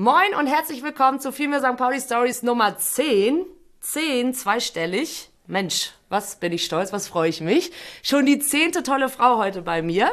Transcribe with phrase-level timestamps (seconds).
[0.00, 1.76] Moin und herzlich willkommen zu Female St.
[1.76, 3.44] Pauli Stories Nummer 10.
[3.80, 5.28] 10, zweistellig.
[5.48, 7.72] Mensch, was bin ich stolz, was freue ich mich.
[8.04, 10.12] Schon die zehnte tolle Frau heute bei mir.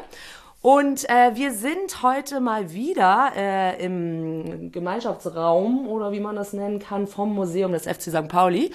[0.63, 6.79] Und äh, wir sind heute mal wieder äh, im Gemeinschaftsraum oder wie man das nennen
[6.79, 8.27] kann vom Museum des FC St.
[8.27, 8.73] Pauli.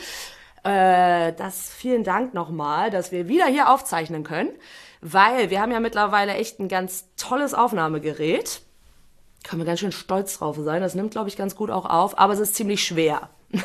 [0.62, 4.52] Äh, das vielen Dank nochmal, dass wir wieder hier aufzeichnen können,
[5.00, 8.62] weil wir haben ja mittlerweile echt ein ganz tolles Aufnahmegerät.
[9.42, 10.82] Können wir ganz schön stolz drauf sein.
[10.82, 13.30] Das nimmt, glaube ich, ganz gut auch auf, aber es ist ziemlich schwer.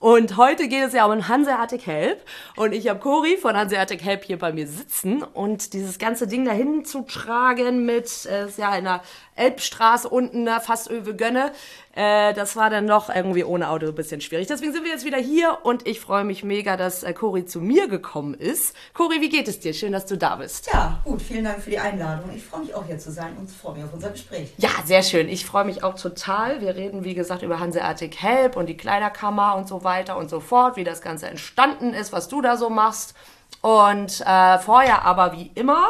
[0.00, 2.20] Und heute geht es ja um Hanseatic Help.
[2.56, 5.22] Und ich habe Cori von Hanseatic Help hier bei mir sitzen.
[5.22, 9.02] Und dieses ganze Ding dahin zu tragen mit, äh, ja, in der
[9.34, 11.52] Elbstraße unten, da fast Öwe Gönne,
[11.98, 14.46] äh, das war dann noch irgendwie ohne Auto ein bisschen schwierig.
[14.46, 17.60] Deswegen sind wir jetzt wieder hier und ich freue mich mega, dass äh, Cori zu
[17.60, 18.76] mir gekommen ist.
[18.94, 19.74] Cori, wie geht es dir?
[19.74, 20.68] Schön, dass du da bist.
[20.72, 22.30] Ja, gut, vielen Dank für die Einladung.
[22.36, 24.52] Ich freue mich auch hier zu sein und freue mich auf unser Gespräch.
[24.58, 25.28] Ja, sehr schön.
[25.28, 26.60] Ich freue mich auch total.
[26.60, 30.38] Wir reden, wie gesagt, über Hanseatic Help und die Kleiderkammer und so weiter und so
[30.38, 33.14] fort, wie das Ganze entstanden ist, was du da so machst.
[33.60, 35.88] Und äh, vorher aber wie immer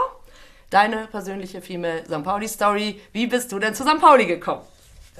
[0.70, 2.24] deine persönliche Female St.
[2.24, 2.98] Pauli Story.
[3.12, 4.00] Wie bist du denn zu St.
[4.00, 4.62] Pauli gekommen?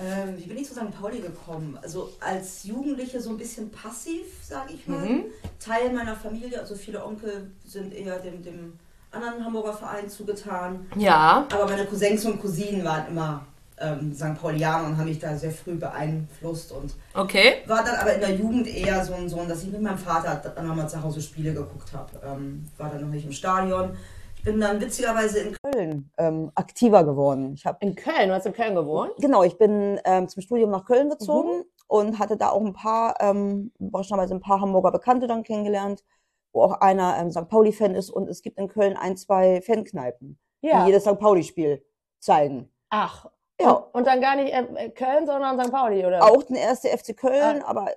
[0.01, 0.91] Ähm, wie bin ich zu St.
[0.99, 1.79] Pauli gekommen?
[1.83, 5.05] Also als Jugendliche so ein bisschen passiv, sage ich mal.
[5.05, 5.25] Mhm.
[5.59, 8.79] Teil meiner Familie, also viele Onkel sind eher dem, dem
[9.11, 10.87] anderen Hamburger Verein zugetan.
[10.97, 11.47] Ja.
[11.53, 13.45] Aber meine Cousins und Cousinen waren immer
[13.81, 14.41] ähm, St.
[14.41, 17.57] Paulianer und haben mich da sehr früh beeinflusst und okay.
[17.67, 20.53] war dann aber in der Jugend eher so ein, so dass ich mit meinem Vater
[20.55, 22.11] dann nochmal zu Hause Spiele geguckt habe.
[22.25, 23.97] Ähm, war dann noch nicht im Stadion
[24.43, 27.55] bin dann witzigerweise in Köln ähm, aktiver geworden.
[27.55, 28.29] Ich hab, in Köln?
[28.29, 29.13] Du hast in Köln gewohnt?
[29.19, 31.65] Genau, ich bin ähm, zum Studium nach Köln gezogen mhm.
[31.87, 36.05] und hatte da auch ein paar, ähm, überraschenderweise ein paar Hamburger Bekannte dann kennengelernt,
[36.53, 37.49] wo auch einer ähm, St.
[37.49, 40.81] Pauli-Fan ist und es gibt in Köln ein, zwei Fankneipen, ja.
[40.81, 41.19] die jedes St.
[41.19, 41.85] Pauli-Spiel
[42.19, 42.71] zeigen.
[42.91, 43.27] Ach,
[43.61, 43.73] ja.
[43.73, 45.73] Und, und dann gar nicht äh, Köln, sondern St.
[45.73, 46.25] Pauli, oder?
[46.25, 47.69] Auch den erste FC Köln, ah.
[47.69, 47.89] aber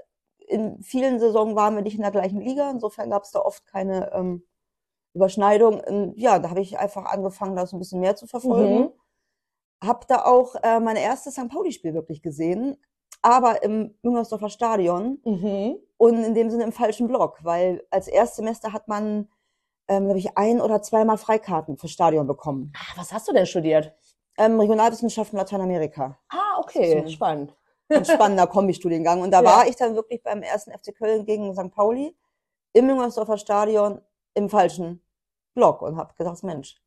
[0.47, 2.69] in vielen Saisonen waren wir nicht in der gleichen Liga.
[2.69, 4.45] Insofern gab es da oft keine ähm,
[5.13, 5.79] Überschneidung.
[5.81, 8.79] Und ja, da habe ich einfach angefangen, das ein bisschen mehr zu verfolgen.
[8.79, 8.89] Mhm.
[9.83, 11.49] Hab da auch äh, mein erstes St.
[11.49, 12.77] Pauli-Spiel wirklich gesehen,
[13.21, 15.77] aber im Müngersdorfer Stadion mhm.
[15.97, 19.27] und in dem Sinne im falschen Block, weil als Erstsemester hat man,
[19.87, 22.71] ähm, glaube ich, ein oder zweimal Freikarten fürs Stadion bekommen.
[22.75, 23.93] Ah, was hast du denn studiert?
[24.37, 26.17] Ähm, Regionalwissenschaften Lateinamerika.
[26.29, 27.55] Ah, okay, so spannend.
[27.89, 29.21] Ein spannender Kombi-Studiengang.
[29.21, 29.45] Und da ja.
[29.45, 31.71] war ich dann wirklich beim ersten FC Köln gegen St.
[31.71, 32.15] Pauli
[32.73, 33.99] im Müngersdorfer Stadion
[34.33, 35.03] im falschen
[35.53, 36.81] Block und habe gedacht, Mensch.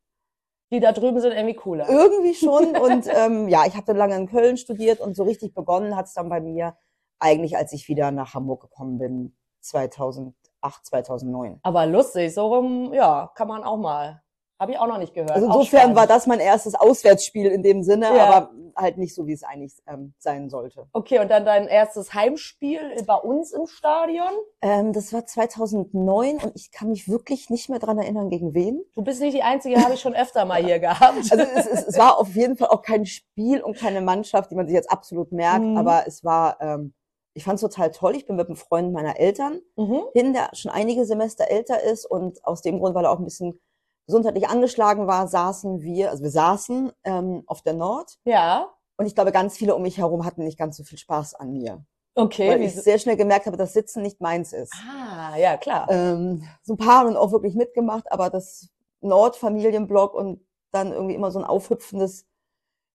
[0.73, 1.89] Die da drüben sind irgendwie cooler.
[1.89, 2.77] Irgendwie schon.
[2.81, 6.07] und ähm, ja, ich habe dann lange in Köln studiert und so richtig begonnen hat
[6.07, 6.77] es dann bei mir
[7.19, 11.61] eigentlich, als ich wieder nach Hamburg gekommen bin, 2008, 2009.
[11.63, 14.24] Aber lustig, so rum, ja, kann man auch mal
[14.59, 15.33] habe ich auch noch nicht gehört.
[15.33, 18.27] Also insofern war das mein erstes Auswärtsspiel in dem Sinne, ja.
[18.27, 20.87] aber halt nicht so, wie es eigentlich ähm, sein sollte.
[20.93, 24.31] Okay, und dann dein erstes Heimspiel bei uns im Stadion?
[24.63, 28.83] Ähm, das war 2009 und ich kann mich wirklich nicht mehr dran erinnern, gegen wen.
[28.95, 31.15] Du bist nicht die Einzige, habe ich schon öfter mal hier gehabt.
[31.35, 34.55] Also es, es, es, war auf jeden Fall auch kein Spiel und keine Mannschaft, die
[34.55, 35.77] man sich jetzt absolut merkt, mhm.
[35.77, 36.61] aber es war...
[36.61, 36.95] Ähm,
[37.37, 38.15] ich fand es total toll.
[38.15, 40.03] Ich bin mit einem Freund meiner Eltern mhm.
[40.13, 43.25] hin, der schon einige Semester älter ist und aus dem Grund, weil er auch ein
[43.25, 43.61] bisschen
[44.07, 48.19] gesundheitlich angeschlagen war, saßen wir, also wir saßen ähm, auf der Nord.
[48.25, 48.69] Ja.
[48.97, 51.53] Und ich glaube, ganz viele um mich herum hatten nicht ganz so viel Spaß an
[51.53, 51.85] mir.
[52.17, 54.73] Okay, weil ich sehr schnell gemerkt habe, dass Sitzen nicht meins ist.
[54.89, 55.91] Ah, ja, klar.
[55.91, 58.69] Ähm, so ein paar haben auch wirklich mitgemacht, aber das
[59.01, 60.41] Nordfamilienblock und
[60.71, 62.27] dann irgendwie immer so ein aufhüpfendes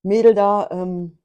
[0.03, 1.17] Mädel da, ähm,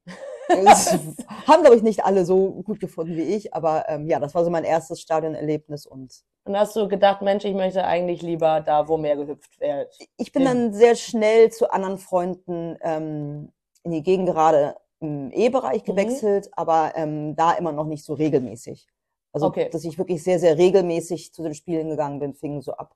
[0.49, 4.43] haben, glaube ich, nicht alle so gut gefunden wie ich, aber ähm, ja, das war
[4.43, 8.87] so mein erstes Stadionerlebnis und Und hast du gedacht, Mensch, ich möchte eigentlich lieber da,
[8.87, 9.97] wo mehr gehüpft wird.
[10.17, 13.51] ich bin dann sehr schnell zu anderen Freunden ähm,
[13.83, 15.85] in die Gegend gerade im E-Bereich Mhm.
[15.85, 18.87] gewechselt, aber ähm, da immer noch nicht so regelmäßig.
[19.31, 19.69] Also, Okay.
[19.69, 22.93] dass ich wirklich sehr, sehr regelmäßig zu den Spielen gegangen bin, fing so ab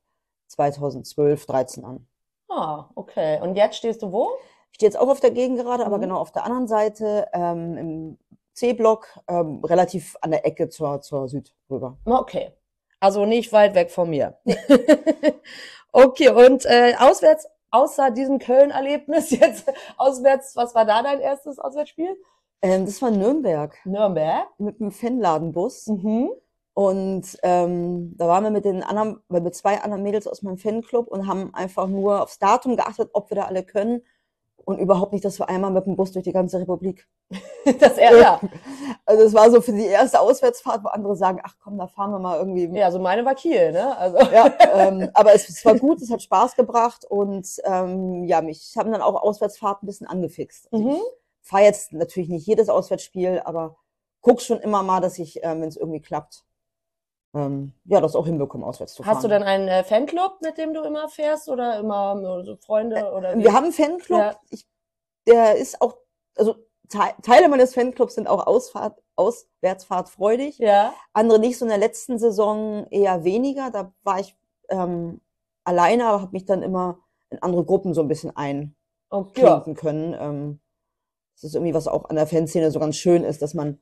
[0.48, 2.08] 2012, 13 an.
[2.50, 3.40] Ah, okay.
[3.42, 4.30] Und jetzt stehst du wo?
[4.72, 6.02] Ich stehe jetzt auch auf der Gegend gerade, aber Mhm.
[6.02, 8.18] genau auf der anderen Seite, ähm, im
[8.54, 11.98] C-Block, ähm, relativ an der Ecke zur, zur Süd rüber.
[12.06, 12.52] Okay.
[13.00, 14.38] Also nicht weit weg von mir.
[15.92, 22.18] okay, und äh, auswärts, außer diesem Köln-Erlebnis, jetzt auswärts, was war da dein erstes Auswärtsspiel?
[22.62, 24.48] Ähm, das war Nürnberg Nürnberg.
[24.58, 25.88] mit einem Fanladenbus.
[25.88, 26.32] Mhm.
[26.74, 30.58] Und ähm, da waren wir mit den anderen, weil mit zwei anderen Mädels aus meinem
[30.58, 34.04] Fanclub und haben einfach nur aufs Datum geachtet, ob wir da alle können.
[34.68, 37.08] Und überhaupt nicht, dass wir einmal mit dem Bus durch die ganze Republik.
[37.80, 38.40] Das er, ja.
[39.06, 42.12] Also es war so für die erste Auswärtsfahrt, wo andere sagen, ach komm, da fahren
[42.12, 42.66] wir mal irgendwie.
[42.78, 43.98] Ja, also meine war Kiel, ne?
[43.98, 44.18] Also.
[44.32, 48.76] Ja, ähm, aber es, es war gut, es hat Spaß gebracht und ähm, ja, mich
[48.78, 50.70] haben dann auch Auswärtsfahrten ein bisschen angefixt.
[50.72, 50.98] Also Mhm.
[51.44, 53.78] Ich fahre jetzt natürlich nicht jedes Auswärtsspiel, aber
[54.22, 56.46] guck schon immer mal, dass ich, ähm, wenn es irgendwie klappt,
[57.38, 59.16] ähm, ja, das auch hinbekomme, auswärts zu fahren.
[59.16, 63.12] Hast du denn einen äh, Fanclub, mit dem du immer fährst oder immer so Freunde
[63.12, 63.44] oder wie?
[63.44, 64.40] Wir haben einen Fanclub, Ja.
[64.50, 64.66] ich,
[65.28, 65.98] der ist auch,
[66.36, 66.56] also
[66.90, 70.94] Te- Teile meines Fanclubs sind auch Ausfahrt, auswärtsfahrtfreudig, Ja.
[71.14, 71.58] andere nicht.
[71.58, 73.72] So in der letzten Saison eher weniger.
[73.72, 74.36] Da war ich
[74.70, 75.20] ähm,
[75.66, 77.00] alleine, aber habe mich dann immer
[77.30, 79.42] in andere Gruppen so ein bisschen Okay.
[79.42, 80.16] einklinken können.
[80.18, 80.60] Ähm,
[81.36, 83.82] das ist irgendwie was auch an der Fanszene so ganz schön ist, dass man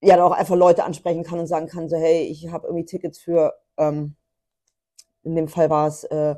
[0.00, 2.84] ja da auch einfach Leute ansprechen kann und sagen kann, so hey, ich habe irgendwie
[2.84, 4.16] Tickets für, ähm,
[5.22, 6.36] in dem Fall war es äh,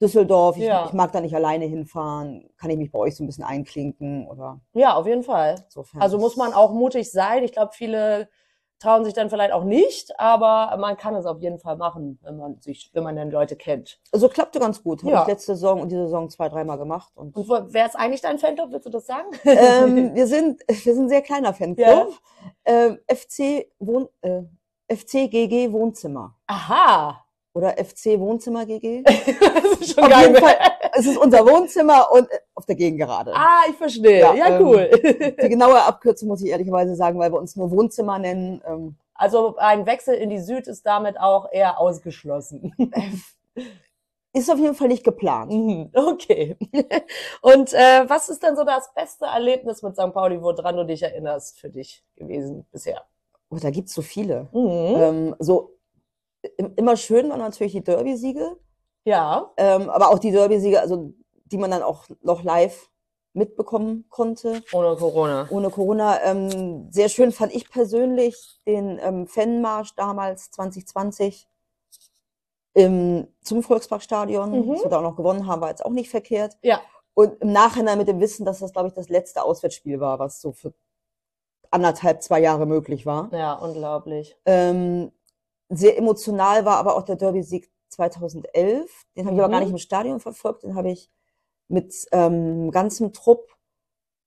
[0.00, 0.86] Düsseldorf, ich, Ja.
[0.86, 4.28] ich mag da nicht alleine hinfahren, kann ich mich bei euch so ein bisschen einklinken
[4.28, 5.56] oder Ja, auf jeden Fall.
[5.64, 6.00] insofern.
[6.02, 7.42] Also muss man auch mutig sein.
[7.42, 8.28] Ich glaube, viele
[8.78, 12.36] trauen sich dann vielleicht auch nicht, aber man kann es auf jeden Fall machen, wenn
[12.36, 13.98] man sich, wenn man dann Leute kennt.
[14.12, 15.02] Also klappte ganz gut.
[15.02, 15.22] Habe Ja.
[15.22, 17.10] ich letzte Saison und diese Saison zwei, dreimal gemacht.
[17.16, 18.70] Und, Und wer ist eigentlich dein Fanclub?
[18.70, 19.26] Willst du das sagen?
[19.44, 21.86] ähm, wir sind, wir sind ein sehr kleiner Fanclub.
[21.86, 22.06] Ja.
[22.64, 24.42] Ähm, FC Wohn, äh,
[24.88, 26.34] FC GG Wohnzimmer.
[26.46, 27.24] Aha.
[27.54, 29.02] Oder FC Wohnzimmer GG.
[29.04, 30.28] das ist schon Auf geil.
[30.28, 30.54] jeden Fall,
[30.98, 33.32] es ist unser Wohnzimmer und äh, auf der Gegend gerade.
[33.34, 34.20] Ah, ich verstehe.
[34.20, 34.90] Ja, Ja, ähm, cool.
[35.42, 38.60] Die genaue Abkürzung muss ich ehrlicherweise sagen, weil wir uns nur Wohnzimmer nennen.
[38.66, 42.74] Ähm, Also ein Wechsel in die Süd ist damit auch eher ausgeschlossen.
[44.32, 45.50] ist auf jeden Fall nicht geplant.
[45.52, 46.56] Mhm, Okay.
[47.40, 50.12] Und äh, was ist denn so das beste Erlebnis mit St.
[50.12, 53.02] Pauli, woran du dich erinnerst, für dich gewesen bisher?
[53.50, 54.48] Oh, da gibt's so viele.
[54.52, 54.96] Mhm.
[55.00, 55.74] Ähm, so
[56.56, 58.56] im- immer schön waren natürlich die Derby-Siege,
[59.04, 59.50] Ja.
[59.56, 61.12] ähm, aber auch die Derby-Siege, also
[61.46, 62.90] die man dann auch noch live
[63.32, 64.62] mitbekommen konnte.
[64.72, 65.46] Ohne Corona.
[65.50, 66.20] ohne Corona.
[66.24, 71.46] Ähm, sehr schön fand ich persönlich den ähm, Fanmarsch damals 2020
[72.74, 74.72] im, zum Volksparkstadion, Mhm.
[74.72, 76.56] dass wir da auch noch gewonnen haben, war jetzt auch nicht verkehrt.
[76.62, 76.80] Ja.
[77.14, 80.40] Und im Nachhinein mit dem Wissen, dass das, glaube ich, das letzte Auswärtsspiel war, was
[80.40, 80.72] so für
[81.70, 83.28] anderthalb, zwei Jahre möglich war.
[83.32, 84.36] Ja, unglaublich.
[84.46, 85.10] Ähm,
[85.68, 88.88] sehr emotional war aber auch der Derby-Sieg 2011.
[89.16, 89.52] Den habe ich aber Mhm.
[89.52, 90.62] gar nicht im Stadion verfolgt.
[90.62, 91.10] Den habe ich
[91.68, 93.48] mit ähm, ganzem Trupp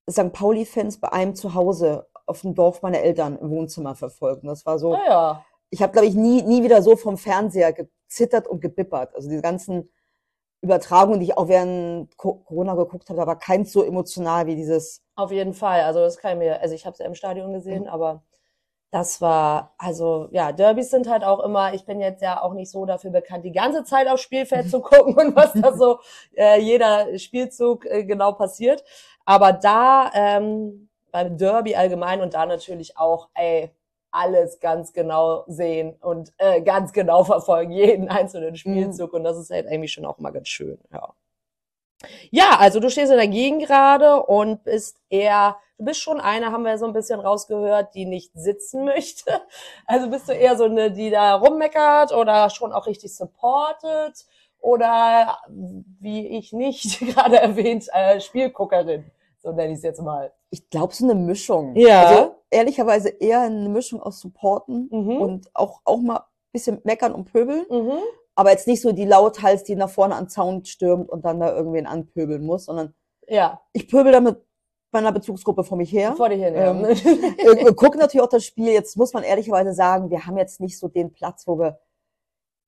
[0.10, 0.34] St.
[0.34, 4.44] Pauli-Fans bei einem zu Hause auf dem Dorf meiner Eltern im Wohnzimmer verfolgt.
[4.44, 5.46] Und das war so, Ah ja.
[5.70, 9.16] ich habe, glaube ich, nie, nie wieder so vom Fernseher gezittert und gebippert.
[9.16, 9.90] Also diese ganzen
[10.62, 14.56] Übertragungen, die ich auch während Co Corona geguckt habe, da war keins so emotional wie
[14.56, 15.82] dieses Auf jeden Fall.
[15.82, 18.24] Also das kann ich mir, also ich habe es ja im Stadion gesehen, aber
[18.91, 22.69] das war, also ja, Derbys sind halt auch immer, ich bin jetzt ja auch nicht
[22.69, 26.00] so dafür bekannt, die ganze Zeit aufs Spielfeld zu gucken und was da so
[26.36, 28.83] äh, jeder Spielzug äh, genau passiert.
[29.24, 33.71] Aber da ähm, beim Derby allgemein und da natürlich auch, ey,
[34.12, 39.13] alles ganz genau sehen und äh, ganz genau verfolgen, jeden einzelnen Spielzug.
[39.13, 41.13] Und das ist halt irgendwie schon auch mal ganz schön, ja.
[42.31, 46.51] Ja, also du stehst in der Gegend gerade und bist eher, du bist schon eine,
[46.51, 49.31] haben wir so ein bisschen rausgehört, die nicht sitzen möchte.
[49.88, 54.25] Also bist du eher so eine, die da rummeckert oder schon auch richtig supportet
[54.59, 55.39] oder
[56.00, 59.05] wie ich nicht gerade erwähnt, äh, Spielguckerin,
[59.41, 60.31] so nenne ich es jetzt mal.
[60.51, 61.75] Ich glaube, so eine Mischung.
[61.75, 62.03] Ja.
[62.03, 65.17] Also ehrlicherweise eher eine Mischung aus Supporten Mhm.
[65.21, 67.65] und auch, auch mal ein bisschen meckern und pöbeln.
[67.69, 67.97] Mhm.
[68.35, 71.39] Aber jetzt nicht so die Lauthals, die nach vorne an den Zaun stürmt und dann
[71.39, 72.93] da irgendwen anpöbeln muss, sondern
[73.27, 74.38] Ja, ich pöbel damit
[74.91, 76.13] bei einer Bezugsgruppe vor mich her.
[76.15, 76.71] Vor dir hin, ja.
[76.71, 78.67] Ähm, wir, wir gucken natürlich auch das Spiel.
[78.67, 81.79] Jetzt muss man ehrlicherweise sagen, wir haben jetzt nicht so den Platz, wo wir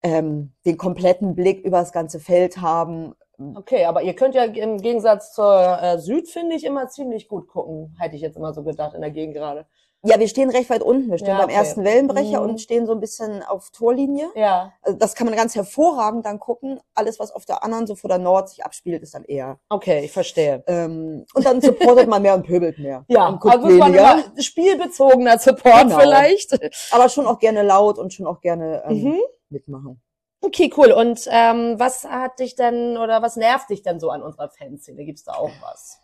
[0.01, 3.13] ähm, den kompletten Blick über das ganze Feld haben.
[3.55, 7.47] Okay, aber ihr könnt ja im Gegensatz zur äh, Süd, finde ich, immer ziemlich gut
[7.47, 7.95] gucken.
[7.99, 9.65] Hätte ich jetzt immer so gedacht in der Gegend gerade.
[10.05, 11.09] Ja, wir stehen recht weit unten.
[11.09, 11.55] Wir stehen Ja, beim okay.
[11.55, 12.49] ersten Wellenbrecher Mhm.
[12.49, 14.29] und stehen so ein bisschen auf Torlinie.
[14.35, 16.81] Ja, Also das kann man ganz hervorragend dann gucken.
[16.93, 19.59] Alles, was auf der anderen, so vor der Nord sich abspielt, ist dann eher.
[19.69, 20.61] okay, ich verstehe.
[20.67, 23.05] Ähm, und dann supportet man mehr und pöbelt mehr.
[23.07, 24.25] Ja, und guckt also muss man weniger.
[24.25, 25.99] immer spielbezogener Support Genau.
[25.99, 26.59] vielleicht.
[26.91, 29.19] Aber schon auch gerne laut und schon auch gerne ähm, Mhm.
[29.49, 30.01] mitmachen.
[30.41, 30.91] Okay, cool.
[30.91, 35.05] Und ähm, was hat dich denn oder was nervt dich denn so an unserer Fanszene?
[35.05, 36.01] Gibt's da auch was?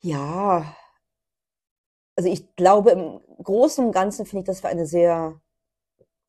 [0.00, 0.64] Ja,
[2.16, 5.40] also ich glaube, im Großen und Ganzen finde ich, dass wir eine sehr,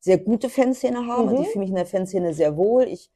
[0.00, 1.28] sehr gute Fanszene haben.
[1.28, 1.42] Also Mhm.
[1.42, 2.84] ich fühle mich in der Fanszene sehr wohl.
[2.84, 3.10] Ich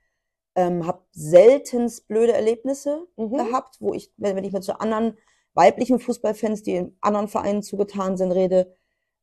[0.55, 3.37] ähm, habe seltenst blöde Erlebnisse Mhm.
[3.37, 5.17] gehabt, wo ich, wenn, wenn ich mit so anderen
[5.55, 8.75] weiblichen Fußballfans, die in anderen Vereinen zugetan sind, rede,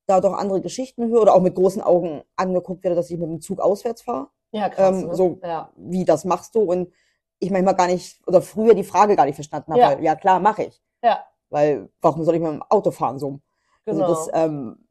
[0.07, 3.29] da doch andere Geschichten höre oder auch mit großen Augen angeguckt werde, dass ich mit
[3.29, 4.29] dem Zug auswärts fahre.
[4.51, 5.01] Ja, krass.
[5.03, 5.15] Ähm, ne?
[5.15, 5.71] so- ja.
[5.75, 6.61] Wie das machst du?
[6.61, 6.91] Und
[7.37, 9.89] ich manchmal gar nicht, oder früher die Frage gar nicht verstanden habe, Ja.
[9.91, 10.81] weil, ja klar, mache ich.
[11.03, 13.39] ja, Weil, warum soll ich mit dem Auto fahren so?
[13.85, 14.05] genau.
[14.05, 14.85] Also das, ähm,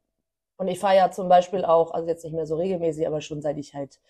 [0.57, 3.43] Und ich fahre ja zum Beispiel auch, also jetzt nicht mehr so regelmäßig, aber schon
[3.43, 4.00] seit ich halt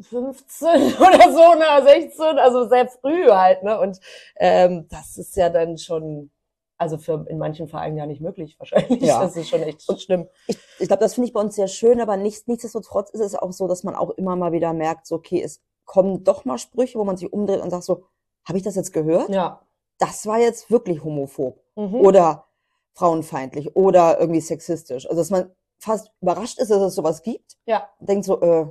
[0.00, 0.68] 15
[1.00, 3.78] oder so, ne, 16, also sehr früh halt, ne?
[3.78, 4.00] Und
[4.36, 6.30] ähm, das ist ja dann schon,
[6.78, 9.02] also für in manchen Vereinen ja nicht möglich wahrscheinlich.
[9.02, 9.22] Ja.
[9.22, 10.28] Das ist schon echt schlimm.
[10.46, 13.34] ich, ich glaube, das finde ich bei uns sehr schön, aber nicht, nichtsdestotrotz ist es
[13.34, 16.58] auch so, dass man auch immer mal wieder merkt, so, okay, es kommen doch mal
[16.58, 18.06] Sprüche, wo man sich umdreht und sagt so,
[18.44, 19.28] habe ich das jetzt gehört?
[19.28, 19.60] Ja.
[19.98, 21.94] Das war jetzt wirklich homophob Mhm.
[21.94, 22.46] oder
[22.94, 25.06] frauenfeindlich oder irgendwie sexistisch.
[25.06, 28.66] Also, dass man fast überrascht ist, dass es sowas gibt, ja, denkt so, äh,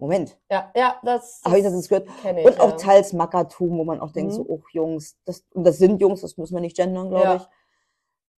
[0.00, 2.08] Moment, ja, ja, das, habe ich das jetzt gehört?
[2.24, 2.44] ich.
[2.46, 2.76] Und auch ja.
[2.76, 4.36] teils Mackertum, wo man auch denkt, Mhm.
[4.36, 7.36] so, oh Jungs, das, und das sind Jungs, das müssen wir nicht gendern, glaube Ja.
[7.36, 7.42] ich.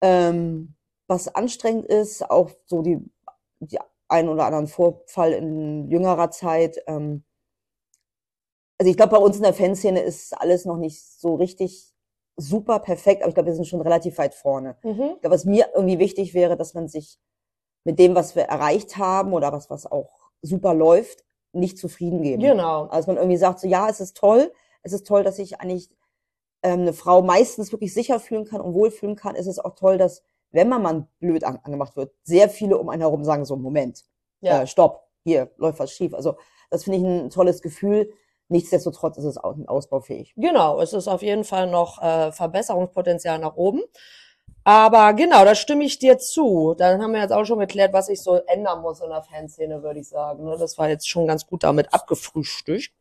[0.01, 0.75] Ähm,
[1.07, 2.99] was anstrengend ist, auch so die,
[3.59, 6.81] die ein oder anderen Vorfall in jüngerer Zeit.
[6.88, 7.25] Ähm,
[8.79, 11.88] also ich glaube, bei uns in der Fanszene ist alles noch nicht so richtig
[12.39, 14.77] super perfekt, aber ich glaube, wir sind schon relativ weit vorne.
[14.84, 15.12] Mhm.
[15.15, 17.19] Ich glaube, was mir irgendwie wichtig wäre, dass man sich
[17.84, 20.10] mit dem, was wir erreicht haben oder was, was auch
[20.41, 22.41] super läuft, nicht zufrieden geben.
[22.41, 22.86] Genau.
[22.86, 24.51] Also man irgendwie sagt so, ja, es ist toll,
[24.84, 25.89] es ist toll, dass sich eigentlich
[26.63, 29.36] ähm, eine Frau meistens wirklich sicher fühlen kann und wohlfühlen kann.
[29.36, 32.89] Es ist auch toll, dass, wenn man mal blöd an, angemacht wird, sehr viele um
[32.89, 34.05] einen herum sagen so, Moment,
[34.41, 34.62] Ja.
[34.62, 36.13] äh, stopp, hier läuft was schief.
[36.13, 36.36] Also
[36.69, 38.12] das finde ich ein tolles Gefühl.
[38.50, 40.34] Nichtsdestotrotz ist es auch ausbaufähig.
[40.36, 43.82] Genau, es ist auf jeden Fall noch äh, Verbesserungspotenzial nach oben.
[44.63, 46.75] Aber genau, da stimme ich dir zu.
[46.77, 49.82] Dann haben wir jetzt auch schon geklärt, was sich so ändern muss in der Fanszene,
[49.84, 50.44] würde ich sagen.
[50.44, 50.58] ne?
[50.60, 52.91] Das war jetzt schon ganz gut damit abgefrühstückt.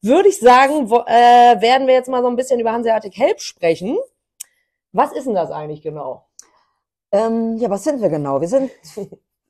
[0.00, 3.40] Würde ich sagen, wo, äh, werden wir jetzt mal so ein bisschen über Hanseatic Help
[3.40, 3.98] sprechen.
[4.92, 6.26] Was ist denn das eigentlich genau?
[7.12, 8.40] Ähm, ja, was sind wir genau?
[8.40, 8.70] Wir sind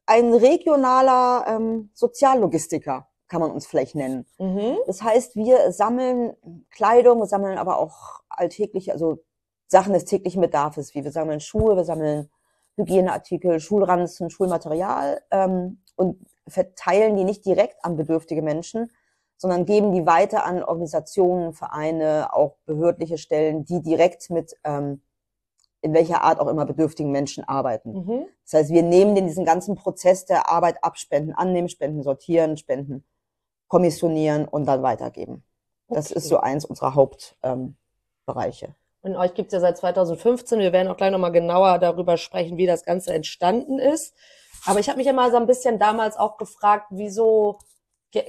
[0.06, 4.26] ein regionaler ähm, Soziallogistiker, kann man uns vielleicht nennen.
[4.38, 4.76] Mhm.
[4.86, 6.36] Das heißt, wir sammeln
[6.70, 9.24] Kleidung, wir sammeln aber auch alltägliche, also
[9.68, 12.28] Sachen des täglichen Bedarfs, wie wir sammeln Schuhe, wir sammeln
[12.76, 18.92] Hygieneartikel, Schulranzen, Schulmaterial ähm, und verteilen die nicht direkt an bedürftige Menschen,
[19.38, 25.00] sondern geben die weiter an Organisationen, Vereine, auch behördliche Stellen, die direkt mit ähm,
[25.80, 27.92] in welcher Art auch immer bedürftigen Menschen arbeiten.
[27.92, 28.26] Mhm.
[28.44, 32.58] Das heißt, wir nehmen den diesen ganzen Prozess der Arbeit ab, Spenden annehmen, Spenden sortieren,
[32.58, 33.04] Spenden
[33.72, 35.44] kommissionieren und dann weitergeben.
[35.88, 36.18] Das Okay.
[36.18, 38.66] ist so eins unserer Hauptbereiche.
[38.66, 38.74] Ähm.
[39.00, 40.58] Und euch gibt's ja seit 2015.
[40.58, 44.14] Wir werden auch gleich nochmal genauer darüber sprechen, wie das Ganze entstanden ist.
[44.66, 47.60] Aber ich habe mich ja mal so ein bisschen damals auch gefragt, wieso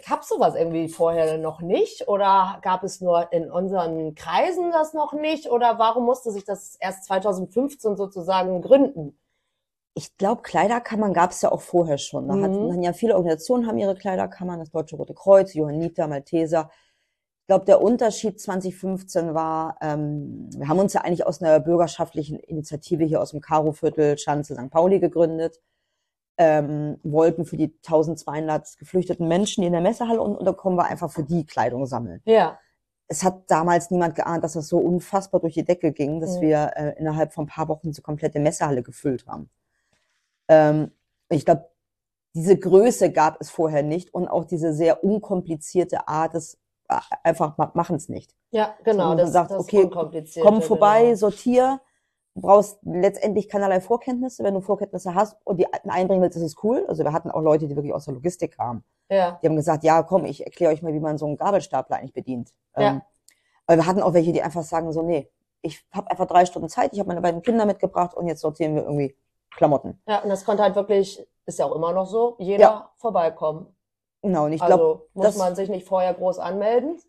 [0.07, 2.07] gab's sowas irgendwie vorher noch nicht?
[2.07, 5.51] Oder gab es nur in unseren Kreisen das noch nicht?
[5.51, 9.19] Oder warum musste sich das erst 2015 sozusagen gründen?
[9.95, 12.27] Ich glaube, Kleiderkammern gab es ja auch vorher schon.
[12.27, 12.43] Da Mhm.
[12.43, 16.69] hatten dann ja viele Organisationen haben ihre Kleiderkammern, das Deutsche Rote Kreuz, Johanniter, Malteser.
[17.43, 22.39] Ich glaube, der Unterschied 2015 war, ähm, wir haben uns ja eigentlich aus einer bürgerschaftlichen
[22.39, 24.71] Initiative hier aus dem Karo-Viertel Schanze St.
[24.71, 25.59] Pauli gegründet,
[26.37, 31.11] ähm, wollten für die 1200 geflüchteten Menschen, die in der Messehalle un- unterkommen, wir einfach
[31.11, 32.21] für die Kleidung sammeln.
[32.25, 32.57] Ja.
[33.07, 36.41] Es hat damals niemand geahnt, dass das so unfassbar durch die Decke ging, dass Mhm.
[36.41, 39.51] wir äh, innerhalb von ein paar Wochen diese komplette Messehalle gefüllt haben.
[40.53, 40.91] Ähm,
[41.29, 41.69] ich glaube,
[42.35, 47.57] diese Größe gab es vorher nicht und auch diese sehr unkomplizierte Art des äh, einfach
[47.73, 48.35] machen es nicht.
[48.51, 49.09] Ja, genau.
[49.09, 49.89] man Das, sagt, das okay,
[50.41, 51.15] Komm vorbei, genau.
[51.15, 51.81] sortier.
[52.35, 54.43] Du brauchst letztendlich keinerlei Vorkenntnisse.
[54.43, 56.83] Wenn du Vorkenntnisse hast und die einbringen willst, ist es cool.
[56.87, 58.83] Also wir hatten auch Leute, die wirklich aus der Logistik kamen.
[59.09, 59.39] Ja.
[59.41, 62.13] Die haben gesagt, ja, komm, ich erkläre euch mal, wie man so einen Gabelstapler eigentlich
[62.13, 62.51] bedient.
[62.75, 62.89] Ja.
[62.89, 63.01] Ähm,
[63.67, 65.29] aber wir hatten auch welche, die einfach sagen so, nee,
[65.61, 68.75] ich habe einfach drei Stunden Zeit, ich habe meine beiden Kinder mitgebracht und jetzt sortieren
[68.75, 69.15] wir irgendwie
[69.55, 70.01] Klamotten.
[70.07, 72.91] Ja, und das konnte halt wirklich, ist ja auch immer noch so, jeder ja.
[72.97, 73.67] vorbeikommen.
[74.21, 76.99] Genau, und ich also glaube, muss man sich nicht vorher groß anmelden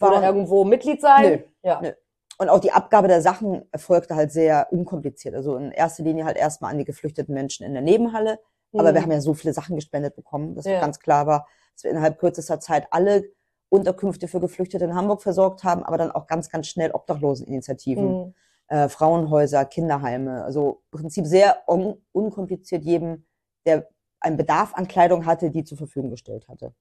[0.00, 1.22] oder irgendwo Mitglied sein.
[1.22, 1.80] Nö, ja.
[1.82, 1.92] Nö.
[2.38, 5.34] Und auch die Abgabe der Sachen erfolgte halt sehr unkompliziert.
[5.34, 8.38] Also in erster Linie halt erstmal an die geflüchteten Menschen in der Nebenhalle.
[8.72, 8.80] Mhm.
[8.80, 10.80] Aber wir haben ja so viele Sachen gespendet bekommen, dass ja.
[10.80, 13.24] ganz klar war, dass wir innerhalb kürzester Zeit alle
[13.68, 18.34] Unterkünfte für Geflüchtete in Hamburg versorgt haben, aber dann auch ganz, ganz schnell Obdachloseninitiativen, mhm.
[18.68, 20.44] Äh, Frauenhäuser, Kinderheime.
[20.44, 23.26] Also im Prinzip sehr un unkompliziert jedem,
[23.64, 23.88] der
[24.20, 26.74] einen Bedarf an Kleidung hatte, die zur Verfügung gestellt hatte.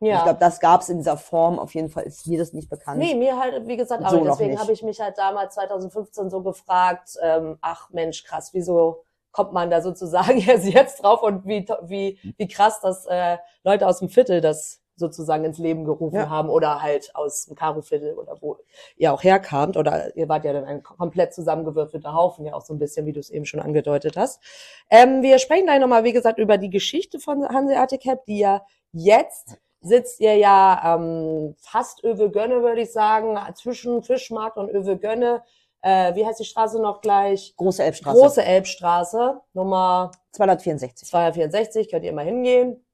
[0.00, 0.16] Ja.
[0.16, 2.70] Ich glaube, das gab es in dieser Form auf jeden Fall, ist mir das nicht
[2.70, 2.98] bekannt.
[2.98, 6.42] Nee, mir halt, wie gesagt, aber so deswegen habe ich mich halt damals 2015 so
[6.42, 11.66] gefragt, ähm, ach Mensch, krass, wieso kommt man da sozusagen erst jetzt drauf und wie,
[11.82, 16.28] wie, wie krass, dass äh, Leute aus dem Viertel das sozusagen ins Leben gerufen ja.
[16.28, 18.58] haben oder halt aus dem Karo-Viertel oder wo
[18.96, 22.72] ihr auch herkamt oder ihr wart ja dann ein komplett zusammengewürfelter Haufen, ja auch so
[22.72, 24.40] ein bisschen, wie du es eben schon angedeutet hast.
[24.88, 28.62] Ähm, wir sprechen gleich nochmal, wie gesagt, über die Geschichte von Hanseatic Cap, die ja
[28.92, 34.96] jetzt sitzt ihr ja ähm, fast Öwe Gönne, würde ich sagen, zwischen Fischmarkt und Öwe
[34.98, 35.42] Gönne.
[35.82, 37.54] Äh, wie heißt die Straße noch gleich?
[37.56, 38.18] Große Elbstraße.
[38.18, 41.08] Große Elbstraße, Nummer 264.
[41.08, 42.84] 264, könnt ihr immer hingehen.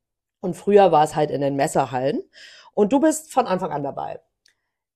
[0.46, 2.22] Und früher war es halt in den Messerhallen.
[2.72, 4.20] Und du bist von Anfang an dabei.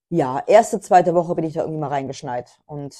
[0.08, 2.96] Ja, erste, zweite Woche bin ich da irgendwie mal reingeschneit und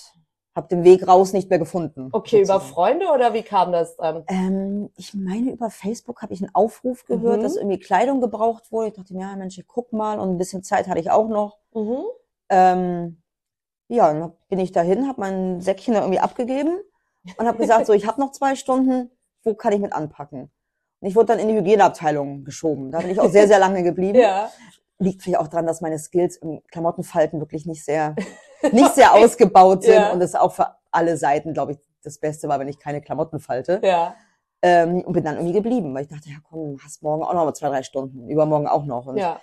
[0.57, 2.09] habe den Weg raus nicht mehr gefunden.
[2.11, 2.65] Okay, sozusagen.
[2.65, 4.25] über Freunde oder wie kam das dann?
[4.27, 7.43] Ähm, ich meine, über Facebook habe ich einen Aufruf gehört, mhm.
[7.45, 8.89] dass irgendwie Kleidung gebraucht wurde.
[8.89, 11.29] Ich dachte mir, ja Mensch, ich guck mal und ein bisschen Zeit hatte ich auch
[11.29, 11.59] noch.
[11.73, 12.03] Mhm.
[12.49, 13.23] Ähm,
[13.87, 16.81] ja, dann bin ich dahin, habe mein Säckchen da irgendwie abgegeben
[17.37, 19.11] und habe gesagt, so, ich habe noch zwei Stunden,
[19.45, 20.51] wo kann ich mit anpacken?
[21.03, 22.91] Ich wurde dann in die Hygieneabteilung geschoben.
[22.91, 24.19] Da bin ich auch sehr, sehr lange geblieben.
[24.21, 24.51] ja.
[24.99, 28.15] Liegt vielleicht auch daran, dass meine Skills im Klamottenfalten wirklich nicht sehr
[28.73, 30.13] nicht sehr ausgebaut sind ja.
[30.13, 33.41] und es auch für alle Seiten, glaube ich, das Beste war, wenn ich keine Klamotten
[33.41, 33.81] falte.
[33.83, 34.15] Ja.
[34.63, 37.45] Ähm, und bin dann irgendwie geblieben, weil ich dachte, ja komm, hast morgen auch noch
[37.45, 39.07] mal zwei, drei Stunden, übermorgen auch noch.
[39.07, 39.41] Und ja.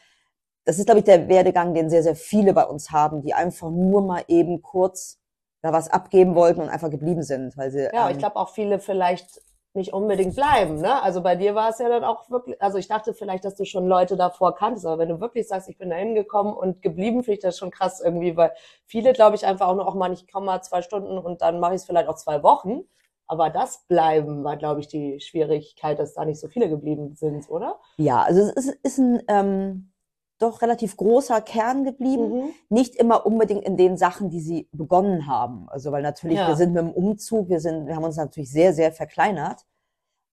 [0.66, 3.72] das ist, glaube ich, der Werdegang, den sehr, sehr viele bei uns haben, die einfach
[3.72, 5.20] nur mal eben kurz
[5.62, 7.90] da was abgeben wollten und einfach geblieben sind, weil sie.
[7.92, 9.42] Ja, ähm, ich glaube auch viele vielleicht
[9.78, 10.82] nicht unbedingt bleiben.
[10.82, 11.02] Ne?
[11.02, 13.64] Also bei dir war es ja dann auch wirklich, also ich dachte vielleicht, dass du
[13.64, 17.24] schon Leute davor kanntest, aber wenn du wirklich sagst, ich bin da hingekommen und geblieben,
[17.24, 18.52] finde ich das schon krass irgendwie, weil
[18.86, 21.62] viele, glaube ich, einfach auch nur, auch mal, ich komme mal zwei Stunden und dann
[21.62, 22.82] mache ich es vielleicht auch zwei Wochen.
[23.28, 27.50] Aber das Bleiben war, glaube ich, die Schwierigkeit, dass da nicht so viele geblieben sind,
[27.50, 27.78] oder?
[27.98, 29.92] Ja, also es ist, ist ein ähm,
[30.40, 32.30] doch relativ großer Kern geblieben.
[32.30, 32.50] Mhm.
[32.70, 35.68] Nicht immer unbedingt in den Sachen, die sie begonnen haben.
[35.70, 36.48] Also weil natürlich, ja.
[36.48, 39.66] wir sind mit dem Umzug, wir sind, wir haben uns natürlich sehr, sehr verkleinert.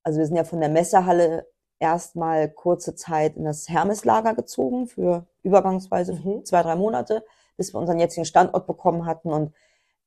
[0.02, 1.46] Also wir sind ja von der Messehalle
[1.78, 6.44] erstmal kurze Zeit in das Hermeslager gezogen für übergangsweise mhm.
[6.44, 7.24] zwei, drei Monate,
[7.56, 9.32] bis wir unseren jetzigen Standort bekommen hatten.
[9.32, 9.54] Und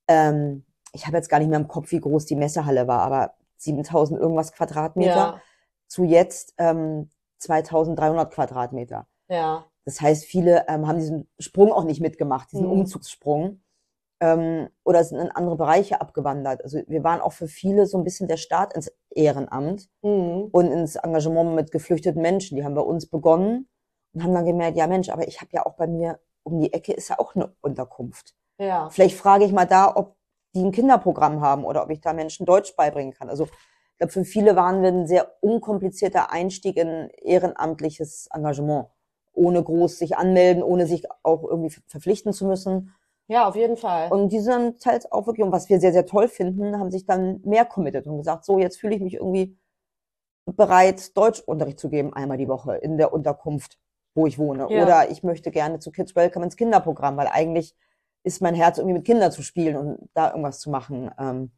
[0.07, 3.33] ähm, ich habe jetzt gar nicht mehr im Kopf, wie groß die Messehalle war, aber
[3.57, 5.41] 7000 irgendwas Quadratmeter ja.
[5.87, 9.07] zu jetzt ähm, 2300 Quadratmeter.
[9.27, 9.65] Ja.
[9.87, 12.73] Das heißt, viele ähm, haben diesen Sprung auch nicht mitgemacht, diesen mhm.
[12.73, 13.61] Umzugssprung
[14.19, 16.61] ähm, oder sind in andere Bereiche abgewandert.
[16.61, 20.49] Also wir waren auch für viele so ein bisschen der Start ins Ehrenamt mhm.
[20.51, 22.57] und ins Engagement mit geflüchteten Menschen.
[22.57, 23.69] Die haben bei uns begonnen
[24.13, 26.73] und haben dann gemerkt, ja Mensch, aber ich habe ja auch bei mir um die
[26.73, 28.35] Ecke ist ja auch eine Unterkunft.
[28.59, 28.89] Ja.
[28.89, 30.17] Vielleicht frage ich mal da, ob
[30.53, 33.29] die ein Kinderprogramm haben oder ob ich da Menschen Deutsch beibringen kann.
[33.29, 38.89] Also ich glaube, für viele waren wir ein sehr unkomplizierter Einstieg in ehrenamtliches Engagement,
[39.37, 42.93] ohne groß sich anmelden, ohne sich auch irgendwie verpflichten zu müssen.
[43.27, 44.09] Ja, auf jeden Fall.
[44.11, 47.05] Und die sind halt auch wirklich, und was wir sehr, sehr toll finden, haben sich
[47.05, 49.57] dann mehr committed und gesagt, so, jetzt fühle ich mich irgendwie
[50.45, 53.77] bereit, Deutschunterricht zu geben, einmal die Woche in der Unterkunft,
[54.15, 54.67] wo ich wohne.
[54.69, 54.83] Ja.
[54.83, 57.75] Oder ich möchte gerne zu Kids Welcome ins Kinderprogramm, weil eigentlich
[58.23, 61.11] ist mein Herz irgendwie mit Kindern zu spielen und da irgendwas zu machen.
[61.19, 61.51] Ähm,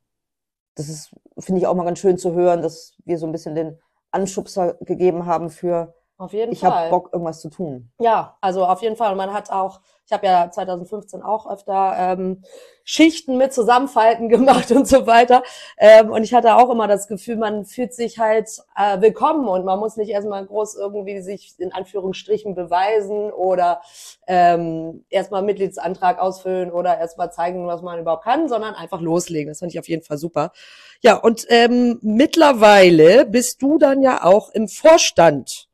[0.75, 3.53] das ist, finde ich auch mal ganz schön zu hören, dass wir so ein bisschen
[3.53, 3.77] den
[4.11, 6.69] Anschubser gegeben haben für, auf jeden ich Fall.
[6.69, 7.89] Ich habe Bock, irgendwas zu tun.
[7.97, 9.11] Ja, also auf jeden Fall.
[9.11, 12.43] Und man hat auch, ich habe ja 2015 auch öfter ähm,
[12.83, 15.43] Schichten mit Zusammenfalten gemacht und so weiter.
[15.77, 19.63] Ähm, und ich hatte auch immer das Gefühl, man fühlt sich halt äh, willkommen und
[19.63, 23.81] man muss nicht erstmal groß irgendwie sich in Anführungsstrichen beweisen oder
[24.27, 29.47] ähm, erstmal Mitgliedsantrag ausfüllen oder erstmal zeigen, was man überhaupt kann, sondern einfach loslegen.
[29.47, 30.51] Das fand ich auf jeden Fall super.
[30.99, 35.68] Ja, und ähm, mittlerweile bist du dann ja auch im Vorstand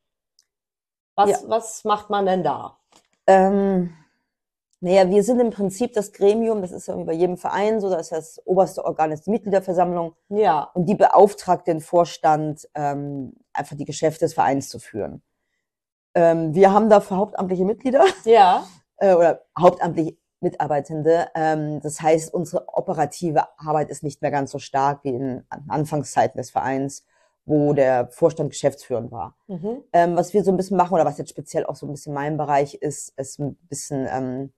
[1.16, 1.38] was, ja.
[1.48, 2.78] was macht man denn da?
[3.28, 3.94] Ähm,
[4.82, 8.10] naja, wir sind im Prinzip das Gremium, das ist ja bei jedem Verein so, dass
[8.10, 10.14] das oberste Organ ist die Mitgliederversammlung.
[10.30, 10.70] Ja.
[10.74, 15.24] Und die beauftragt den Vorstand, ähm, einfach die Geschäfte des Vereins zu führen.
[16.14, 18.06] Ähm, wir haben dafür hauptamtliche Mitglieder.
[18.24, 18.66] Ja.
[18.98, 21.28] Äh, oder hauptamtlich Mitarbeitende.
[21.36, 26.38] Ähm, das heißt, unsere operative Arbeit ist nicht mehr ganz so stark wie in Anfangszeiten
[26.38, 27.06] des Vereins,
[27.46, 29.38] wo der Vorstand geschäftsführend war.
[29.48, 29.84] Mhm.
[29.94, 32.14] Ähm, was wir so ein bisschen machen, oder was jetzt speziell auch so ein bisschen
[32.14, 34.54] mein Bereich ist, ist ein bisschen ähm,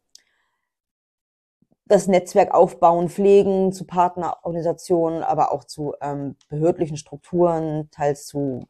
[1.86, 8.66] das Netzwerk aufbauen, pflegen zu Partnerorganisationen, aber auch zu ähm, behördlichen Strukturen, teils zu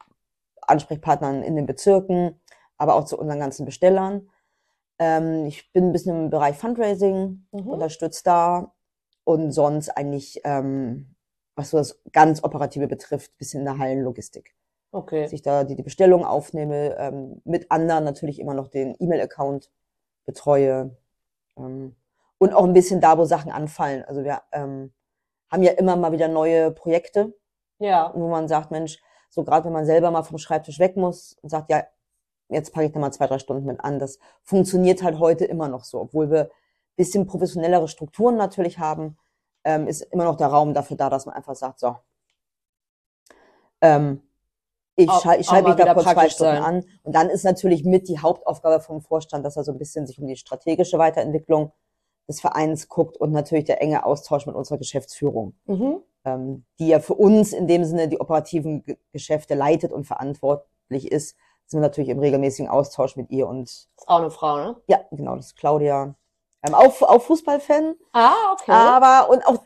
[0.62, 2.40] Ansprechpartnern in den Bezirken,
[2.78, 4.30] aber auch zu unseren ganzen Bestellern.
[5.00, 7.68] Ähm, ich bin ein bisschen im Bereich Fundraising, mhm.
[7.68, 8.74] unterstützt da
[9.24, 11.16] und sonst eigentlich, ähm,
[11.58, 14.56] was so das ganz Operative betrifft, bisschen in der Hallenlogistik.
[14.92, 15.24] Okay.
[15.24, 19.70] Dass ich da die, die Bestellung aufnehme, ähm, mit anderen natürlich immer noch den E-Mail-Account
[20.26, 20.96] betreue
[21.58, 21.96] ähm,
[22.38, 24.06] und auch ein bisschen da, wo Sachen anfallen.
[24.06, 24.94] Also wir ähm,
[25.52, 27.34] haben ja immer mal wieder neue Projekte,
[27.80, 28.12] ja.
[28.16, 31.50] wo man sagt, Mensch, so gerade wenn man selber mal vom Schreibtisch weg muss und
[31.50, 31.84] sagt, ja,
[32.50, 34.00] jetzt packe ich da mal zwei, drei Stunden mit an.
[34.00, 36.50] Das funktioniert halt heute immer noch so, obwohl wir
[36.96, 39.18] bisschen professionellere Strukturen natürlich haben,
[39.68, 41.98] ähm, ist immer noch der Raum dafür da, dass man einfach sagt, so,
[43.82, 44.22] ähm,
[44.96, 46.64] ich, schal ich schalte mich da kurz zwei Stunden sein.
[46.64, 46.86] an.
[47.04, 50.20] Und dann ist natürlich mit die Hauptaufgabe vom Vorstand, dass er so ein bisschen sich
[50.20, 51.74] um die strategische Weiterentwicklung
[52.30, 55.98] des Vereins guckt und natürlich der enge Austausch mit unserer Geschäftsführung, mhm.
[56.24, 61.12] ähm, die ja für uns in dem Sinne die operativen G Geschäfte leitet und verantwortlich
[61.12, 63.70] ist, sind wir natürlich im regelmäßigen Austausch mit ihr und.
[63.70, 64.76] Ist auch eine Frau, ne?
[64.88, 66.16] Ja, genau, das ist Claudia.
[66.68, 67.96] Ähm, auch, auch Fußballfan.
[68.14, 68.72] Ah, okay.
[68.72, 69.64] Aber, und auch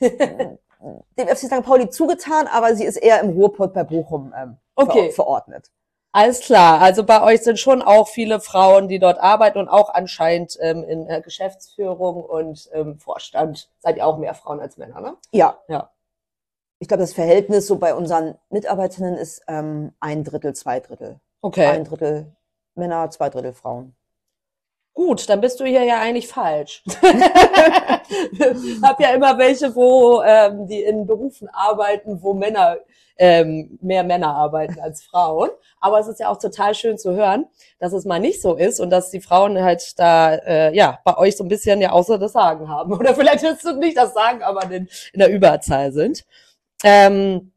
[0.00, 1.62] dem FC St.
[1.62, 5.06] Pauli zugetan, aber sie ist eher im Ruhrpott bei Bochum ähm, okay.
[5.06, 5.70] ver verordnet.
[6.12, 6.80] Alles klar.
[6.80, 10.84] Also bei euch sind schon auch viele Frauen, die dort arbeiten und auch anscheinend ähm,
[10.84, 15.16] in äh, Geschäftsführung und ähm, Vorstand seid ihr auch mehr Frauen als Männer, ne?
[15.32, 15.58] Ja.
[15.66, 15.90] Ja.
[16.78, 21.18] Ich glaube, das Verhältnis so bei unseren Mitarbeiterinnen ist ähm, ein Drittel, zwei Drittel.
[21.40, 21.66] Okay.
[21.66, 22.32] Ein Drittel
[22.76, 23.96] Männer, zwei Drittel Frauen.
[24.94, 26.84] Gut, dann bist du hier ja eigentlich falsch.
[28.82, 32.78] hab ja immer welche, wo ähm, die in Berufen arbeiten, wo Männer
[33.16, 35.50] ähm, mehr Männer arbeiten als Frauen.
[35.80, 37.46] Aber es ist ja auch total schön zu hören,
[37.80, 41.16] dass es mal nicht so ist und dass die Frauen halt da äh, ja bei
[41.16, 42.92] euch so ein bisschen ja außer das Sagen haben.
[42.98, 46.24] Oder vielleicht willst du nicht das Sagen, aber in, in der Überzahl sind.
[46.84, 47.52] Ähm,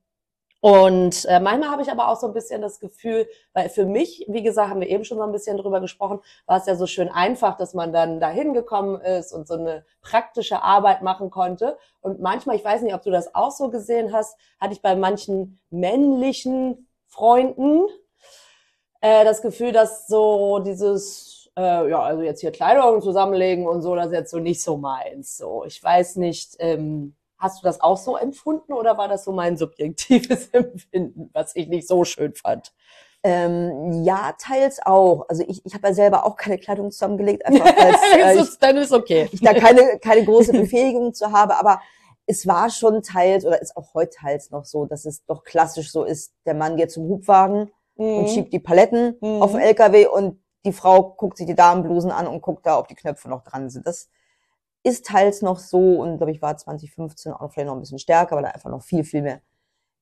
[0.60, 4.26] und äh, manchmal habe ich aber auch so ein bisschen das Gefühl, weil für mich,
[4.28, 6.88] wie gesagt, haben wir eben schon so ein bisschen drüber gesprochen, war es ja so
[6.88, 11.78] schön einfach, dass man dann dahin gekommen ist und so eine praktische Arbeit machen konnte.
[12.02, 14.96] Und manchmal, ich weiß nicht, ob du das auch so gesehen hast, hatte ich bei
[14.96, 17.86] manchen männlichen Freunden
[19.02, 23.96] äh, das Gefühl, dass so dieses, äh, ja, also jetzt hier Kleidung zusammenlegen und so,
[23.96, 25.38] das ist jetzt so nicht so meins.
[25.38, 26.56] So, ich weiß nicht.
[26.58, 31.56] Ähm, Hast du das auch so empfunden oder war das so mein subjektives Empfinden, was
[31.56, 32.74] ich nicht so schön fand?
[33.24, 35.26] Ähm, ja, teils auch.
[35.28, 38.78] Also ich, ich habe ja selber auch keine Kleidung zusammengelegt, einfach als äh, ich, dann
[38.78, 39.28] ist okay.
[39.32, 41.82] ich da keine, keine große Befähigung zu habe, aber
[42.26, 45.92] es war schon teils oder ist auch heute teils noch so, dass es doch klassisch
[45.92, 48.18] so ist, der Mann geht zum Hubwagen mhm.
[48.18, 49.42] und schiebt die Paletten mhm.
[49.42, 52.88] auf den LKW und die Frau guckt sich die Damenblusen an und guckt da, ob
[52.88, 53.88] die Knöpfe noch dran sind.
[53.88, 54.10] Das
[54.84, 58.36] ist teils noch so und glaube ich war 2015 auch vielleicht noch ein bisschen stärker,
[58.36, 59.42] weil da einfach noch viel, viel mehr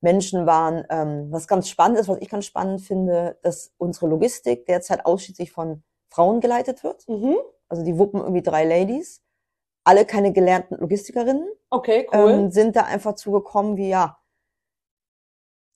[0.01, 0.85] Menschen waren.
[0.89, 5.51] Ähm, was ganz spannend ist, was ich ganz spannend finde, dass unsere Logistik derzeit ausschließlich
[5.51, 7.07] von Frauen geleitet wird.
[7.07, 7.35] Mhm.
[7.67, 9.21] Also die wuppen irgendwie drei Ladies.
[9.83, 11.47] Alle keine gelernten Logistikerinnen.
[11.69, 12.31] Okay, cool.
[12.31, 14.17] Ähm, sind da einfach zugekommen wie, ja,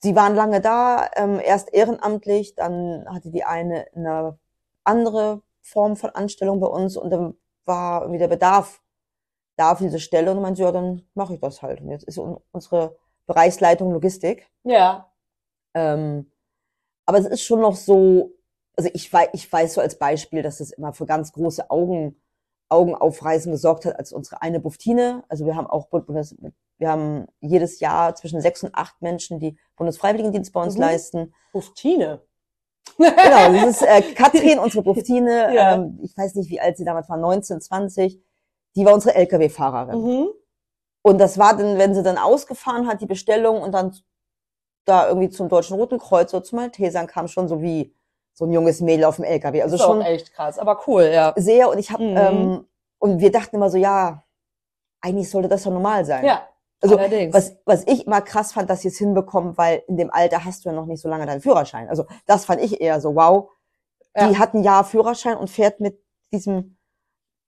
[0.01, 4.39] sie waren lange da, ähm, erst ehrenamtlich, dann hatte die eine eine
[4.83, 7.35] andere Form von Anstellung bei uns und dann
[7.65, 8.81] war irgendwie der Bedarf
[9.59, 11.81] da auf diese Stelle und meinte, ja, dann mache ich das halt.
[11.81, 14.49] Und jetzt ist unsere Bereichsleitung Logistik.
[14.63, 15.11] Ja.
[15.73, 16.31] Ähm,
[17.05, 18.31] aber es ist schon noch so,
[18.77, 22.15] also ich weiß, ich weiß so als Beispiel, dass es immer für ganz große Augen,
[22.69, 25.23] Augenaufreißen gesorgt hat, als unsere eine Buftine.
[25.27, 30.53] Also wir haben auch, wir haben jedes Jahr zwischen sechs und acht Menschen, die Bundesfreiwilligendienst
[30.53, 30.81] bei uns mhm.
[30.81, 31.33] leisten.
[31.51, 32.21] Buftine?
[32.97, 35.53] genau, das ist äh, Katrin, unsere Buftine.
[35.53, 35.75] Ja.
[35.75, 38.21] Ähm, ich weiß nicht, wie alt sie damals war, 19, 20
[38.79, 40.01] die war unsere Lkw-Fahrerin.
[40.01, 40.29] Mhm.
[41.01, 43.93] Und das war dann, wenn sie dann ausgefahren hat, die Bestellung und dann
[44.85, 47.93] da irgendwie zum Deutschen Roten Kreuz oder zum Maltesern kam schon so wie
[48.33, 49.61] so ein junges Mädel auf dem LKW.
[49.61, 51.33] Also schon echt krass, aber cool, ja.
[51.35, 52.17] Sehr und ich habe mhm.
[52.17, 52.65] ähm,
[52.99, 54.23] und wir dachten immer so, ja,
[55.01, 56.25] eigentlich sollte das doch normal sein.
[56.25, 56.47] Ja.
[56.81, 57.33] Also allerdings.
[57.33, 60.63] was was ich immer krass fand, dass sie es hinbekommen, weil in dem Alter hast
[60.63, 61.89] du ja noch nicht so lange deinen Führerschein.
[61.89, 63.49] Also das fand ich eher so, wow.
[64.15, 64.29] Ja.
[64.29, 66.77] Die hat ein Jahr Führerschein und fährt mit diesem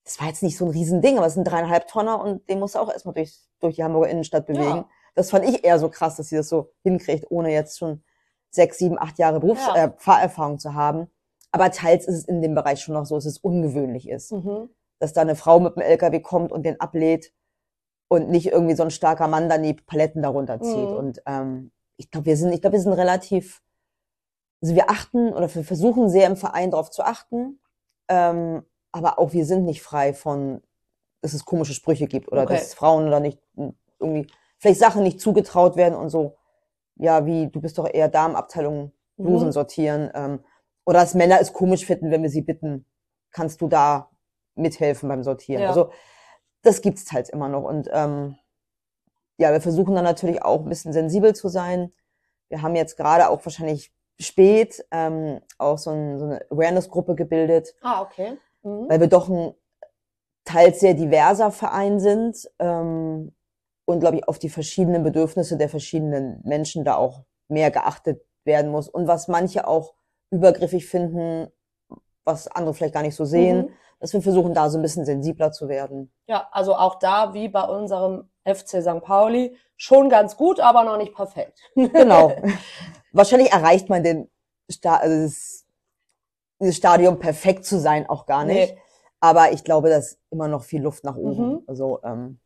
[0.03, 2.75] das war jetzt nicht so ein Riesending, aber es sind dreieinhalb Tonner und den musst
[2.75, 4.63] du auch erstmal durch, durch die Hamburger Innenstadt bewegen.
[4.63, 4.89] Ja.
[5.15, 8.03] Das fand ich eher so krass, dass sie das so hinkriegt, ohne jetzt schon
[8.49, 9.85] sechs, sieben, acht Jahre Berufs ja.
[9.85, 11.07] äh, Fahrerfahrung zu haben.
[11.51, 14.31] Aber teils ist es in dem Bereich schon noch so, dass es ungewöhnlich ist.
[14.31, 14.69] Mhm.
[14.99, 17.33] dass da eine Frau mit dem LKW kommt und den ablädt
[18.07, 20.89] und nicht irgendwie so ein starker Mann dann die Paletten darunter zieht.
[20.89, 20.95] Mhm.
[20.95, 23.61] Und ähm, ich glaube, wir sind, ich glaube, wir sind relativ,
[24.61, 27.59] also wir achten oder wir versuchen sehr im Verein darauf zu achten,
[28.09, 30.61] ähm, aber auch wir sind nicht frei von,
[31.21, 32.53] dass es komische Sprüche gibt oder Okay.
[32.55, 33.39] dass Frauen oder nicht
[33.99, 34.27] irgendwie
[34.57, 36.37] vielleicht Sachen nicht zugetraut werden und so.
[36.95, 39.51] Ja, wie du bist doch eher Damenabteilung Blusen Mhm.
[39.51, 40.11] sortieren.
[40.13, 40.43] Ähm,
[40.85, 42.85] oder dass Männer es komisch finden, wenn wir sie bitten,
[43.31, 44.09] kannst du da
[44.55, 45.61] mithelfen beim Sortieren.
[45.63, 45.69] Ja.
[45.69, 45.91] Also
[46.63, 47.63] das gibt's halt immer noch.
[47.63, 48.35] Und ähm,
[49.37, 51.91] ja, wir versuchen dann natürlich auch ein bisschen sensibel zu sein.
[52.49, 57.73] Wir haben jetzt gerade auch wahrscheinlich spät ähm, auch so, ein, so eine Awareness-Gruppe gebildet,
[57.81, 58.37] Ah, okay.
[58.63, 58.89] Mhm.
[58.89, 59.53] weil wir doch ein
[60.45, 63.33] teils sehr diverser Verein sind ähm,
[63.85, 68.71] und, glaube ich, auf die verschiedenen Bedürfnisse der verschiedenen Menschen da auch mehr geachtet werden
[68.71, 68.87] muss.
[68.89, 69.93] Und was manche auch
[70.31, 71.51] übergriffig finden,
[72.23, 73.69] was andere vielleicht gar nicht so sehen, Mhm.
[73.99, 76.11] dass wir versuchen, da so ein bisschen sensibler zu werden.
[76.27, 79.01] Ja, also auch da, wie bei unserem FC St.
[79.01, 81.59] Pauli, schon ganz gut, aber noch nicht perfekt.
[81.75, 82.31] Genau.
[83.11, 84.29] Wahrscheinlich erreicht man den
[84.71, 85.60] Sta also das,
[86.61, 88.73] dieses Stadium perfekt zu sein auch gar nicht.
[88.73, 88.81] Nee.
[89.19, 91.47] Aber ich glaube, da ist immer noch viel Luft nach oben.
[91.53, 91.63] Mhm.
[91.67, 92.39] Also ähm,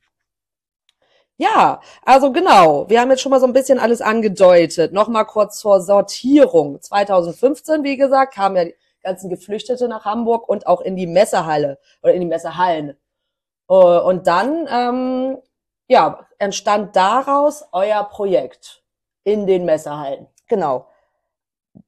[1.38, 2.90] Ja, also genau.
[2.90, 4.94] Wir haben jetzt schon mal so ein bisschen alles angedeutet.
[4.94, 6.82] Nochmal kurz zur Sortierung.
[6.82, 11.78] 2015, wie gesagt, kamen ja die ganzen Geflüchtete nach Hamburg und auch in die Messehalle
[12.02, 12.98] oder in die Messehallen.
[13.70, 15.38] Äh, Und dann, ähm,
[15.88, 18.84] ja, entstand daraus euer Projekt
[19.24, 20.28] in den Messehallen.
[20.48, 20.88] genau.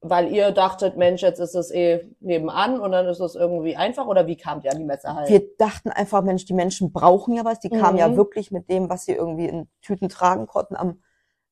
[0.00, 4.06] Weil ihr dachtet, Mensch, jetzt ist es eh nebenan und dann ist es irgendwie einfach
[4.06, 5.28] oder wie kamt ihr an die Messehallen?
[5.28, 7.60] Wir dachten einfach, Mensch, die Menschen brauchen ja was.
[7.60, 7.98] Die kamen Mhm.
[7.98, 11.02] ja wirklich mit dem, was sie irgendwie in Tüten tragen konnten, am,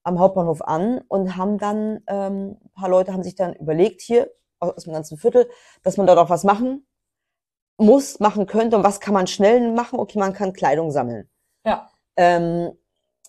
[0.03, 4.31] am Hauptbahnhof an und haben dann, ähm, ein paar Leute haben sich dann überlegt, hier
[4.61, 5.49] aus dem ganzen Viertel,
[5.83, 6.87] dass man dort auch was machen
[7.79, 8.77] muss, machen könnte.
[8.77, 9.99] Und was kann man schnell machen?
[9.99, 11.29] Okay, man kann Kleidung sammeln.
[11.65, 11.89] Ja.
[12.17, 12.73] Ähm,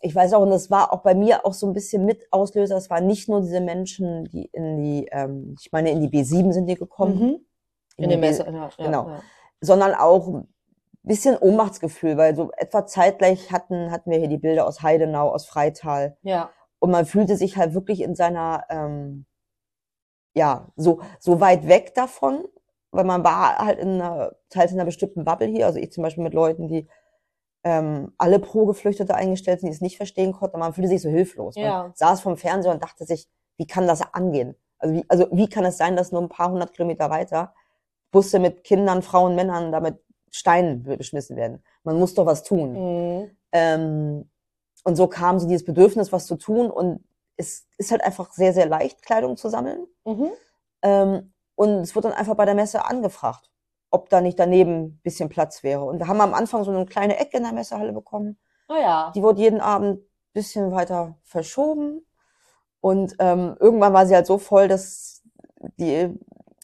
[0.01, 2.77] ich weiß auch, und das war auch bei mir auch so ein bisschen mit Auslöser.
[2.77, 6.51] Es waren nicht nur diese Menschen, die in die, ähm, ich meine, in die B7
[6.51, 7.19] sind die gekommen.
[7.19, 7.45] Mhm.
[7.97, 9.09] In den die Messe, ja, genau.
[9.09, 9.21] Ja.
[9.59, 10.47] sondern auch ein
[11.01, 15.45] bisschen Ohnmachtsgefühl, weil so etwa zeitgleich hatten, hatten wir hier die Bilder aus Heidenau, aus
[15.45, 16.17] Freital.
[16.21, 16.49] ja.
[16.79, 19.25] Und man fühlte sich halt wirklich in seiner, ähm,
[20.35, 22.45] ja, so, so weit weg davon,
[22.91, 25.65] weil man war halt in einer, teils in einer bestimmten Bubble hier.
[25.65, 26.87] Also ich zum Beispiel mit Leuten, die
[27.63, 30.59] ähm, alle pro Geflüchtete eingestellt sind, die es nicht verstehen konnten.
[30.59, 31.55] Man fühlte sich so hilflos.
[31.55, 31.83] Ja.
[31.83, 34.55] Man saß vom Fernseher und dachte sich, wie kann das angehen?
[34.79, 37.53] Also wie, also wie kann es sein, dass nur ein paar hundert Kilometer weiter
[38.11, 39.99] Busse mit Kindern, Frauen, Männern damit
[40.31, 41.63] Steinen be- beschmissen werden?
[41.83, 42.73] Man muss doch was tun.
[42.73, 43.31] Mhm.
[43.51, 44.29] Ähm,
[44.83, 46.69] und so kam so dieses Bedürfnis, was zu tun.
[46.69, 47.03] Und
[47.35, 49.87] es ist halt einfach sehr, sehr leicht, Kleidung zu sammeln.
[50.05, 50.29] Mhm.
[50.83, 53.49] Ähm, und es wird dann einfach bei der Messe angefragt,
[53.89, 55.83] ob da nicht daneben ein bisschen Platz wäre.
[55.85, 58.37] Und wir haben am Anfang so eine kleine Ecke in der Messehalle bekommen.
[58.69, 59.11] Oh ja.
[59.15, 62.05] Die wurde jeden Abend ein bisschen weiter verschoben.
[62.81, 65.23] Und ähm, irgendwann war sie halt so voll, dass
[65.79, 66.13] die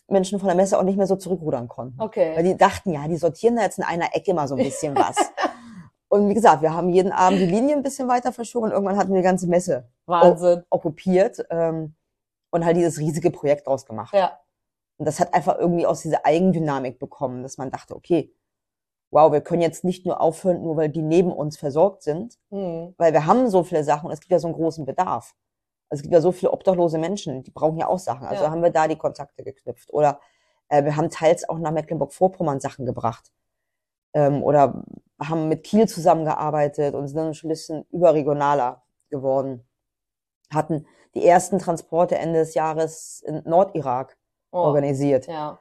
[0.08, 1.98] Menschen von der Messe auch nicht mehr so zurückrudern konnten.
[1.98, 2.44] Weil Okay.
[2.44, 5.16] die dachten, ja, die sortieren da jetzt in einer Ecke mal so ein bisschen was.
[6.10, 8.98] Und wie gesagt, wir haben jeden Abend die Linie ein bisschen weiter verschoben und irgendwann
[8.98, 10.64] hatten wir die ganze Messe Wahnsinn.
[10.70, 11.96] okkupiert ähm,
[12.52, 14.14] und halt dieses riesige Projekt draus gemacht.
[14.14, 14.38] Ja.
[14.98, 18.34] Und das hat einfach irgendwie aus dieser Eigendynamik bekommen, dass man dachte, okay,
[19.12, 22.94] wow, wir können jetzt nicht nur aufhören, nur weil die neben uns versorgt sind, Mhm.
[22.98, 25.36] weil wir haben so viele Sachen und es gibt ja so einen großen Bedarf.
[25.90, 28.26] Also es gibt ja so viele obdachlose Menschen, die brauchen ja auch Sachen.
[28.28, 28.52] Also Ja.
[28.52, 29.94] haben wir da die Kontakte geknüpft.
[29.94, 30.20] Oder
[30.70, 33.32] äh, wir haben teils auch nach Mecklenburg-Vorpommern Sachen gebracht.
[34.14, 34.84] Ähm, oder
[35.22, 39.68] haben mit Kiel zusammengearbeitet und sind dann schon ein bisschen überregionaler geworden.
[40.52, 44.18] Hatten die ersten Transporte Ende des Jahres in Nordirak
[44.54, 44.60] Oh.
[44.60, 45.28] organisiert.
[45.28, 45.58] Ja.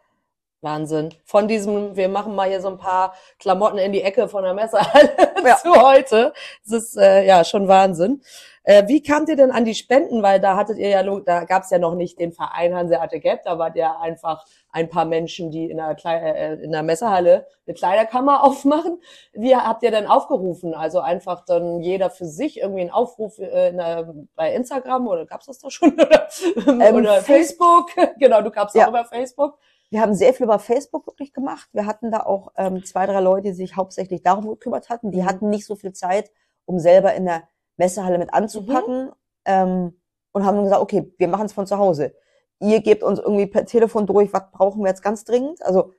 [0.61, 1.12] Wahnsinn.
[1.24, 4.55] Von diesem, wir machen mal hier so ein paar Klamotten in die Ecke von der
[4.55, 5.11] Messehalle
[5.44, 5.57] Ja.
[5.57, 6.33] zu heute.
[6.64, 8.22] Das ist äh, ja schon Wahnsinn.
[8.62, 10.22] Äh, wie kamt ihr denn an die Spenden?
[10.22, 13.42] Weil da hattet ihr ja, da gab es ja noch nicht den Verein Hanseate Gap,
[13.42, 17.47] da wart ihr einfach ein paar Menschen, die in der, Klei äh, in der Messehalle
[17.67, 19.01] eine Kleiderkammer aufmachen.
[19.33, 20.75] Wie habt ihr denn aufgerufen?
[20.75, 25.27] Also einfach dann jeder für sich irgendwie einen Aufruf äh, in der, bei Instagram oder
[25.27, 25.93] gab's das da schon?
[26.01, 27.91] Oder, oder Face- Facebook?
[28.19, 28.85] genau, du gab's Ja.
[28.87, 29.59] auch über Facebook.
[29.91, 31.69] Wir haben sehr viel über Facebook wirklich gemacht.
[31.73, 35.11] Wir hatten da auch ähm, zwei, drei Leute, die sich hauptsächlich darum gekümmert hatten.
[35.11, 35.27] Die Mhm.
[35.27, 36.31] hatten nicht so viel Zeit,
[36.65, 37.43] um selber in der
[37.77, 39.13] Messehalle mit anzupacken.
[39.45, 39.99] Ähm,
[40.33, 42.15] und haben gesagt, okay, wir machen es von zu Hause.
[42.62, 45.62] Ihr gebt uns irgendwie per Telefon durch, was brauchen wir jetzt ganz dringend.
[45.62, 45.92] Also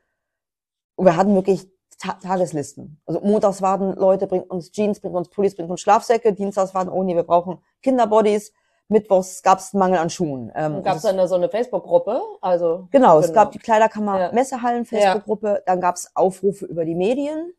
[0.97, 1.67] wir hatten wirklich
[1.99, 3.02] Ta Tageslisten.
[3.06, 6.34] Also montags warten Leute, bringt uns Jeans, bringt uns Pullis, bringt uns Schlafsäcke.
[6.34, 8.54] Dienstags warten, oh nee, wir brauchen Kinderbodies.
[8.88, 10.52] Mittwochs gab es Mangel an Schuhen.
[10.56, 12.21] Ähm, gab es dann so eine Facebook-Gruppe?
[12.41, 14.32] Also genau, genau, es gab die Kleiderkammer ja.
[14.32, 15.47] Messehallen Facebook-Gruppe.
[15.47, 15.60] Ja.
[15.65, 17.54] Dann gab es Aufrufe über die Medien.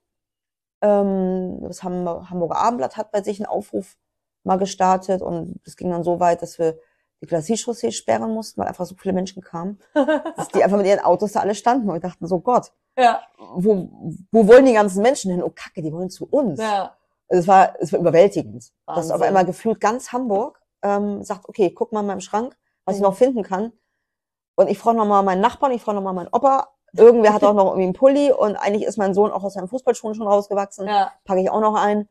[0.83, 3.97] Ähm, das Hamburger Abendblatt hat bei sich einen Aufruf
[4.45, 6.79] mal gestartet und es ging dann so weit, dass wir
[7.27, 9.79] Glacis-Chaussee sperren mussten, weil einfach so viele Menschen kamen,
[10.37, 13.21] dass die einfach mit ihren Autos da alle standen und dachten so, Gott, ja.
[13.55, 13.89] wo,
[14.31, 15.43] wo wollen die ganzen Menschen hin?
[15.43, 16.61] Oh Kacke, die wollen zu uns.
[16.61, 16.97] Ja.
[17.29, 18.73] Also es war, es war überwältigend.
[18.87, 19.03] Wahnsinn.
[19.03, 22.97] Dass auf einmal gefühlt ganz Hamburg ähm, sagt, okay, guck mal in meinem Schrank, was
[22.97, 22.99] mhm.
[22.99, 23.73] ich noch finden kann.
[24.57, 26.69] Und ich frage nochmal meinen Nachbarn, ich frage nochmal meinen Opa.
[26.93, 29.67] Irgendwer hat auch noch irgendwie einen Pulli und eigentlich ist mein Sohn auch aus seinen
[29.67, 30.87] Fußballschuhen schon rausgewachsen.
[30.87, 31.13] Ja.
[31.25, 32.09] Packe ich auch noch ein.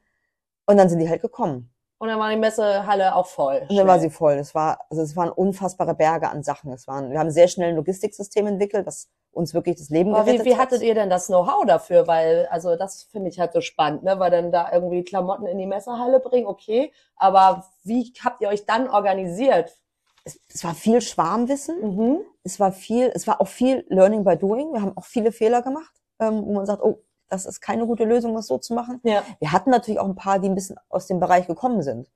[0.66, 1.73] Und dann sind die halt gekommen.
[1.98, 3.66] Und dann war die Messehalle auch voll.
[3.70, 4.34] Und dann war sie voll.
[4.34, 6.72] Es war, also es waren unfassbare Berge an Sachen.
[6.74, 10.26] Es waren, wir haben sehr schnell ein Logistiksystem entwickelt, das uns wirklich das Leben Aber
[10.26, 12.08] gerettet wie, wie hattet ihr denn das Know-how dafür?
[12.08, 14.20] Weil, also das finde ich halt so spannend, ne?
[14.20, 16.92] Weil dann da irgendwie Klamotten in die Messehalle bringen, okay.
[17.16, 19.76] Aber wie habt ihr euch dann organisiert?
[20.24, 21.96] Es, es war viel Schwarmwissen.
[21.96, 22.20] Mhm.
[22.44, 24.74] Es war viel, es war auch viel Learning by Doing.
[24.74, 27.02] Wir haben auch viele Fehler gemacht, ähm, wo man sagt, oh,
[27.34, 29.02] das ist keine gute Lösung, das so zu machen.
[29.04, 29.24] Ja.
[29.40, 32.12] Wir hatten natürlich auch ein paar, die ein bisschen aus dem Bereich gekommen sind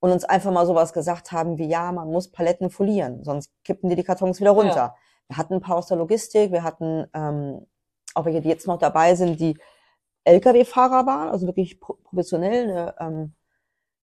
[0.00, 3.90] und uns einfach mal sowas gesagt haben wie, ja, man muss Paletten folieren, sonst kippen
[3.90, 4.74] die die Kartons wieder runter.
[4.76, 4.94] Ja.
[5.28, 7.66] Wir hatten ein paar aus der Logistik, wir hatten ähm,
[8.14, 9.58] auch welche, die jetzt noch dabei sind, die
[10.24, 13.34] Lkw-Fahrer waren, also wirklich professionell, ne, ähm,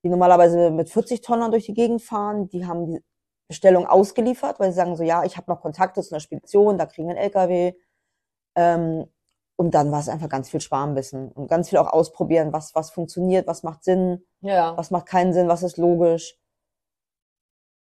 [0.03, 3.03] die normalerweise mit 40 Tonnen durch die Gegend fahren, die haben die
[3.47, 6.85] Bestellung ausgeliefert, weil sie sagen so, ja, ich habe noch Kontakte zu einer Spedition, da
[6.85, 7.73] kriegen wir einen LKW.
[8.55, 9.07] Ähm,
[9.55, 12.91] und dann war es einfach ganz viel Schwarmwissen und ganz viel auch ausprobieren, was, was
[12.91, 14.75] funktioniert, was macht Sinn, ja.
[14.77, 16.37] was macht keinen Sinn, was ist logisch.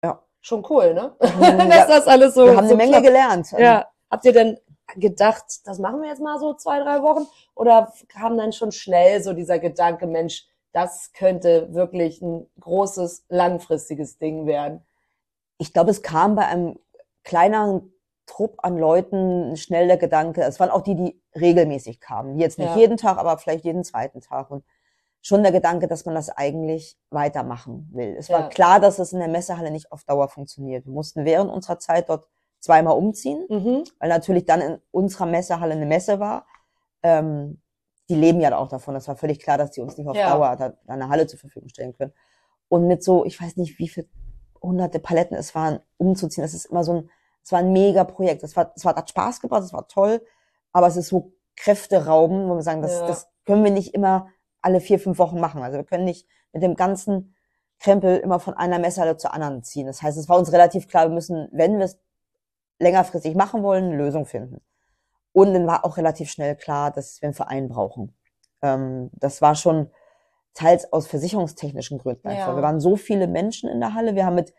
[0.04, 0.24] Ja.
[0.42, 1.16] Schon cool, ne?
[1.22, 1.86] Mhm, ja.
[1.88, 2.46] das alles so.
[2.46, 3.06] Wir haben so eine Menge klappt.
[3.06, 3.52] gelernt.
[3.58, 3.88] Ja.
[4.10, 4.60] Habt ihr denn
[4.96, 7.26] gedacht, das machen wir jetzt mal so zwei, drei Wochen?
[7.56, 14.18] Oder kam dann schon schnell so dieser Gedanke, Mensch, das könnte wirklich ein großes, langfristiges
[14.18, 14.86] Ding werden?
[15.58, 16.78] Ich glaube, es kam bei einem
[17.24, 17.93] kleineren
[18.26, 22.70] Trupp an Leuten schnell der Gedanke, es waren auch die, die regelmäßig kamen, jetzt nicht
[22.70, 22.78] ja.
[22.78, 24.64] jeden Tag, aber vielleicht jeden zweiten Tag und
[25.22, 28.16] schon der Gedanke, dass man das eigentlich weitermachen will.
[28.18, 28.40] Es ja.
[28.40, 30.86] war klar, dass es in der Messehalle nicht auf Dauer funktioniert.
[30.86, 32.28] Wir mussten während unserer Zeit dort
[32.60, 33.84] zweimal umziehen, mhm.
[34.00, 36.46] weil natürlich dann in unserer Messehalle eine Messe war.
[37.04, 37.62] Ähm,
[38.10, 38.94] die leben ja auch davon.
[38.94, 40.30] Das war völlig klar, dass die uns nicht auf ja.
[40.30, 42.14] Dauer da eine Halle zur Verfügung stellen können.
[42.68, 44.08] Und mit so, ich weiß nicht, wie viele
[44.62, 47.10] hunderte Paletten es waren, umzuziehen, das ist immer so ein
[47.44, 48.44] es war ein mega Projekt.
[48.44, 50.22] Es war, es war, hat Spaß gebracht, es war toll,
[50.72, 53.08] aber es ist so Kräfterauben, wo wir sagen, das, ja.
[53.08, 54.28] das können wir nicht immer
[54.62, 55.62] alle vier, fünf Wochen machen.
[55.62, 57.36] Also wir können nicht mit dem ganzen
[57.80, 59.88] Krempel immer von einer Messerhalle zur anderen ziehen.
[59.88, 62.00] Das heißt, es war uns relativ klar, wir müssen, wenn wir es
[62.80, 64.62] längerfristig machen wollen, eine Lösung finden.
[65.34, 68.16] Und dann war auch relativ schnell klar, dass wir einen Verein brauchen.
[68.62, 69.90] Ähm, das war schon
[70.54, 72.50] teils aus versicherungstechnischen Gründen einfach.
[72.50, 72.56] Ja.
[72.56, 74.16] Wir waren so viele Menschen in der Halle.
[74.16, 74.54] Wir haben mit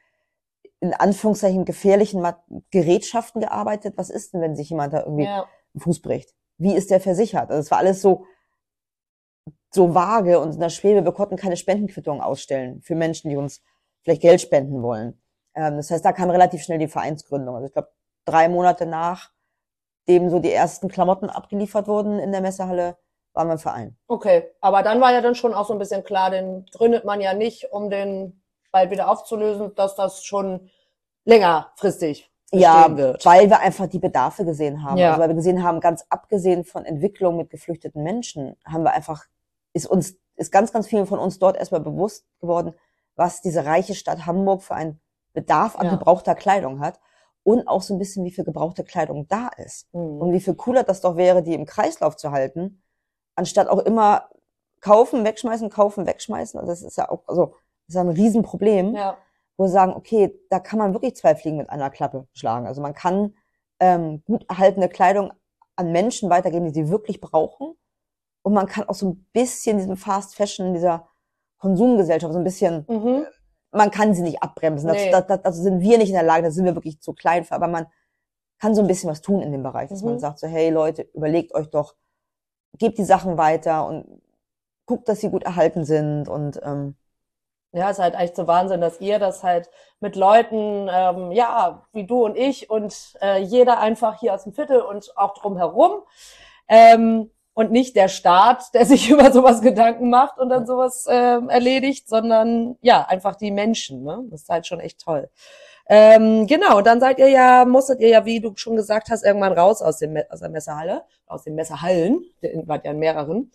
[0.84, 2.26] in Anführungszeichen gefährlichen
[2.70, 3.94] Gerätschaften gearbeitet.
[3.96, 5.46] Was ist denn, wenn sich jemand da irgendwie ja.
[5.74, 6.34] einen Fuß bricht?
[6.58, 7.50] Wie ist der versichert?
[7.50, 8.26] Also es war alles so,
[9.72, 11.04] so vage und in der Schwebe.
[11.04, 13.62] Wir konnten keine Spendenquittung ausstellen für Menschen, die uns
[14.02, 15.20] vielleicht Geld spenden wollen.
[15.54, 17.54] Ähm, das heißt, da kam relativ schnell die Vereinsgründung.
[17.54, 17.90] Also ich glaube,
[18.26, 19.30] drei Monate nach
[20.06, 22.98] dem so die ersten Klamotten abgeliefert wurden in der Messehalle,
[23.32, 23.96] waren wir im Verein.
[24.06, 27.22] Okay, aber dann war ja dann schon auch so ein bisschen klar, den gründet man
[27.22, 30.68] ja nicht, um den bald wieder aufzulösen, dass das schon
[31.24, 33.24] längerfristig ja, wird.
[33.24, 34.98] weil wir einfach die Bedarfe gesehen haben.
[34.98, 35.10] Ja.
[35.10, 39.24] Also weil wir gesehen haben, ganz abgesehen von Entwicklung mit geflüchteten Menschen, haben wir einfach,
[39.72, 42.74] ist uns, ist ganz, ganz vielen von uns dort erstmal bewusst geworden,
[43.16, 45.00] was diese reiche Stadt Hamburg für einen
[45.32, 45.96] Bedarf an ja.
[45.96, 47.00] gebrauchter Kleidung hat
[47.42, 49.92] und auch so ein bisschen, wie viel gebrauchte Kleidung da ist.
[49.92, 50.20] Mhm.
[50.20, 52.82] Und wie viel cooler das doch wäre, die im Kreislauf zu halten,
[53.34, 54.28] anstatt auch immer
[54.80, 56.60] kaufen, wegschmeißen, kaufen, wegschmeißen.
[56.60, 57.54] Also das ist ja auch, also
[57.86, 59.16] das ist ein Riesenproblem, ja.
[59.56, 62.66] Wo wir sagen, okay, da kann man wirklich zwei Fliegen mit einer Klappe schlagen.
[62.66, 63.34] Also man kann
[63.80, 65.32] ähm, gut erhaltene Kleidung
[65.76, 67.74] an Menschen weitergeben, die sie wirklich brauchen.
[68.42, 71.08] Und man kann auch so ein bisschen diesem Fast Fashion, dieser
[71.58, 73.26] Konsumgesellschaft, so ein bisschen, mhm.
[73.72, 74.90] man kann sie nicht abbremsen.
[74.90, 75.10] Nee.
[75.10, 77.44] Das, das, das, sind wir nicht in der Lage, da sind wir wirklich zu klein
[77.44, 77.54] für.
[77.54, 77.86] Aber man
[78.58, 80.10] kann so ein bisschen was tun in dem Bereich, dass mhm.
[80.10, 81.94] man sagt so, hey Leute, überlegt euch doch,
[82.78, 84.20] gebt die Sachen weiter und
[84.86, 86.96] guckt, dass sie gut erhalten sind und ähm,
[87.74, 89.68] ja, ist halt echt so Wahnsinn, dass ihr das halt
[90.00, 94.52] mit Leuten, ähm, ja, wie du und ich und äh, jeder einfach hier aus dem
[94.52, 96.02] Viertel und auch drumherum
[96.68, 101.48] ähm, und nicht der Staat, der sich über sowas Gedanken macht und dann sowas ähm,
[101.48, 104.04] erledigt, sondern ja, einfach die Menschen.
[104.04, 104.24] Ne?
[104.30, 105.28] Das ist halt schon echt toll.
[105.86, 109.24] Ähm, genau, und dann seid ihr ja, musstet ihr ja, wie du schon gesagt hast,
[109.24, 112.24] irgendwann raus aus, dem, aus der Messerhalle, aus den Messerhallen,
[112.64, 113.52] wart ja in mehreren.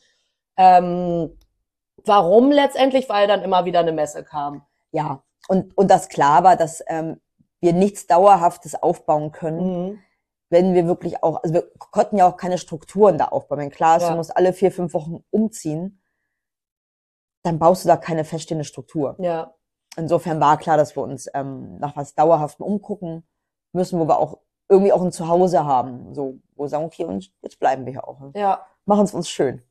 [0.57, 1.32] Ähm,
[2.05, 3.09] Warum letztendlich?
[3.09, 4.65] Weil dann immer wieder eine Messe kam.
[4.91, 7.19] Ja, und, und das klar war, dass ähm,
[7.61, 9.99] wir nichts Dauerhaftes aufbauen können, Mhm.
[10.49, 13.59] wenn wir wirklich auch, also wir konnten ja auch keine Strukturen da aufbauen.
[13.59, 14.11] Wenn klar ist, Ja.
[14.11, 16.01] du musst alle vier, fünf Wochen umziehen,
[17.43, 19.15] dann baust du da keine feststehende Struktur.
[19.19, 19.53] Ja.
[19.97, 23.27] Insofern war klar, dass wir uns ähm, nach was Dauerhaftem umgucken
[23.73, 26.13] müssen, wo wir auch irgendwie auch ein Zuhause haben.
[26.13, 28.19] So, wo wir sagen, okay, und jetzt bleiben wir hier auch.
[28.35, 28.65] Ja.
[28.85, 29.61] Machen es uns schön.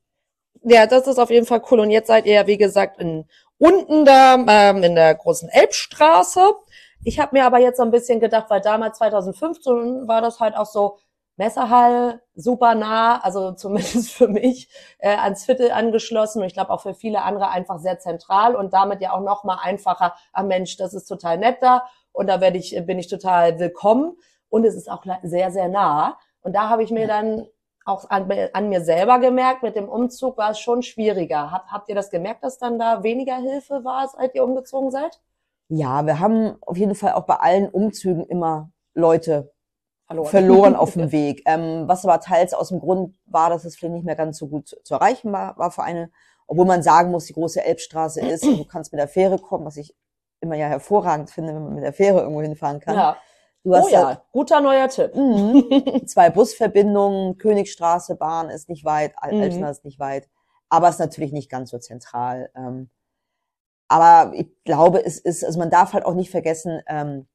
[0.62, 1.80] Ja, das ist auf jeden Fall cool.
[1.80, 3.26] Und jetzt seid ihr ja, wie gesagt, in,
[3.58, 6.54] unten da ähm, in der großen Elbstraße.
[7.04, 10.56] Ich habe mir aber jetzt so ein bisschen gedacht, weil damals 2015 war das halt
[10.56, 10.98] auch so
[11.36, 16.40] Messerhall, super nah, also zumindest für mich, äh, ans Viertel angeschlossen.
[16.40, 19.44] Und ich glaube auch für viele andere einfach sehr zentral und damit ja auch noch
[19.44, 20.14] mal einfacher.
[20.32, 24.16] Ah Mensch, das ist total nett da und da werde ich, bin ich total willkommen.
[24.50, 26.18] Und es ist auch sehr, sehr nah.
[26.40, 27.46] Und da habe ich mir dann
[27.88, 31.50] auch an, an mir selber gemerkt, mit dem Umzug war es schon schwieriger.
[31.50, 35.20] Habt, habt ihr das gemerkt, dass dann da weniger Hilfe war, als ihr umgezogen seid?
[35.68, 39.52] Ja, wir haben auf jeden Fall auch bei allen Umzügen immer Leute
[40.06, 40.28] Verloren.
[40.28, 41.42] verloren auf dem Weg.
[41.46, 44.48] Ähm, was aber teils aus dem Grund war, dass es vielleicht nicht mehr ganz so
[44.48, 46.10] gut zu, erreichen war, war für eine,
[46.46, 49.66] obwohl man sagen muss, die große Elbstraße ist, und du kannst mit der Fähre kommen,
[49.66, 49.94] was ich
[50.40, 52.94] immer ja hervorragend finde, wenn man mit der Fähre irgendwo hinfahren kann.
[52.94, 53.16] Ja.
[53.68, 55.14] Du hast Oh ja, guter neuer Tipp.
[55.14, 55.66] Mhm.
[56.06, 59.64] Zwei Busverbindungen, Königstraße, Bahn ist nicht weit, Al- Mhm.
[59.64, 60.28] Ist nicht weit,
[60.70, 62.50] aber ist natürlich nicht ganz so zentral.
[62.56, 62.88] Ähm,
[63.88, 67.28] aber ich glaube, es ist, also man darf halt auch nicht vergessen, ähm,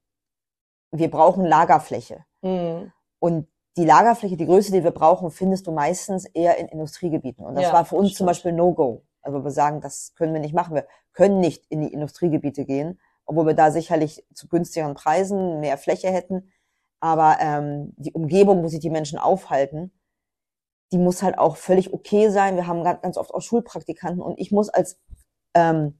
[0.92, 2.26] wir brauchen Lagerfläche.
[2.42, 2.92] Mhm.
[3.20, 7.46] Und die Lagerfläche, die Größe, die wir brauchen, findest du meistens eher in Industriegebieten.
[7.46, 8.18] Und das Ja, war für uns stimmt.
[8.18, 9.04] zum Beispiel No-Go.
[9.22, 10.74] Also wir sagen, das können wir nicht machen.
[10.76, 15.78] Wir können nicht in die Industriegebiete gehen, obwohl wir da sicherlich zu günstigeren Preisen mehr
[15.78, 16.52] Fläche hätten.
[17.00, 19.92] Aber ähm, die Umgebung, wo sich die Menschen aufhalten,
[20.92, 22.56] die muss halt auch völlig okay sein.
[22.56, 25.00] Wir haben ganz, ganz oft auch Schulpraktikanten und ich muss als
[25.54, 26.00] ähm,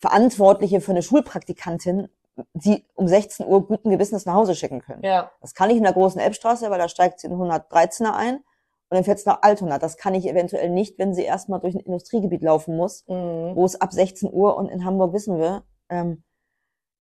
[0.00, 2.08] Verantwortliche für eine Schulpraktikantin
[2.54, 5.04] sie um 16 Uhr guten Gewissens nach Hause schicken können.
[5.04, 5.30] Ja.
[5.40, 8.42] Das kann ich in der großen Elbstraße, weil da steigt sie in 113er ein und
[8.90, 9.78] dann fährt sie nach Altona.
[9.78, 13.54] Das kann ich eventuell nicht, wenn sie erstmal durch ein Industriegebiet laufen muss, Mhm.
[13.54, 16.22] wo es ab 16 Uhr und in Hamburg wissen wir, ähm,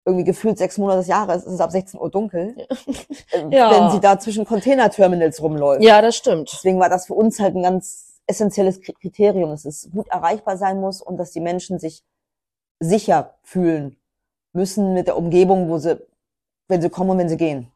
[0.06, 2.56] irgendwie gefühlt sechs Monate des Jahres ist es ab 16 Uhr dunkel,
[3.32, 3.72] äh, Ja.
[3.72, 5.82] wenn sie da zwischen Containerterminals rumläuft.
[5.84, 6.52] Ja, das stimmt.
[6.52, 10.58] Deswegen war das für uns halt ein ganz essentielles Kri- Kriterium, dass es gut erreichbar
[10.58, 12.04] sein muss und dass die Menschen sich
[12.82, 13.98] sicher fühlen
[14.52, 16.00] müssen mit der Umgebung, wo sie,
[16.68, 17.72] wenn sie kommen und wenn sie gehen.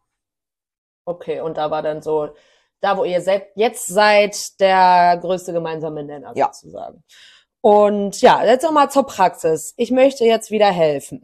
[1.05, 2.29] Okay, und da war dann so,
[2.81, 3.21] da wo ihr
[3.55, 6.51] jetzt seid, der größte gemeinsame Nenner Ja.
[6.51, 7.03] sozusagen.
[7.67, 9.73] Und ja, jetzt nochmal zur Praxis.
[9.75, 11.21] Ich möchte jetzt wieder helfen.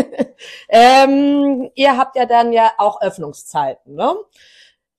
[0.68, 4.14] ähm, ihr habt ja dann ja auch Öffnungszeiten, ne?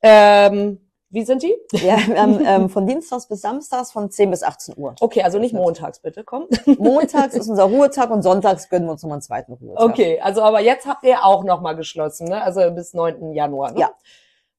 [0.01, 1.55] Ähm, wie sind die?
[1.71, 4.93] Ja, ähm, von Dienstags bis Samstags von 10 bis 18 Uhr.
[4.99, 6.47] Okay, also nicht montags, bitte, komm.
[6.65, 9.89] Montags ist unser Ruhetag und sonntags gönnen wir uns nochmal einen zweiten Ruhetag.
[9.89, 12.43] Okay, also aber jetzt habt ihr auch nochmal geschlossen, ne?
[12.43, 13.31] Also bis 9.
[13.31, 13.79] Januar, ne?
[13.79, 13.91] Ja.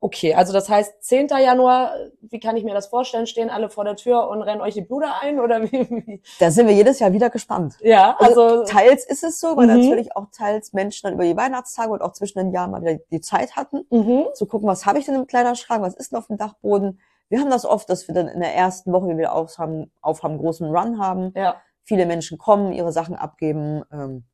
[0.04, 1.28] Okay, also das heißt, 10.
[1.28, 3.26] Januar, wie kann ich mir das vorstellen?
[3.26, 5.88] Stehen alle vor der Tür und rennen euch die Bude ein oder wie?
[5.88, 6.22] wie?
[6.38, 7.76] Da sind wir jedes Jahr wieder gespannt.
[7.80, 9.80] Ja, Also, also, teils ist es so, weil Mhm.
[9.80, 12.98] natürlich auch teils Menschen dann über die Weihnachtstage und auch zwischen den Jahren mal wieder
[13.10, 14.26] die Zeit hatten, mhm.
[14.34, 17.00] zu gucken, was habe ich denn im Kleiderschrank, was ist denn auf dem Dachboden.
[17.30, 20.36] Wir haben das oft, dass wir dann in der ersten Woche, wie wir aufhaben, aufhaben,
[20.36, 21.32] großen Run haben.
[21.34, 23.84] ja, Viele Menschen kommen, ihre Sachen abgeben.
[23.90, 24.24] Ähm,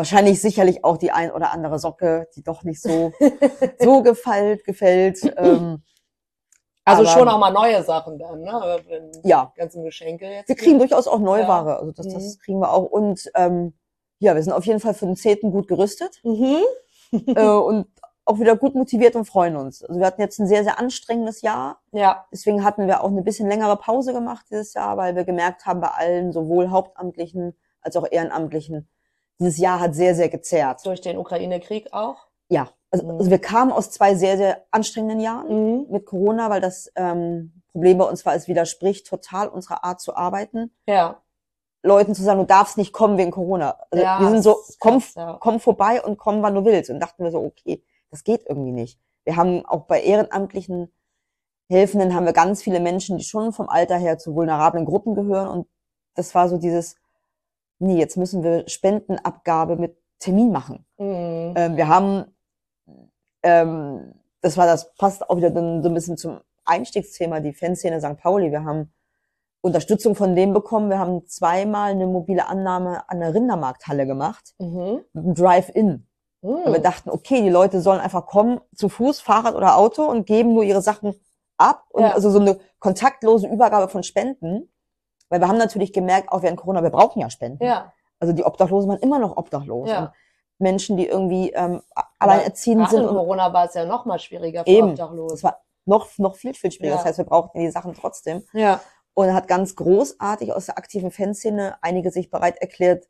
[0.00, 3.12] wahrscheinlich sicherlich auch die ein oder andere Socke, die doch nicht so,
[3.78, 5.22] so gefällt, gefällt.
[5.36, 5.82] Ähm,
[6.86, 8.80] also aber- schon auch mal neue Sachen dann, ne?
[8.88, 10.48] Wenn ja, ganzen Geschenke jetzt.
[10.48, 11.24] wir kriegen durchaus auch Ja.
[11.24, 11.78] Neuware.
[11.78, 12.84] Also das, das kriegen wir auch.
[12.84, 13.74] Und ähm,
[14.20, 16.20] ja, wir sind auf jeden Fall für den Zehnten gut gerüstet.
[16.24, 16.62] Mhm.
[17.36, 17.86] äh, und
[18.24, 19.82] auch wieder gut motiviert und freuen uns.
[19.82, 21.82] Also wir hatten jetzt ein sehr, sehr anstrengendes Jahr.
[21.92, 25.66] Ja, Deswegen hatten wir auch eine bisschen längere Pause gemacht dieses Jahr, weil wir gemerkt
[25.66, 28.88] haben, bei allen, sowohl Hauptamtlichen als auch Ehrenamtlichen,
[29.40, 30.84] dieses Jahr hat sehr, sehr gezerrt.
[30.86, 32.26] durch den Ukraine-Krieg auch.
[32.48, 33.18] Ja, also, Mhm.
[33.18, 35.86] also wir kamen aus zwei sehr, sehr anstrengenden Jahren Mhm.
[35.90, 40.14] mit Corona, weil das ähm, Problem bei uns war, es widerspricht total unserer Art zu
[40.16, 40.72] arbeiten.
[40.86, 41.22] Ja.
[41.82, 43.78] Leuten zu sagen, du darfst nicht kommen wegen Corona.
[43.90, 45.38] Also ja, wir sind so, komm, krass, ja.
[45.40, 46.90] komm vorbei und komm, wann du willst.
[46.90, 49.00] Und dachten wir so, okay, das geht irgendwie nicht.
[49.24, 50.92] Wir haben auch bei ehrenamtlichen
[51.70, 55.48] Helfenden haben wir ganz viele Menschen, die schon vom Alter her zu vulnerablen Gruppen gehören.
[55.48, 55.68] Und
[56.16, 56.96] das war so dieses,
[57.80, 60.84] nee, jetzt müssen wir Spendenabgabe mit Termin machen.
[60.98, 61.54] Mhm.
[61.56, 62.24] Ähm, wir haben,
[63.42, 68.00] ähm, das war das, passt auch wieder dann so ein bisschen zum Einstiegsthema, die Fanszene
[68.00, 68.16] St.
[68.18, 68.50] Pauli.
[68.50, 68.92] Wir haben
[69.62, 70.88] Unterstützung von dem bekommen.
[70.88, 75.00] Wir haben zweimal eine mobile Annahme an der Rindermarkthalle gemacht, Mhm.
[75.14, 76.06] Drive-In.
[76.42, 76.72] Mhm.
[76.72, 80.54] Wir dachten, okay, die Leute sollen einfach kommen, zu Fuß, Fahrrad oder Auto und geben
[80.54, 81.14] nur ihre Sachen
[81.58, 81.84] ab.
[81.90, 82.12] Und Ja.
[82.12, 84.70] also so eine kontaktlose Übergabe von Spenden.
[85.30, 87.64] Weil wir haben natürlich gemerkt, auch während Corona, wir brauchen ja Spenden.
[87.64, 87.92] Ja.
[88.18, 89.88] Also die Obdachlosen waren immer noch obdachlos.
[89.88, 90.12] Ja.
[90.58, 91.80] Menschen, die irgendwie ähm,
[92.18, 93.00] alleinerziehend sind.
[93.04, 94.90] in Und Corona war es ja noch mal schwieriger für Eben.
[94.90, 95.34] Obdachlose.
[95.36, 96.96] es war noch, noch viel, viel schwieriger.
[96.96, 96.98] Ja.
[96.98, 98.44] Das heißt, wir brauchten die Sachen trotzdem.
[98.52, 98.80] Ja.
[99.14, 103.08] Und hat ganz großartig aus der aktiven Fanszene einige sich bereit erklärt,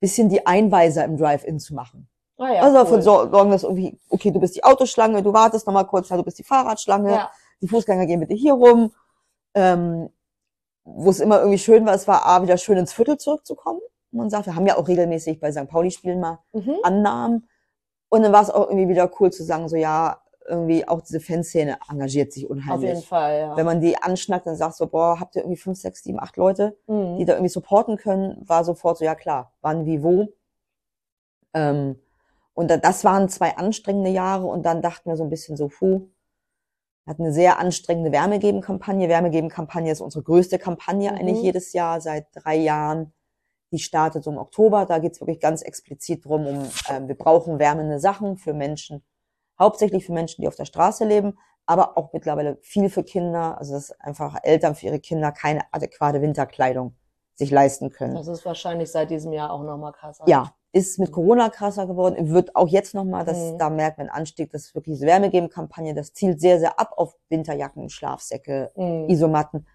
[0.00, 2.08] bisschen die Einweiser im Drive-In zu machen.
[2.38, 3.02] Ah, ja, also dafür cool.
[3.02, 6.22] sor- sorgen, dass irgendwie, okay, du bist die Autoschlange, du wartest noch mal kurz, du
[6.24, 7.30] bist die Fahrradschlange, Ja.
[7.60, 8.92] die Fußgänger gehen bitte hier rum.
[9.54, 10.10] Ähm,
[10.84, 13.80] wo es immer irgendwie schön war, es war A, wieder schön ins Viertel zurückzukommen.
[14.12, 15.68] Und man sagt, wir haben ja auch regelmäßig bei St.
[15.68, 16.74] Pauli-Spielen mal Mhm.
[16.82, 17.48] Annahmen.
[18.08, 21.20] Und dann war es auch irgendwie wieder cool zu sagen, so ja, irgendwie auch diese
[21.20, 23.06] Fanszene engagiert sich Auf jeden unheimlich.
[23.06, 23.56] Fall, ja.
[23.56, 26.36] Wenn man die anschnackt und sagt so, boah, habt ihr irgendwie fünf, sechs, sieben, acht
[26.36, 27.16] Leute, Mhm.
[27.18, 30.28] die da irgendwie supporten können, war sofort so, ja klar, wann, wie, wo.
[31.54, 31.96] Ähm,
[32.54, 35.68] und da, das waren zwei anstrengende Jahre und dann dachten wir so ein bisschen so,
[35.68, 36.08] puh,
[37.06, 39.08] hatten eine sehr anstrengende Wärmegeben-Kampagne.
[39.08, 41.18] Wärmegeben-Kampagne ist unsere größte Kampagne Mhm.
[41.18, 43.12] eigentlich jedes Jahr, seit drei Jahren.
[43.72, 44.86] Die startet so im Oktober.
[44.86, 49.02] Da geht's wirklich ganz explizit drum, um ähm, wir brauchen wärmende Sachen für Menschen,
[49.58, 53.58] hauptsächlich für Menschen, die auf der Straße leben, aber auch mittlerweile viel für Kinder.
[53.58, 56.96] Also dass einfach Eltern für ihre Kinder keine adäquate Winterkleidung
[57.34, 58.14] sich leisten können.
[58.14, 60.24] Das ist wahrscheinlich seit diesem Jahr auch noch mal krasser.
[60.28, 63.58] Ja, ist mit Corona krasser geworden, wird auch jetzt nochmal, dass Mhm.
[63.58, 67.14] da merkt man Anstieg, das ist wirklich diese Wärmegeben-Kampagne, das zielt sehr, sehr ab auf
[67.28, 69.08] Winterjacken, Schlafsäcke, Mhm.
[69.10, 69.66] Isomatten.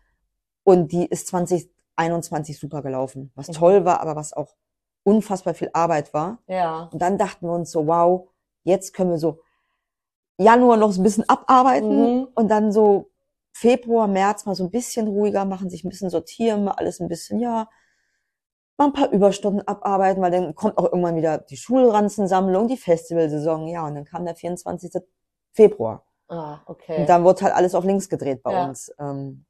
[0.64, 3.54] Und die ist 2021 super gelaufen, was Mhm.
[3.54, 4.56] toll war, aber was auch
[5.04, 6.39] unfassbar viel Arbeit war.
[6.48, 6.89] Ja.
[6.91, 8.28] Und dann dachten wir uns so, wow,
[8.64, 9.39] jetzt können wir so
[10.38, 12.28] Januar noch so ein bisschen abarbeiten Mhm.
[12.36, 13.10] und dann so
[13.54, 17.08] Februar, März mal so ein bisschen ruhiger machen, sich ein bisschen sortieren, mal alles ein
[17.08, 17.70] bisschen, ja,
[18.78, 23.67] mal ein paar Überstunden abarbeiten, weil dann kommt auch irgendwann wieder die Schulranzensammlung, die Festivalsaison,
[23.67, 25.01] ja, und dann kam der 24.
[25.53, 26.05] Februar.
[26.30, 26.99] Ah, okay.
[26.99, 28.65] Und dann wurde halt alles auf links gedreht bei Ja.
[28.67, 28.93] uns.
[28.99, 29.45] Ähm,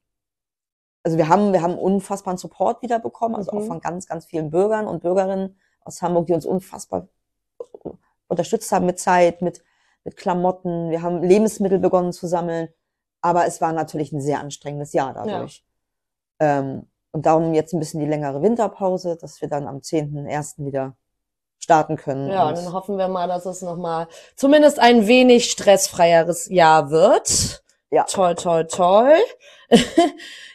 [1.02, 3.66] also wir haben, wir haben unfassbaren Support wieder bekommen, also auch Mhm.
[3.66, 7.08] von ganz, ganz vielen Bürgern und Bürgerinnen aus Hamburg, die uns unfassbar
[8.28, 9.62] unterstützt haben mit Zeit, mit,
[10.04, 10.90] mit Klamotten.
[10.90, 12.68] Wir haben Lebensmittel begonnen zu sammeln.
[13.20, 15.64] Aber es war natürlich ein sehr anstrengendes Jahr dadurch.
[16.38, 20.64] Ähm, und darum jetzt ein bisschen die längere Winterpause, dass wir dann am 10.01.
[20.66, 20.94] wieder
[21.58, 22.30] starten können.
[22.30, 27.62] Ja, Und- dann hoffen wir mal, dass es nochmal zumindest ein wenig stressfreieres Jahr wird.
[27.90, 28.04] Ja.
[28.04, 29.14] Toll, toll, toll.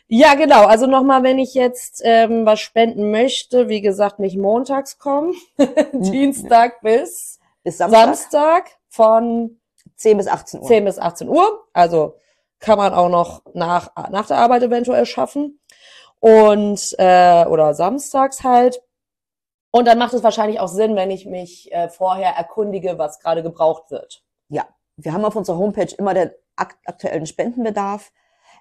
[0.07, 0.65] ja, genau.
[0.65, 5.33] Also nochmal, wenn ich jetzt ähm, was spenden möchte, wie gesagt, nicht montags kommen,
[5.93, 9.59] Dienstag bis bis Samstag, Samstag von
[9.95, 10.67] 10 bis 18 Uhr.
[10.67, 11.63] 10 bis 18 Uhr.
[11.73, 12.15] Also
[12.59, 15.59] kann man auch noch nach, nach der Arbeit eventuell schaffen.
[16.23, 18.81] Und, äh, oder samstags halt.
[19.71, 23.43] Und dann macht es wahrscheinlich auch Sinn, wenn ich mich äh, vorher erkundige, was gerade
[23.43, 24.23] gebraucht wird.
[24.97, 28.11] Wir haben auf unserer Homepage immer den ak aktuellen Spendenbedarf.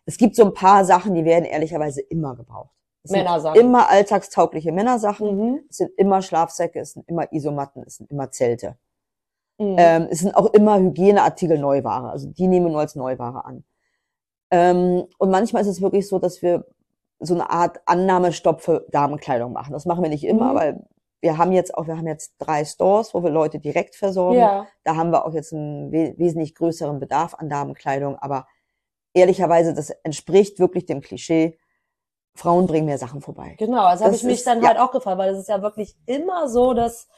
[0.06, 2.74] Es gibt so ein paar Sachen, die werden ehrlicherweise immer gebraucht.
[3.04, 3.60] Es sind Männersachen.
[3.60, 5.36] Immer alltagstaugliche Männersachen.
[5.36, 5.64] Mhm.
[5.68, 8.78] Es sind immer Schlafsäcke, es sind immer Isomatten, es sind immer Zelte.
[9.58, 9.76] Mhm.
[9.78, 12.10] Ähm, es sind auch immer Hygieneartikel Neuware.
[12.10, 13.64] Also die nehmen wir nur als Neuware an.
[14.50, 16.66] Ähm, und manchmal ist es wirklich so, dass wir
[17.22, 19.72] so eine Art Annahmestopp für Damenkleidung machen.
[19.72, 20.56] Das machen wir nicht immer, Mhm.
[20.56, 20.86] weil
[21.20, 24.38] wir haben jetzt auch, wir haben jetzt drei Stores, wo wir Leute direkt versorgen.
[24.38, 24.66] ja.
[24.84, 28.16] Da haben wir auch jetzt einen we wesentlich größeren Bedarf an Damenkleidung.
[28.16, 28.46] Aber
[29.14, 31.58] ehrlicherweise, das entspricht wirklich dem Klischee.
[32.34, 33.56] Frauen bringen mehr Sachen vorbei.
[33.58, 34.68] Genau, also habe ich mich dann ja.
[34.68, 37.08] halt auch gefragt, weil es ist ja wirklich immer so, dass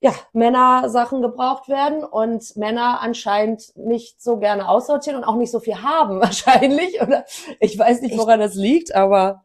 [0.00, 5.50] ja, Männer Sachen gebraucht werden und Männer anscheinend nicht so gerne aussortieren und auch nicht
[5.50, 7.00] so viel haben wahrscheinlich.
[7.00, 7.24] Oder
[7.60, 9.42] ich weiß nicht, Ich- woran das liegt, aber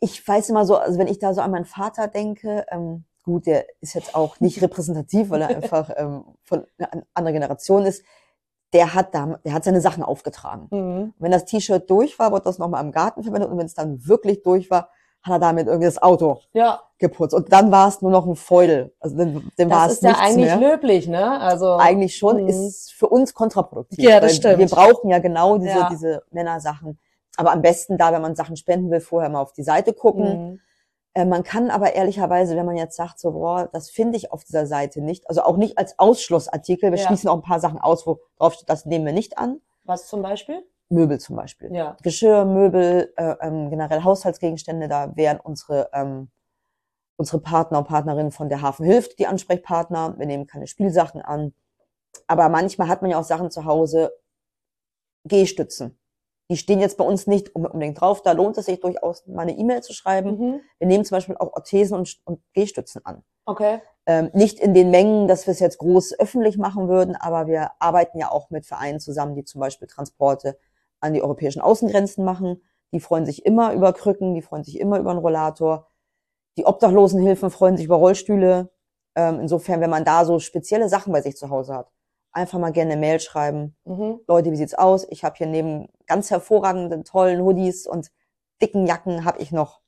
[0.00, 3.46] ich weiß immer so, also wenn ich da so an meinen Vater denke, ähm, gut,
[3.46, 8.04] der ist jetzt auch nicht repräsentativ, weil er einfach ähm, von einer anderen Generation ist.
[8.72, 10.68] Der hat da, der hat seine Sachen aufgetragen.
[10.70, 11.14] mhm.
[11.18, 14.06] Wenn das T-Shirt durch war, wurde das nochmal im Garten verwendet und wenn es dann
[14.06, 14.90] wirklich durch war,
[15.22, 17.34] hat er damit irgendwie das Auto ja, geputzt.
[17.34, 18.94] Und dann war es nur noch ein Feudel.
[19.00, 20.70] Also dann, dann war das es ist ja nichts eigentlich mehr.
[20.70, 21.40] löblich, ne?
[21.40, 22.48] Also Eigentlich schon, Mhm.
[22.48, 23.98] ist für uns kontraproduktiv.
[23.98, 24.58] Ja, das stimmt.
[24.58, 25.88] Wir brauchen ja genau diese, Ja.
[25.90, 26.98] diese Männersachen.
[27.36, 30.50] Aber am besten da, wenn man Sachen spenden will, vorher mal auf die Seite gucken.
[30.52, 30.60] Mhm.
[31.12, 34.44] Äh, man kann aber ehrlicherweise, wenn man jetzt sagt, so, boah, das finde ich auf
[34.44, 37.06] dieser Seite nicht, also auch nicht als Ausschlussartikel, wir Ja.
[37.06, 39.60] schließen auch ein paar Sachen aus, wo drauf steht, das nehmen wir nicht an.
[39.84, 40.62] Was zum Beispiel?
[40.90, 41.72] Möbel zum Beispiel.
[41.72, 41.96] Ja.
[42.02, 46.30] Geschirr, Möbel, äh, ähm, generell Haushaltsgegenstände, da wären unsere, ähm,
[47.16, 50.18] unsere Partner und Partnerinnen von der Hafen hilft, die Ansprechpartner.
[50.18, 51.54] Wir nehmen keine Spielsachen an.
[52.26, 54.12] Aber manchmal hat man ja auch Sachen zu Hause,
[55.24, 55.98] Gehstützen.
[56.50, 58.22] Die stehen jetzt bei uns nicht unbedingt drauf.
[58.22, 60.30] Da lohnt es sich durchaus, mal eine E-Mail zu schreiben.
[60.30, 60.60] Mhm.
[60.78, 63.22] Wir nehmen zum Beispiel auch Orthesen und, und Gehstützen an.
[63.44, 63.80] Okay.
[64.06, 67.70] Ähm, nicht in den Mengen, dass wir es jetzt groß öffentlich machen würden, aber wir
[67.78, 70.58] arbeiten ja auch mit Vereinen zusammen, die zum Beispiel Transporte
[71.00, 72.62] an die europäischen Außengrenzen machen.
[72.92, 75.88] Die freuen sich immer über Krücken, die freuen sich immer über einen Rollator.
[76.56, 78.70] die Obdachlosenhilfen freuen sich über Rollstühle.
[79.14, 81.90] Ähm, insofern, wenn man da so spezielle Sachen bei sich zu Hause hat,
[82.32, 83.76] einfach mal gerne eine Mail schreiben.
[83.84, 84.20] Mhm.
[84.26, 85.06] Leute, wie sieht's aus?
[85.10, 88.10] Ich habe hier neben ganz hervorragenden, tollen Hoodies und
[88.62, 89.80] dicken Jacken habe ich noch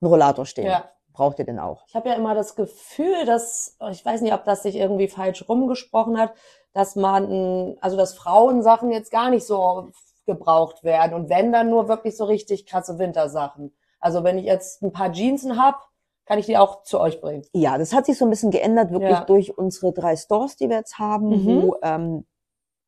[0.00, 0.66] einen Rollator stehen.
[0.66, 0.90] Ja.
[1.12, 1.84] Braucht ihr den auch?
[1.88, 5.46] Ich habe ja immer das Gefühl, dass, ich weiß nicht, ob das sich irgendwie falsch
[5.46, 6.32] rumgesprochen hat,
[6.72, 9.90] dass man, also dass Frauensachen jetzt gar nicht so
[10.26, 13.74] gebraucht werden und wenn dann nur wirklich so richtig krasse Wintersachen.
[14.00, 15.88] Also wenn ich jetzt ein paar Jeansen hab,
[16.24, 17.44] kann ich die auch zu euch bringen.
[17.52, 19.24] Ja, das hat sich so ein bisschen geändert, wirklich Ja.
[19.24, 21.46] durch unsere drei Stores, die wir jetzt haben, Mhm.
[21.46, 22.26] wo ähm,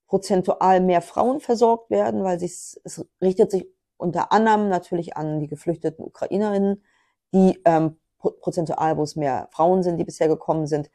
[0.07, 2.53] prozentual mehr Frauen versorgt werden, weil sich,
[2.85, 3.67] es richtet sich
[3.97, 6.85] unter anderem natürlich an die geflüchteten Ukrainerinnen,
[7.33, 10.91] die ähm, pro- prozentual, wo es mehr Frauen sind, die bisher gekommen sind.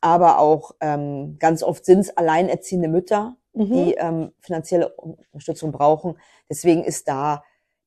[0.00, 3.72] Aber auch ähm, ganz oft sind es alleinerziehende Mütter, Mhm.
[3.72, 6.18] die ähm, finanzielle Unterstützung brauchen.
[6.50, 7.42] Deswegen ist da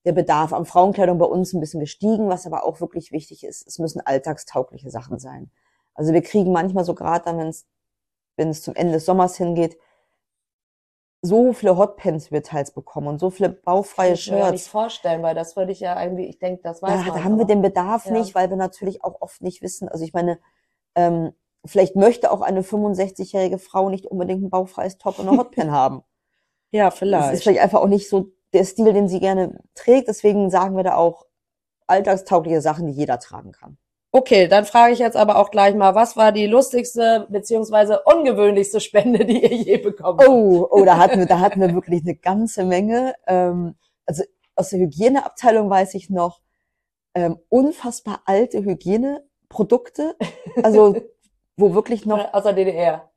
[0.06, 3.68] der Bedarf an Frauenkleidung bei uns ein bisschen gestiegen, was aber auch wirklich wichtig ist.
[3.68, 5.52] Es müssen alltagstaugliche Sachen sein.
[5.94, 7.38] Also wir kriegen manchmal so gerade dann,
[8.38, 9.78] wenn es zum Ende des Sommers hingeht,
[11.22, 14.62] so viele Hotpants wir teils bekommen und so viele baufreie Kann ich mir ja nicht
[14.62, 14.72] Shirts.
[14.72, 17.08] vorstellen, weil das würde ich ja irgendwie, ich denke, das weiß Da, man.
[17.08, 18.12] da haben wir aber- den Bedarf Ja.
[18.14, 19.90] nicht, weil wir natürlich auch oft nicht wissen.
[19.90, 20.40] Also ich meine,
[20.96, 21.34] ähm,
[21.66, 26.04] vielleicht möchte auch eine 65-jährige Frau nicht unbedingt ein baufreies Top und eine Hotpan haben.
[26.72, 27.44] Ja, Das ist vielleicht.
[27.44, 30.10] vielleicht einfach auch nicht so der Stil, den sie gerne trägt.
[30.10, 31.26] Deswegen sagen wir da auch
[31.88, 33.78] alltagstaugliche Sachen, die jeder tragen kann.
[34.12, 38.80] Okay, dann frage ich jetzt aber auch gleich mal, was war die lustigste beziehungsweise ungewöhnlichste
[38.82, 40.30] Spende, die ihr je bekommen habt?
[40.30, 43.16] Oh, oh, da hatten wir, da hatten wir wirklich eine ganze Menge.
[43.28, 44.24] Ähm, also
[44.56, 46.42] aus der Hygieneabteilung weiß ich noch
[47.16, 50.16] ähm, unfassbar alte Hygieneprodukte,
[50.64, 50.96] also
[51.58, 53.12] wo wirklich noch Aus der DDR.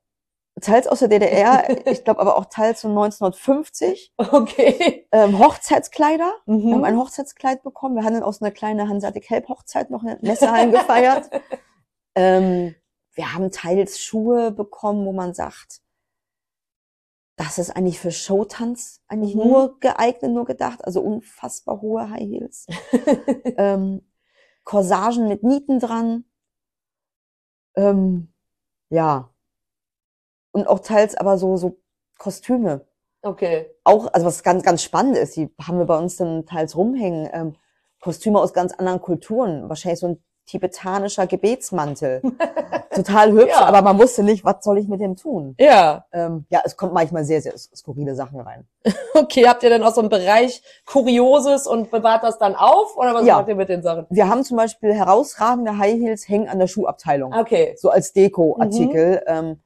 [0.60, 5.06] teils aus der DDR, ich glaube aber auch teils von 1950 Okay.
[5.12, 6.32] ähm, Hochzeitskleider.
[6.46, 6.84] Wir haben Mhm.
[6.84, 7.94] ein Hochzeitskleid bekommen.
[7.96, 11.30] Wir hatten aus einer kleinen Hanseatic Help Hochzeit noch eine Messehallen gefeiert.
[12.16, 12.74] Ähm,
[13.14, 15.80] wir haben teils Schuhe bekommen, wo man sagt,
[17.36, 19.42] das ist eigentlich für Showtanz eigentlich Mhm.
[19.44, 20.84] nur geeignet, nur gedacht.
[20.84, 22.66] Also unfassbar hohe High Heels.
[23.56, 24.10] ähm,
[24.64, 26.24] Corsagen mit Nieten dran.
[27.76, 28.29] Ähm,
[28.90, 29.30] ja.
[30.52, 31.78] Und auch teils aber so, so
[32.18, 32.86] Kostüme
[33.22, 33.70] Okay.
[33.84, 37.28] auch, also was ganz, ganz spannend ist, die haben wir bei uns dann teils rumhängen,
[37.32, 37.56] ähm,
[38.00, 42.22] Kostüme aus ganz anderen Kulturen, wahrscheinlich so ein tibetanischer Gebetsmantel.
[42.94, 43.66] Total hübsch, Ja.
[43.66, 45.54] aber man wusste nicht, was soll ich mit dem tun?
[45.60, 46.06] Ja.
[46.12, 48.66] Ähm, ja, es kommt manchmal sehr, sehr skurrile Sachen rein.
[49.12, 52.96] Okay, habt ihr denn auch so einen Bereich Kurioses und bewahrt das dann auf?
[52.96, 53.36] Oder was Ja.
[53.38, 54.06] macht ihr mit den Sachen?
[54.08, 57.34] Wir haben zum Beispiel herausragende High Heels hängen an der Schuhabteilung.
[57.34, 57.74] Okay.
[57.76, 59.22] So als Deko-Artikel.
[59.26, 59.60] Ähm,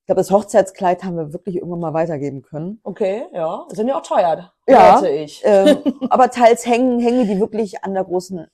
[0.00, 2.80] ich glaube, das Hochzeitskleid haben wir wirklich irgendwann mal weitergeben können.
[2.82, 3.64] Okay, ja.
[3.68, 4.52] Sind ja auch teuer.
[4.68, 5.02] Ja.
[5.04, 5.40] ich.
[5.44, 5.78] Ähm,
[6.10, 8.46] aber teils hängen, hängen die wirklich an der großen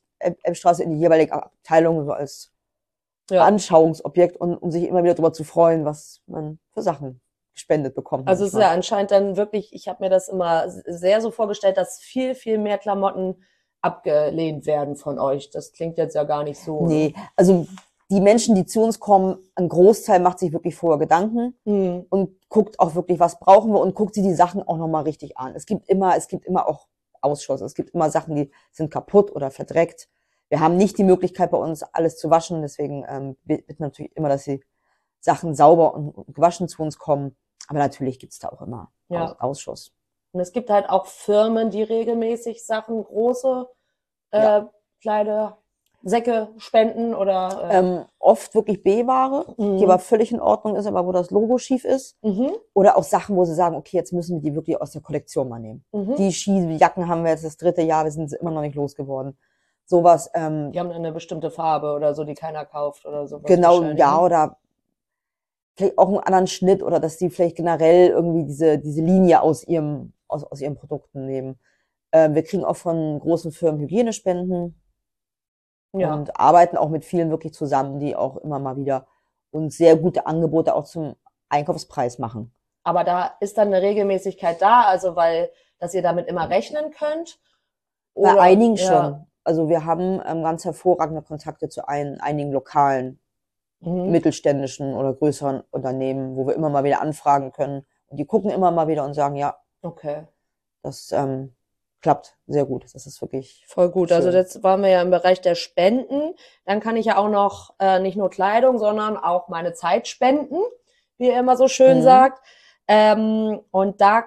[0.43, 2.53] Elbstraße in die jeweilige Abteilung, so als
[3.31, 3.45] Ja.
[3.45, 7.21] Anschauungsobjekt und um sich immer wieder darüber zu freuen, was man für Sachen
[7.55, 8.29] gespendet bekommt.
[8.29, 11.77] Also es ist ja anscheinend dann wirklich, ich habe mir das immer sehr so vorgestellt,
[11.77, 13.43] dass viel, viel mehr Klamotten
[13.81, 15.51] abgelehnt werden von euch.
[15.51, 16.83] Das klingt jetzt ja gar nicht so.
[16.83, 16.89] ne?
[16.89, 17.67] Nee, also
[18.11, 22.07] die Menschen, die zu uns kommen, ein Großteil macht sich wirklich vorher Gedanken Hm.
[22.09, 25.37] und guckt auch wirklich, was brauchen wir und guckt sich die Sachen auch nochmal richtig
[25.39, 25.55] an.
[25.57, 26.87] Es gibt immer, es gibt immer auch
[27.21, 27.61] Ausschuss.
[27.61, 30.09] Es gibt immer Sachen, die sind kaputt oder verdreckt.
[30.49, 34.17] Wir haben nicht die Möglichkeit bei uns alles zu waschen, deswegen ähm, bitten wir natürlich
[34.17, 34.63] immer, dass die
[35.21, 37.37] Sachen sauber und, und gewaschen zu uns kommen.
[37.69, 39.25] Aber natürlich gibt's da auch immer Ja.
[39.25, 39.93] Aus Ausschuss.
[40.33, 43.67] Und es gibt halt auch Firmen, die regelmäßig Sachen, große
[44.33, 44.71] äh, Ja.
[45.01, 45.57] kleine
[46.03, 49.79] Säcke spenden oder äh, Ähm, oft wirklich B-Ware, Mhm.
[49.79, 52.17] die aber völlig in Ordnung ist, aber wo das Logo schief ist.
[52.23, 55.03] mhm, Oder auch Sachen, wo sie sagen, okay, jetzt müssen wir die wirklich aus der
[55.03, 55.85] Kollektion mal nehmen.
[55.91, 56.15] mhm.
[56.17, 59.37] Die Skijacken haben wir jetzt das dritte Jahr, wir sind sie immer noch nicht losgeworden.
[59.89, 63.47] Sowas, ähm, Die haben eine bestimmte Farbe oder so, die keiner kauft oder sowas.
[63.47, 64.59] genau, ja, oder
[65.77, 69.63] vielleicht auch einen anderen Schnitt oder dass die vielleicht generell irgendwie diese, diese Linie aus
[69.65, 71.59] ihrem, aus, aus ihren Produkten nehmen.
[72.13, 74.81] Ähm, wir kriegen auch von großen Firmen Hygienespenden
[75.95, 76.15] Ja.
[76.15, 79.07] und arbeiten auch mit vielen wirklich zusammen, die auch immer mal wieder
[79.53, 81.15] uns sehr gute Angebote auch zum
[81.49, 82.53] Einkaufspreis machen.
[82.83, 87.39] Aber da ist dann eine Regelmäßigkeit da, also weil, dass ihr damit immer rechnen könnt.
[88.15, 88.87] Bei Oder- einigen ja.
[88.87, 89.27] schon.
[89.47, 93.21] Also wir haben ähm, ganz hervorragende Kontakte zu ein, einigen lokalen,
[93.81, 94.11] Mhm.
[94.11, 97.85] mittelständischen oder größeren Unternehmen, wo wir immer mal wieder anfragen können.
[98.09, 100.27] Und die gucken immer mal wieder und sagen, ja, Okay.
[100.83, 101.55] das ähm,
[102.01, 102.87] klappt sehr gut.
[102.95, 104.11] Das ist wirklich Voll gut.
[104.13, 104.39] Also Schön.
[104.39, 106.35] jetzt waren wir ja im Bereich der Spenden.
[106.65, 110.57] Dann kann ich ja auch noch äh, nicht nur Kleidung, sondern auch meine Zeit spenden,
[111.19, 112.03] wie ihr immer so schön Mhm.
[112.03, 112.43] sagt.
[112.89, 114.25] Ähm, und da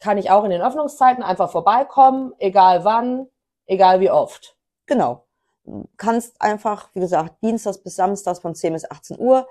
[0.00, 3.28] kann ich auch in den Öffnungszeiten einfach vorbeikommen, egal wann,
[3.70, 4.56] egal wie oft.
[4.86, 5.24] genau.
[5.96, 9.46] kannst einfach, wie gesagt, Dienstags bis Samstags von 10 bis 18 Uhr.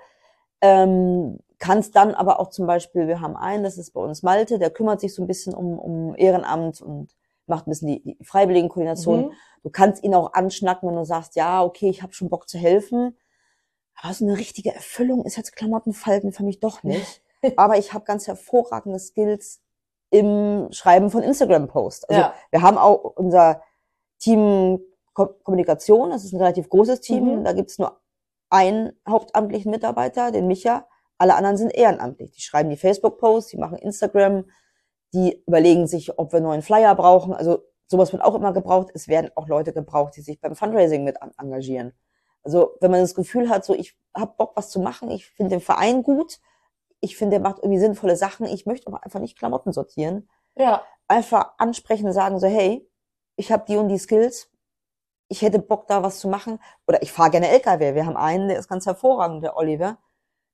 [0.60, 4.58] Ähm, kannst dann aber auch zum Beispiel, wir haben einen, das ist bei uns Malte,
[4.58, 7.14] der kümmert sich so ein bisschen um, um Ehrenamt und
[7.46, 9.26] macht ein bisschen die, die Freiwilligenkoordination.
[9.26, 9.32] Mhm.
[9.62, 12.58] Du kannst ihn auch anschnacken, wenn du sagst, ja, okay, ich habe schon Bock zu
[12.58, 13.16] helfen.
[14.02, 17.22] Aber so eine richtige Erfüllung ist jetzt Klamottenfalten für mich doch nicht.
[17.56, 19.60] aber ich habe ganz hervorragende Skills
[20.10, 22.04] im Schreiben von Instagram-Posts.
[22.04, 22.34] Also ja.
[22.50, 23.62] wir haben auch unser
[24.20, 24.80] Team
[25.12, 27.40] Kommunikation, das ist ein relativ großes Team.
[27.40, 27.44] Mhm.
[27.44, 28.00] Da gibt's nur
[28.48, 30.86] einen hauptamtlichen Mitarbeiter, den Micha.
[31.18, 32.30] Alle anderen sind ehrenamtlich.
[32.32, 34.44] Die schreiben die Facebook-Posts, die machen Instagram,
[35.12, 37.34] die überlegen sich, ob wir einen neuen Flyer brauchen.
[37.34, 38.88] Also sowas wird auch immer gebraucht.
[38.94, 41.92] Es werden auch Leute gebraucht, die sich beim Fundraising mit engagieren.
[42.42, 45.50] Also wenn man das Gefühl hat, so ich habe Bock, was zu machen, ich finde
[45.50, 46.40] den Verein gut,
[47.00, 50.28] ich finde, der macht irgendwie sinnvolle Sachen, ich möchte aber einfach nicht Klamotten sortieren.
[50.56, 50.82] Ja.
[51.08, 52.89] Einfach ansprechen sagen so, hey,
[53.40, 54.50] ich habe die und die Skills,
[55.28, 56.60] ich hätte Bock, da was zu machen.
[56.86, 57.94] Oder ich fahre gerne LKW.
[57.94, 59.98] Wir haben einen, der ist ganz hervorragend, der Oliver.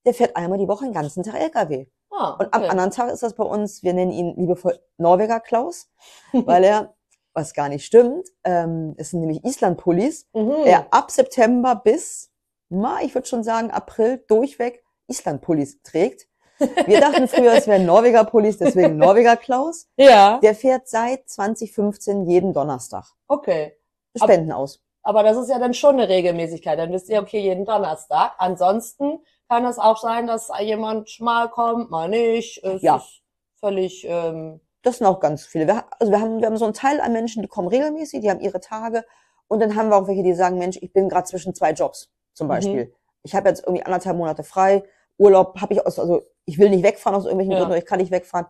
[0.05, 1.87] Der fährt einmal die Woche den ganzen Tag LKW.
[2.11, 2.45] Ah, okay.
[2.45, 5.91] Und am anderen Tag ist das bei uns, wir nennen ihn liebevoll Norweger Klaus,
[6.33, 6.95] weil er,
[7.35, 10.65] was gar nicht stimmt, ähm, es sind nämlich Island-Pullis, mhm.
[10.65, 12.31] er ab September bis,
[12.69, 16.29] na, ich würde schon sagen, April durchweg Island-Pullis trägt.
[16.59, 19.89] Wir dachten früher, es wären Norweger-Pullis, deswegen Norweger Klaus.
[19.97, 20.39] Ja.
[20.39, 23.05] Der fährt seit 2015 jeden Donnerstag.
[23.29, 23.77] Okay.
[24.17, 24.81] Spenden aus.
[25.03, 26.79] Aber das ist ja dann schon eine Regelmäßigkeit.
[26.79, 28.33] Dann wisst ihr, okay, jeden Donnerstag.
[28.39, 32.65] Ansonsten kann es auch sein, dass jemand mal kommt, mal nicht.
[32.65, 32.97] Es ja.
[32.97, 33.23] ist
[33.61, 34.05] völlig.
[34.09, 35.67] Ähm das sind auch ganz viele.
[35.67, 38.31] Wir, also wir haben, wir haben so einen Teil an Menschen, die kommen regelmäßig, die
[38.31, 39.05] haben ihre Tage.
[39.49, 42.11] Und dann haben wir auch welche, die sagen, Mensch, ich bin gerade zwischen zwei Jobs,
[42.35, 42.51] zum mhm.
[42.51, 42.85] Beispiel.
[42.87, 42.93] Mhm.
[43.23, 44.85] Ich habe jetzt irgendwie anderthalb Monate frei.
[45.19, 47.59] Urlaub habe ich aus, also ich will nicht wegfahren aus irgendwelchen ja.
[47.61, 48.47] Gründen, ich kann nicht wegfahren.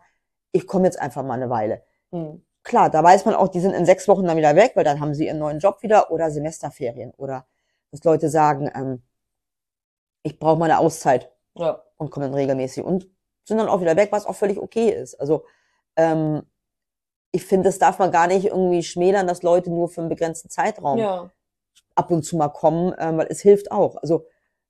[0.53, 1.83] Ich komme jetzt einfach mal eine Weile.
[2.13, 4.85] Mhm klar, da weiß man auch, die sind in sechs Wochen dann wieder weg, weil
[4.85, 7.47] dann haben sie ihren neuen Job wieder oder Semesterferien oder
[7.93, 9.03] dass Leute sagen, ähm,
[10.25, 11.83] ich brauche mal eine Auszeit ja.
[11.97, 13.09] und kommen dann regelmäßig und
[13.45, 15.15] sind dann auch wieder weg, was auch völlig okay ist.
[15.15, 15.45] Also
[15.95, 16.43] ähm,
[17.31, 20.51] ich finde, das darf man gar nicht irgendwie schmälern, dass Leute nur für einen begrenzten
[20.51, 21.31] Zeitraum ja.
[21.95, 23.97] ab und zu mal kommen, ähm, weil es hilft auch.
[23.97, 24.27] Also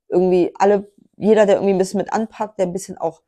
[0.08, 3.22] irgendwie alle, jeder, der irgendwie ein bisschen mit anpackt, der ein bisschen auch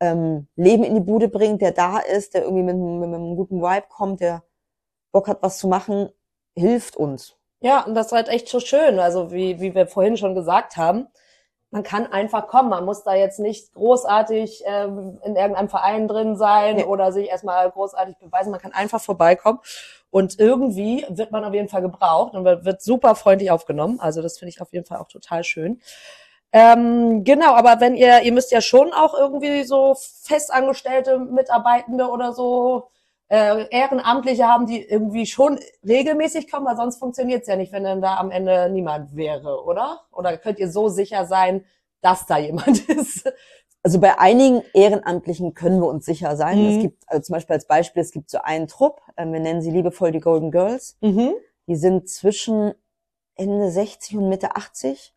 [0.00, 3.36] ähm, Leben in die Bude bringt, der da ist, der irgendwie mit, mit, mit einem
[3.36, 4.42] guten Vibe kommt, der
[5.12, 6.10] Bock hat, was zu machen,
[6.56, 7.36] hilft uns.
[7.60, 8.98] Ja, und das ist halt echt so schön.
[8.98, 11.08] Also wie, wie wir vorhin schon gesagt haben,
[11.70, 12.70] man kann einfach kommen.
[12.70, 16.86] Man muss da jetzt nicht großartig ähm, in irgendeinem Verein drin sein ja.
[16.86, 18.50] oder sich erstmal großartig beweisen.
[18.50, 19.60] Man kann einfach vorbeikommen.
[20.10, 24.00] Und irgendwie wird man auf jeden Fall gebraucht und wird super freundlich aufgenommen.
[24.00, 25.80] Also das finde ich auf jeden Fall auch total schön.
[26.52, 32.32] Ähm, genau, aber wenn ihr, ihr müsst ja schon auch irgendwie so festangestellte Mitarbeitende oder
[32.32, 32.88] so
[33.28, 37.84] äh, Ehrenamtliche haben, die irgendwie schon regelmäßig kommen, weil sonst funktioniert es ja nicht, wenn
[37.84, 40.00] dann da am Ende niemand wäre, oder?
[40.10, 41.64] Oder könnt ihr so sicher sein,
[42.00, 43.32] dass da jemand ist?
[43.82, 46.58] Also bei einigen Ehrenamtlichen können wir uns sicher sein.
[46.60, 46.68] Mhm.
[46.68, 49.62] Es gibt, also zum Beispiel als Beispiel, es gibt so einen Trupp, äh, wir nennen
[49.62, 50.96] sie liebevoll die Golden Girls.
[51.00, 51.34] Mhm.
[51.68, 52.74] Die sind zwischen
[53.36, 55.14] Ende 60 und Mitte 80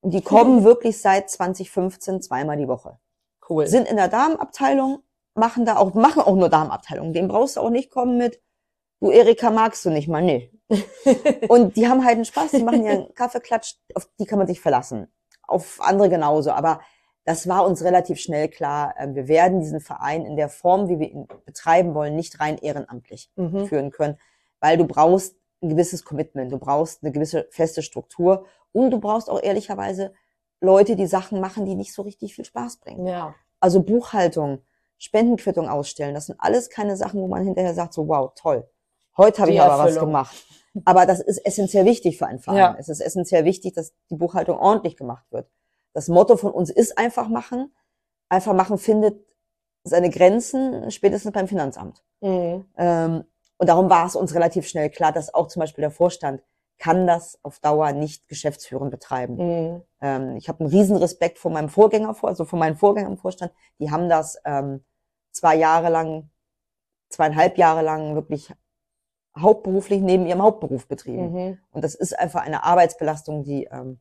[0.00, 2.98] und die kommen wirklich seit 2015 zweimal die Woche.
[3.48, 3.66] Cool.
[3.66, 5.02] Sind in der Damenabteilung,
[5.34, 7.12] machen da auch, machen auch nur Damenabteilung.
[7.12, 8.40] Den brauchst du auch nicht kommen mit,
[9.00, 10.52] du Erika magst du nicht mal, nee.
[11.48, 14.46] und die haben halt einen Spaß, die machen ja einen Kaffeeklatsch, auf die kann man
[14.46, 15.08] sich verlassen.
[15.46, 16.50] Auf andere genauso.
[16.50, 16.80] Aber
[17.24, 18.94] das war uns relativ schnell klar.
[18.98, 22.58] Ähm, wir werden diesen Verein in der Form, wie wir ihn betreiben wollen, nicht rein
[22.58, 23.66] ehrenamtlich mhm.
[23.66, 24.18] führen können.
[24.60, 29.30] Weil du brauchst ein gewisses Commitment, du brauchst eine gewisse feste Struktur und du brauchst
[29.30, 30.12] auch ehrlicherweise
[30.60, 33.06] Leute, die Sachen machen, die nicht so richtig viel Spaß bringen.
[33.06, 33.34] Ja.
[33.60, 34.60] Also Buchhaltung,
[34.98, 38.68] Spendenquittung ausstellen, das sind alles keine Sachen, wo man hinterher sagt, so wow, toll.
[39.16, 40.46] Heute habe ich aber was gemacht.
[40.84, 42.58] Aber das ist essentiell wichtig für einen Verein.
[42.58, 42.76] Ja.
[42.78, 45.50] Es ist essentiell wichtig, dass die Buchhaltung ordentlich gemacht wird.
[45.92, 47.74] Das Motto von uns ist einfach machen.
[48.28, 49.20] Einfach machen findet
[49.82, 52.04] seine Grenzen spätestens beim Finanzamt.
[52.20, 52.66] Mhm.
[52.76, 53.24] Ähm,
[53.56, 56.42] und darum war es uns relativ schnell klar, dass auch zum Beispiel der Vorstand
[56.78, 59.36] kann das auf Dauer nicht geschäftsführend betreiben.
[59.36, 59.82] Mhm.
[60.00, 63.18] Ähm, ich habe einen riesen Respekt vor meinem Vorgänger vor, also vor meinen Vorgängern im
[63.18, 63.52] Vorstand.
[63.78, 64.84] Die haben das ähm,
[65.32, 66.30] zwei Jahre lang,
[67.08, 68.52] zweieinhalb Jahre lang wirklich
[69.36, 71.32] hauptberuflich neben ihrem Hauptberuf betrieben.
[71.32, 71.58] Mhm.
[71.70, 74.00] Und das ist einfach eine Arbeitsbelastung, die, ähm,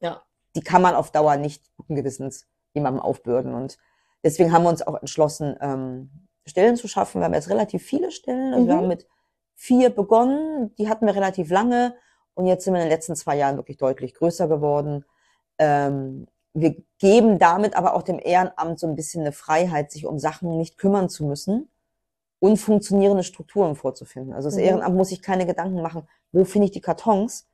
[0.00, 0.22] ja.
[0.56, 3.54] die kann man auf Dauer nicht guten Gewissens jemandem aufbürden.
[3.54, 3.78] Und
[4.22, 6.10] deswegen haben wir uns auch entschlossen, ähm,
[6.46, 7.20] Stellen zu schaffen.
[7.20, 8.52] Wir haben jetzt relativ viele Stellen.
[8.52, 8.68] Also mhm.
[8.68, 9.06] wir haben mit
[9.54, 11.94] vier begonnen, die hatten wir relativ lange
[12.34, 15.04] und jetzt sind wir in den letzten zwei Jahren wirklich deutlich größer geworden.
[15.58, 20.18] Ähm, wir geben damit aber auch dem Ehrenamt so ein bisschen eine Freiheit, sich um
[20.18, 21.70] Sachen nicht kümmern zu müssen
[22.38, 24.32] und funktionierende Strukturen vorzufinden.
[24.32, 24.64] Also das mhm.
[24.64, 27.46] Ehrenamt muss sich keine Gedanken machen, wo finde ich die Kartons?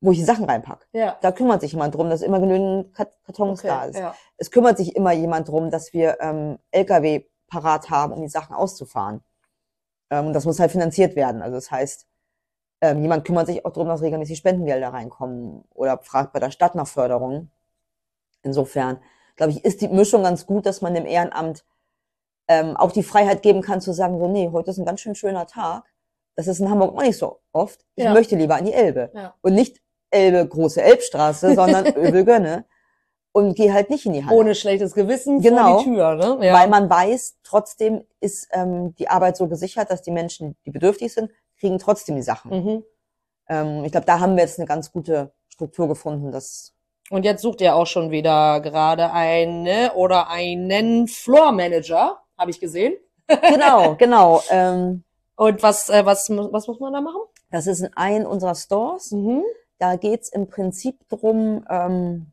[0.00, 0.86] wo ich die Sachen reinpacke.
[0.92, 1.18] Ja.
[1.20, 3.98] Da kümmert sich jemand drum, dass immer genügend Kartons Okay, da ist.
[3.98, 4.14] ja.
[4.38, 8.54] Es kümmert sich immer jemand drum, dass wir ähm, LKW parat haben, um die Sachen
[8.54, 9.22] auszufahren.
[10.10, 11.42] Ähm, und das muss halt finanziert werden.
[11.42, 12.06] Also das heißt,
[12.80, 16.74] ähm, jemand kümmert sich auch darum, dass regelmäßig Spendengelder reinkommen oder fragt bei der Stadt
[16.74, 17.50] nach Förderung.
[18.42, 18.98] Insofern,
[19.36, 21.64] glaube ich, ist die Mischung ganz gut, dass man dem Ehrenamt
[22.48, 25.14] ähm, auch die Freiheit geben kann zu sagen, so, nee, heute ist ein ganz schön
[25.14, 25.84] schöner Tag.
[26.36, 27.84] Das ist in Hamburg auch nicht so oft.
[27.96, 28.12] Ich Ja.
[28.14, 29.10] möchte lieber an die Elbe.
[29.14, 29.34] Ja.
[29.42, 32.64] Und nicht Elbe, große Elbstraße, sondern Öbelgönne.
[33.32, 34.36] Und gehe halt nicht in die Halle.
[34.36, 35.74] Ohne schlechtes Gewissen Genau.
[35.74, 36.46] vor die Tür, ne?
[36.46, 36.54] Ja.
[36.54, 41.12] Weil man weiß, trotzdem ist ähm, die Arbeit so gesichert, dass die Menschen, die bedürftig
[41.14, 42.50] sind, kriegen trotzdem die Sachen.
[42.50, 42.84] mhm.
[43.48, 46.72] Ähm, ich glaube, da haben wir jetzt eine ganz gute Struktur gefunden, dass
[47.10, 52.60] Und jetzt sucht ihr auch schon wieder gerade eine oder einen Floor Manager, habe ich
[52.60, 52.94] gesehen.
[53.28, 54.42] genau, genau.
[54.50, 55.04] Ähm,
[55.36, 57.20] Und was, äh, was, was muss man da machen?
[57.50, 59.10] das ist in einem unserer Stores.
[59.10, 59.42] Mhm.
[59.78, 62.32] Da geht's im Prinzip drum, ähm,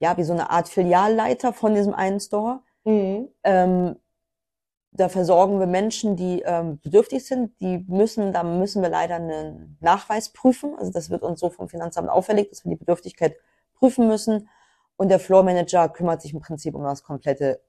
[0.00, 2.60] ja, wie so eine Art Filialleiter von diesem einen Store.
[2.84, 3.28] Mhm.
[3.42, 3.96] Ähm,
[4.90, 7.60] da versorgen wir Menschen, die ähm, bedürftig sind.
[7.60, 10.74] Die müssen, da müssen wir leider einen Nachweis prüfen.
[10.78, 13.36] Also das wird uns so vom Finanzamt auferlegt, dass wir die Bedürftigkeit
[13.74, 14.48] prüfen müssen.
[14.96, 17.60] Und der Floor Manager kümmert sich im Prinzip um das komplette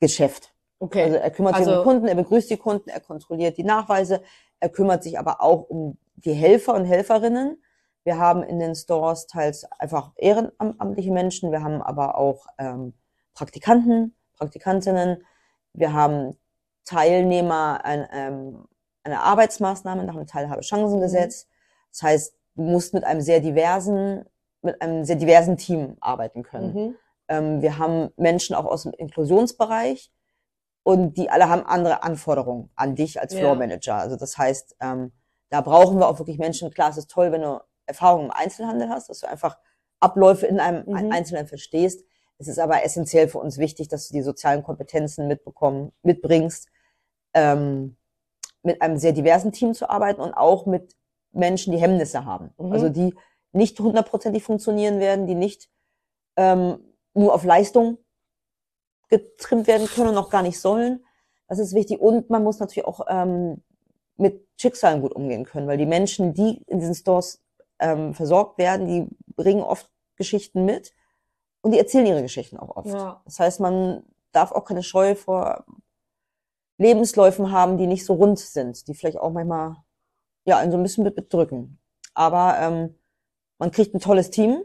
[0.00, 0.54] Geschäft.
[0.78, 1.02] Okay.
[1.02, 3.64] Also er kümmert sich um Also- die Kunden, er begrüßt die Kunden, er kontrolliert die
[3.64, 4.22] Nachweise,
[4.60, 7.62] er kümmert sich aber auch um die Helfer und Helferinnen.
[8.04, 12.94] Wir haben in den Stores teils einfach ehrenamtliche Menschen, wir haben aber auch ähm,
[13.34, 15.24] Praktikanten, Praktikantinnen,
[15.78, 16.36] wir haben
[16.84, 18.64] Teilnehmer an ähm,
[19.04, 21.46] einer Arbeitsmaßnahme nach dem Teilhabe-Chancengesetz.
[21.90, 24.24] Das heißt, du musst mit einem sehr diversen,
[24.62, 26.74] mit einem sehr diversen Team arbeiten können.
[26.74, 26.96] mhm.
[27.28, 30.10] Ähm, wir haben Menschen auch aus dem Inklusionsbereich
[30.82, 33.34] und die alle haben andere Anforderungen an dich als.
[33.34, 33.96] Floor Manager.
[33.96, 35.12] Also das heißt, ähm,
[35.50, 36.70] da brauchen wir auch wirklich Menschen.
[36.70, 39.58] Klar, es ist toll, wenn du Erfahrung im Einzelhandel hast, dass du einfach
[40.00, 41.12] Abläufe in einem Mhm.
[41.12, 42.04] Einzelhandel verstehst.
[42.38, 46.68] Es ist aber essentiell für uns wichtig, dass du die sozialen Kompetenzen mitbekommen, mitbringst,
[47.34, 47.96] ähm,
[48.62, 50.96] mit einem sehr diversen Team zu arbeiten und auch mit
[51.32, 52.50] Menschen, die Hemmnisse haben.
[52.58, 52.72] Mhm.
[52.72, 53.14] Also die
[53.52, 55.68] nicht hundertprozentig funktionieren werden, die nicht
[56.36, 56.78] ähm,
[57.14, 57.98] nur auf Leistung
[59.08, 61.04] getrimmt werden können und noch gar nicht sollen.
[61.48, 62.00] Das ist wichtig.
[62.00, 63.62] Und man muss natürlich auch ähm,
[64.16, 67.42] mit Schicksalen gut umgehen können, weil die Menschen, die in diesen Stores
[67.78, 70.92] ähm, versorgt werden, die bringen oft Geschichten mit
[71.62, 72.88] und die erzählen ihre Geschichten auch oft.
[72.88, 73.20] Ja.
[73.24, 74.02] Das heißt, man
[74.32, 75.64] darf auch keine Scheu vor
[76.78, 79.76] Lebensläufen haben, die nicht so rund sind, die vielleicht auch manchmal
[80.44, 81.80] ja einen so ein bisschen be- bedrücken.
[82.14, 82.94] Aber ähm,
[83.58, 84.62] man kriegt ein tolles Team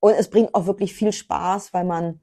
[0.00, 2.20] und es bringt auch wirklich viel Spaß, weil man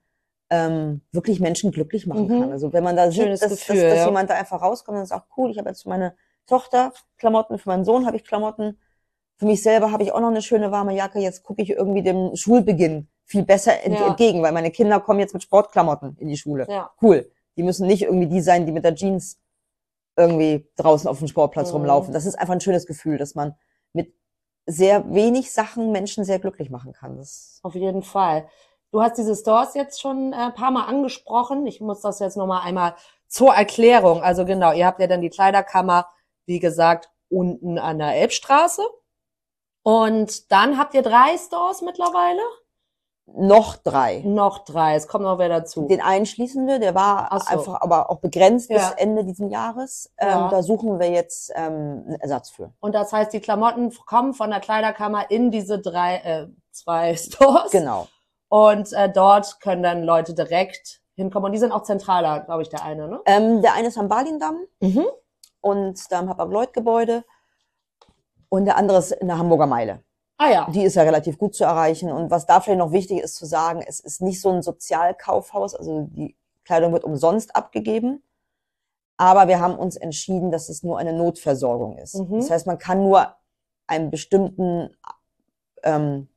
[0.50, 2.42] ähm, wirklich Menschen glücklich machen Mhm.
[2.42, 2.52] kann.
[2.52, 4.06] Also wenn man da sieht, Schönes dass, Gefühl, dass, dass ja.
[4.08, 6.16] jemand da einfach rauskommt und sagt, cool, ich habe jetzt für meine
[6.46, 8.78] Tochter Klamotten, für meinen Sohn habe ich Klamotten,
[9.38, 12.04] für mich selber habe ich auch noch eine schöne warme Jacke, jetzt gucke ich irgendwie
[12.04, 14.08] dem Schulbeginn viel besser Ja.
[14.08, 16.68] entgegen, weil meine Kinder kommen jetzt mit Sportklamotten in die Schule.
[16.70, 16.92] Ja.
[17.02, 17.32] Cool.
[17.58, 19.40] Die müssen nicht irgendwie die sein, die mit der Jeans
[20.18, 21.78] irgendwie draußen auf dem Sportplatz Mhm.
[21.78, 22.14] rumlaufen.
[22.14, 23.56] Das ist einfach ein schönes Gefühl, dass man
[23.94, 24.14] mit
[24.66, 27.18] sehr wenig Sachen Menschen sehr glücklich machen kann.
[27.18, 28.48] Das Auf jeden Fall.
[28.92, 31.66] Du hast diese Stores jetzt schon äh, ein paar Mal angesprochen.
[31.66, 32.96] Ich muss das jetzt nochmal einmal
[33.28, 34.22] zur Erklärung.
[34.22, 36.10] Also genau, ihr habt ja dann die Kleiderkammer,
[36.46, 38.84] wie gesagt, unten an der Elbstraße.
[39.84, 42.42] Und dann habt ihr drei Stores mittlerweile?
[43.28, 44.22] Noch drei.
[44.26, 44.96] Noch drei.
[44.96, 45.88] Es kommt noch wer dazu.
[45.88, 47.48] Den einen schließen wir, der war so.
[47.48, 48.78] einfach aber auch begrenzt Ja.
[48.78, 50.12] bis Ende diesen Jahres.
[50.18, 50.50] Ähm, Ja.
[50.50, 52.74] Da suchen wir jetzt ähm, einen Ersatz für.
[52.82, 57.72] Und das heißt, die Klamotten kommen von der Kleiderkammer in diese drei, äh, zwei Stores.
[57.72, 58.08] Genau.
[58.50, 61.46] Und äh, dort können dann Leute direkt hinkommen.
[61.46, 63.22] Und die sind auch zentraler, glaube ich, der eine, ne?
[63.26, 65.06] Ähm, der eine ist am Balindamm Mhm.
[65.62, 67.24] und da am Hapag-Lloyd-Gebäude
[68.50, 70.04] und der andere ist in der Hamburger Meile.
[70.42, 70.68] Ah ja.
[70.72, 72.12] Die ist ja relativ gut zu erreichen.
[72.12, 75.76] Und was da vielleicht noch wichtig ist zu sagen, es ist nicht so ein Sozialkaufhaus,
[75.76, 76.36] also die
[76.66, 78.24] Kleidung wird umsonst abgegeben.
[79.18, 82.16] Aber wir haben uns entschieden, dass es nur eine Notversorgung ist.
[82.16, 82.38] Mhm.
[82.40, 83.36] Das heißt, man kann nur
[83.86, 84.90] einen bestimmten,
[85.84, 86.28] ähm,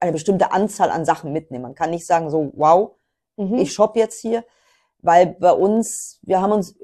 [0.00, 1.62] eine bestimmte Anzahl an Sachen mitnehmen.
[1.62, 2.96] Man kann nicht sagen so, wow,
[3.36, 3.58] Mhm.
[3.58, 4.44] ich shop jetzt hier,
[4.98, 6.74] weil bei uns, wir haben uns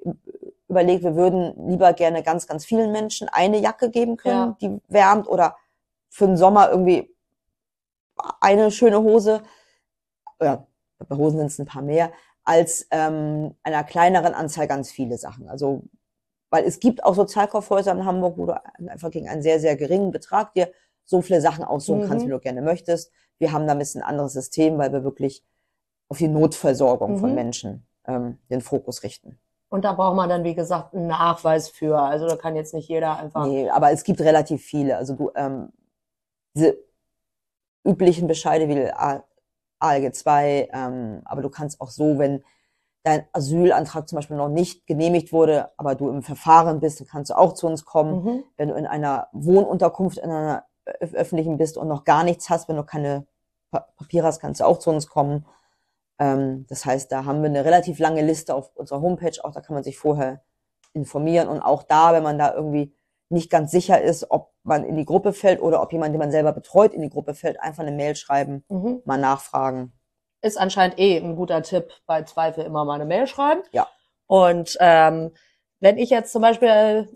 [0.68, 4.56] überlegt, wir würden lieber gerne ganz, ganz vielen Menschen eine Jacke geben können, Ja.
[4.60, 5.56] die wärmt oder
[6.16, 7.14] für den Sommer irgendwie
[8.40, 9.42] eine schöne Hose,
[10.40, 10.66] ja,
[11.06, 12.10] bei Hosen sind es ein paar mehr,
[12.42, 15.46] als ähm, einer kleineren Anzahl ganz viele Sachen.
[15.50, 15.82] Also,
[16.48, 18.54] weil es gibt auch Sozialkaufhäuser in Hamburg, wo du
[18.88, 20.70] einfach gegen einen sehr, sehr geringen Betrag dir
[21.04, 22.08] so viele Sachen aussuchen Mhm.
[22.08, 23.12] kannst, wie du gerne möchtest.
[23.38, 25.44] Wir haben da ein bisschen ein anderes System, weil wir wirklich
[26.08, 27.34] auf die Notversorgung von Mhm.
[27.34, 29.38] Menschen ähm, den Fokus richten.
[29.68, 31.98] Und da braucht man dann, wie gesagt, einen Nachweis für.
[31.98, 33.44] Also da kann jetzt nicht jeder einfach.
[33.44, 34.96] Nee, aber es gibt relativ viele.
[34.96, 35.72] Also du, ähm,
[36.56, 36.78] diese
[37.84, 38.90] üblichen Bescheide wie
[39.78, 42.42] ALG 2, ähm, aber du kannst auch so, wenn
[43.04, 47.30] dein Asylantrag zum Beispiel noch nicht genehmigt wurde, aber du im Verfahren bist, dann kannst
[47.30, 48.24] du auch zu uns kommen.
[48.24, 48.44] Mhm.
[48.56, 52.76] Wenn du in einer Wohnunterkunft, in einer öffentlichen bist und noch gar nichts hast, wenn
[52.76, 53.26] du keine
[53.70, 55.46] Papiere hast, kannst du auch zu uns kommen.
[56.18, 59.60] Ähm, das heißt, da haben wir eine relativ lange Liste auf unserer Homepage, auch da
[59.60, 60.42] kann man sich vorher
[60.92, 62.92] informieren und auch da, wenn man da irgendwie
[63.28, 66.30] nicht ganz sicher ist, ob man in die Gruppe fällt oder ob jemand, den man
[66.30, 69.02] selber betreut, in die Gruppe fällt, einfach eine Mail schreiben, mhm.
[69.04, 69.92] mal nachfragen.
[70.42, 73.62] Ist anscheinend eh ein guter Tipp, bei Zweifel immer mal eine Mail schreiben.
[73.72, 73.88] Ja.
[74.26, 75.32] Und ähm,
[75.80, 77.08] wenn ich jetzt zum Beispiel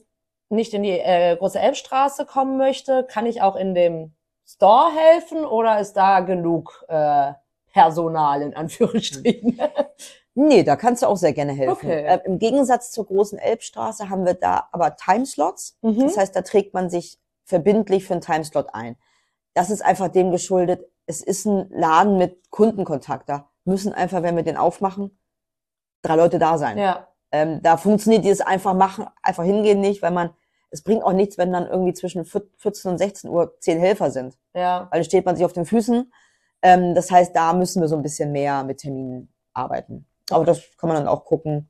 [0.49, 4.15] nicht in die äh, große Elbstraße kommen möchte, kann ich auch in dem
[4.47, 7.33] Store helfen oder ist da genug äh,
[7.73, 9.61] Personal in Anführungsstrichen?
[10.35, 11.73] Nee, da kannst du auch sehr gerne helfen.
[11.73, 12.05] Okay.
[12.05, 15.77] Äh, Im Gegensatz zur großen Elbstraße haben wir da aber Timeslots.
[15.83, 16.01] Mhm.
[16.01, 17.19] Das heißt, da trägt man sich
[17.51, 18.97] verbindlich für einen Timeslot ein.
[19.53, 20.89] Das ist einfach dem geschuldet.
[21.07, 23.29] Es ist ein Laden mit Kundenkontakt.
[23.29, 25.19] Da müssen einfach, wenn wir den aufmachen,
[26.03, 26.79] drei Leute da sein.
[26.79, 27.09] Ja.
[27.33, 30.31] Ähm, da funktioniert dieses einfach machen, einfach hingehen nicht, weil man,
[30.71, 34.39] es bringt auch nichts, wenn dann irgendwie zwischen 14 und 16 Uhr zehn Helfer sind.
[34.55, 34.89] Ja.
[34.91, 36.13] Weil dann steht man sich auf den Füßen.
[36.63, 40.07] Ähm, das heißt, da müssen wir so ein bisschen mehr mit Terminen arbeiten.
[40.31, 41.69] Aber das kann man dann auch gucken.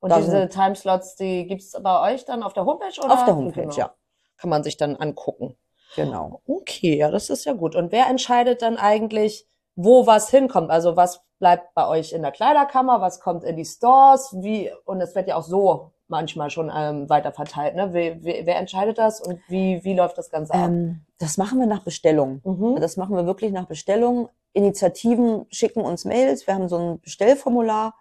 [0.00, 3.14] Und da diese Timeslots, die gibt's bei euch dann auf der Homepage oder?
[3.14, 3.74] Auf der Homepage, genau.
[3.74, 3.94] ja.
[4.38, 5.56] Kann man sich dann angucken.
[5.94, 6.40] Genau.
[6.46, 7.76] Okay, ja, das ist ja gut.
[7.76, 10.70] Und wer entscheidet dann eigentlich, wo was hinkommt?
[10.70, 15.00] Also was bleibt bei euch in der Kleiderkammer, was kommt in die Stores, wie, und
[15.00, 17.74] es wird ja auch so manchmal schon ähm, weiter verteilt.
[17.74, 17.92] Ne?
[17.92, 20.68] Wer, wer, wer entscheidet das und wie, wie läuft das Ganze ab?
[20.68, 22.40] Ähm, das machen wir nach Bestellung.
[22.44, 22.80] Mhm.
[22.80, 24.28] Das machen wir wirklich nach Bestellung.
[24.52, 26.46] Initiativen schicken uns Mails.
[26.46, 27.94] Wir haben so ein Bestellformular,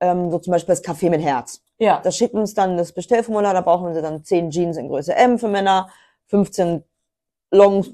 [0.00, 1.62] ähm, so zum Beispiel das Café mit Herz.
[1.82, 2.00] Ja.
[2.00, 5.36] Das schicken uns dann das Bestellformular, da brauchen wir dann 10 Jeans in Größe M
[5.36, 5.90] für Männer,
[6.26, 6.84] 15
[7.50, 7.84] Long,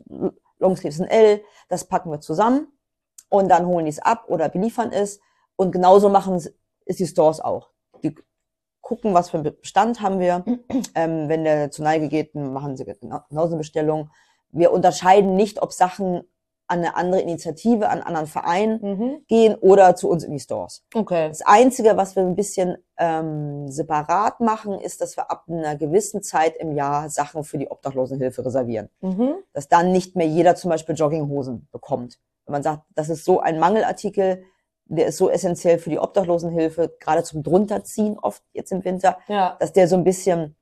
[0.58, 1.42] Longsleeves in L.
[1.70, 2.68] Das packen wir zusammen
[3.30, 5.20] und dann holen die es ab oder beliefern es.
[5.56, 7.70] Und genauso machen es ist die Stores auch.
[8.02, 8.14] Die
[8.82, 10.44] gucken, was für einen Bestand haben wir.
[10.94, 14.10] Ähm, wenn der zur Neige geht, machen sie genauso eine Bestellung.
[14.50, 16.24] Wir unterscheiden nicht, ob Sachen
[16.68, 19.24] an eine andere Initiative, an einen anderen Verein mhm.
[19.26, 20.84] gehen oder zu uns in die Stores.
[20.94, 21.28] Okay.
[21.28, 26.22] Das Einzige, was wir ein bisschen ähm, separat machen, ist, dass wir ab einer gewissen
[26.22, 28.90] Zeit im Jahr Sachen für die Obdachlosenhilfe reservieren.
[29.00, 29.36] Mhm.
[29.54, 32.18] Dass dann nicht mehr jeder zum Beispiel Jogginghosen bekommt.
[32.44, 34.44] Wenn man sagt, das ist so ein Mangelartikel,
[34.84, 39.56] der ist so essentiell für die Obdachlosenhilfe, gerade zum Drunterziehen oft jetzt im Winter, ja.
[39.58, 40.56] dass der so ein bisschen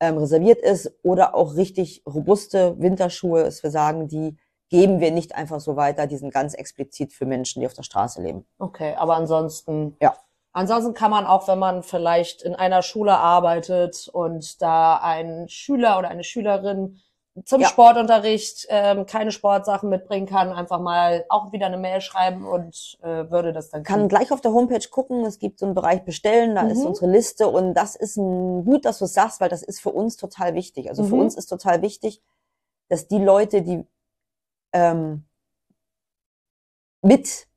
[0.00, 4.36] ähm, reserviert ist oder auch richtig robuste Winterschuhe, dass wir sagen, die
[4.72, 7.82] geben wir nicht einfach so weiter, die sind ganz explizit für Menschen, die auf der
[7.82, 8.46] Straße leben.
[8.58, 9.96] Okay, aber ansonsten.
[10.00, 10.16] Ja.
[10.54, 15.98] Ansonsten kann man auch, wenn man vielleicht in einer Schule arbeitet und da ein Schüler
[15.98, 17.00] oder eine Schülerin
[17.44, 17.68] zum ja.
[17.68, 23.30] Sportunterricht ähm, keine Sportsachen mitbringen kann, einfach mal auch wieder eine Mail schreiben und äh,
[23.30, 23.82] würde das dann.
[23.82, 24.08] Kann kriegen.
[24.08, 25.24] gleich auf der Homepage gucken.
[25.26, 26.70] Es gibt so einen Bereich bestellen, da mhm.
[26.70, 29.80] ist unsere Liste und das ist ein, gut, dass du es sagst, weil das ist
[29.80, 30.88] für uns total wichtig.
[30.88, 31.08] Also mhm.
[31.08, 32.22] für uns ist total wichtig,
[32.88, 33.86] dass die Leute, die
[34.72, 35.24] ähm,
[37.02, 37.48] mit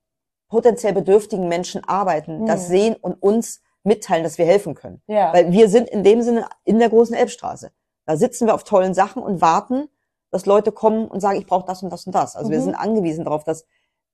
[0.47, 2.45] potenziell bedürftigen Menschen arbeiten, mhm.
[2.45, 5.01] das sehen und uns mitteilen, dass wir helfen können.
[5.07, 5.33] Ja.
[5.33, 7.71] Weil wir sind in dem Sinne in der großen Elbstraße.
[8.05, 9.89] Da sitzen wir auf tollen Sachen und warten,
[10.31, 12.35] dass Leute kommen und sagen, ich brauche das und das und das.
[12.35, 12.53] Also mhm.
[12.53, 13.65] wir sind angewiesen darauf, dass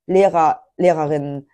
[0.08, 1.50] Lehrer, Lehrerinnen,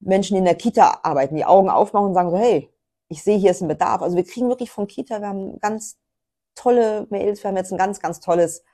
[0.00, 2.72] Menschen, die in der Kita arbeiten, die Augen aufmachen und sagen so, hey,
[3.08, 4.02] ich sehe, hier ist ein Bedarf.
[4.02, 5.98] Also wir kriegen wirklich von Kita, wir haben ganz
[6.54, 8.64] tolle Mails, wir haben jetzt ein ganz, ganz tolles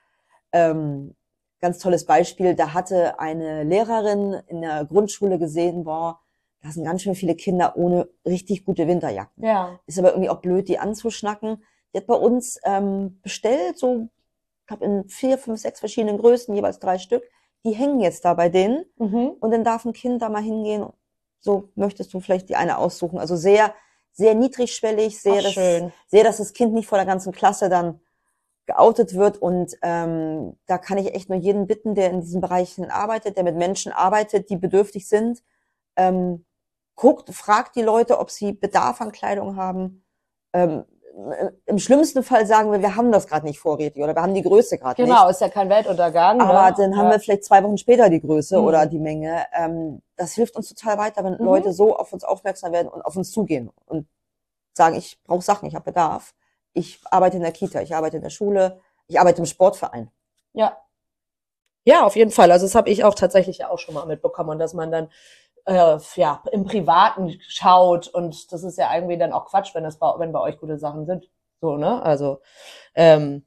[0.52, 1.14] ähm,
[1.60, 2.54] ganz tolles Beispiel.
[2.54, 6.20] Da hatte eine Lehrerin in der Grundschule gesehen, boah,
[6.62, 9.44] da sind ganz schön viele Kinder ohne richtig gute Winterjacken.
[9.44, 9.78] Ja.
[9.86, 11.62] Ist aber irgendwie auch blöd, die anzuschnacken.
[11.92, 14.08] Die hat bei uns ähm, bestellt, so,
[14.60, 17.22] ich glaube in vier, fünf, sechs verschiedenen Größen, jeweils drei Stück.
[17.64, 18.86] Die hängen jetzt da bei denen.
[18.96, 19.32] Mhm.
[19.40, 20.86] Und dann darf ein Kind da mal hingehen.
[21.40, 23.18] So möchtest du vielleicht die eine aussuchen.
[23.18, 23.74] Also sehr,
[24.12, 25.54] sehr niedrigschwellig, sehr, Ach, dass,
[26.06, 28.00] sehr, dass das Kind nicht vor der ganzen Klasse dann
[28.66, 29.38] geoutet wird.
[29.38, 33.44] Und ähm, da kann ich echt nur jeden bitten, der in diesen Bereichen arbeitet, der
[33.44, 35.42] mit Menschen arbeitet, die bedürftig sind.
[35.96, 36.44] Ähm,
[36.94, 40.04] guckt, fragt die Leute, ob sie Bedarf an Kleidung haben.
[40.52, 40.84] Ähm,
[41.66, 44.42] Im schlimmsten Fall sagen wir, wir haben das gerade nicht vorrätig oder wir haben die
[44.42, 45.18] Größe gerade genau, nicht.
[45.18, 46.40] Genau, ist ja kein Weltuntergang.
[46.40, 46.74] Aber ne?
[46.76, 47.12] dann haben ja.
[47.12, 48.64] wir vielleicht zwei Wochen später die Größe mhm.
[48.64, 49.44] oder die Menge.
[49.52, 51.44] Ähm, das hilft uns total weiter, wenn mhm.
[51.44, 54.06] Leute so auf uns aufmerksam werden und auf uns zugehen und
[54.72, 56.34] sagen, ich brauche Sachen, ich habe Bedarf
[56.74, 60.10] ich arbeite in der Kita, ich arbeite in der Schule, ich arbeite im Sportverein.
[60.52, 60.76] Ja.
[61.84, 62.50] Ja, auf jeden Fall.
[62.52, 65.08] Also das habe ich auch tatsächlich auch schon mal mitbekommen, dass man dann
[65.66, 69.98] äh, ja im Privaten schaut und das ist ja irgendwie dann auch Quatsch, wenn das
[69.98, 71.30] bei, wenn bei euch gute Sachen sind.
[71.60, 72.02] So, ne?
[72.02, 72.40] Also
[72.94, 73.44] ähm,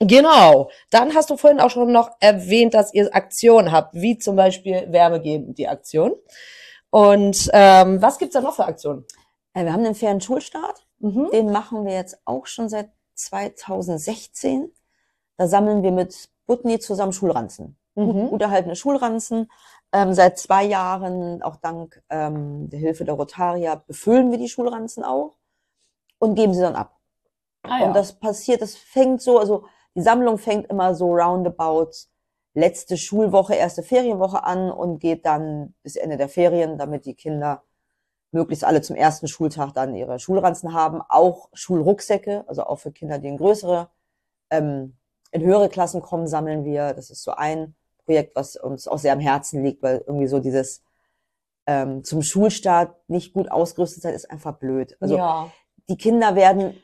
[0.00, 0.70] Genau.
[0.90, 4.86] Dann hast du vorhin auch schon noch erwähnt, dass ihr Aktionen habt, wie zum Beispiel
[4.92, 6.14] Wärme geben, die Aktion.
[6.90, 9.04] Und ähm, was gibt's da noch für Aktionen?
[9.54, 10.86] Äh, wir haben den fairen Schulstart.
[11.00, 11.30] Mhm.
[11.32, 14.72] Den machen wir jetzt auch schon seit 2016.
[15.36, 17.78] Da sammeln wir mit Butni zusammen Schulranzen.
[17.94, 18.28] Mhm.
[18.28, 19.50] Gut erhaltene Schulranzen.
[19.92, 25.02] Ähm, seit zwei Jahren, auch dank ähm, der Hilfe der Rotaria, befüllen wir die Schulranzen
[25.02, 25.36] auch
[26.18, 26.98] und geben sie dann ab.
[27.62, 27.86] Ah, ja.
[27.86, 31.90] Und das passiert, das fängt so, also die Sammlung fängt immer so roundabout
[32.54, 37.62] letzte Schulwoche, erste Ferienwoche an und geht dann bis Ende der Ferien, damit die Kinder
[38.30, 41.00] möglichst alle zum ersten Schultag dann ihre Schulranzen haben.
[41.08, 43.88] Auch Schulrucksäcke, also auch für Kinder, die in größere,
[44.50, 44.96] ähm,
[45.30, 46.94] in höhere Klassen kommen, sammeln wir.
[46.94, 47.74] Das ist so ein
[48.04, 50.82] Projekt, was uns auch sehr am Herzen liegt, weil irgendwie so dieses
[51.66, 54.96] ähm, zum Schulstart nicht gut ausgerüstet sein ist einfach blöd.
[55.00, 55.52] Also ja.
[55.88, 56.74] die Kinder werden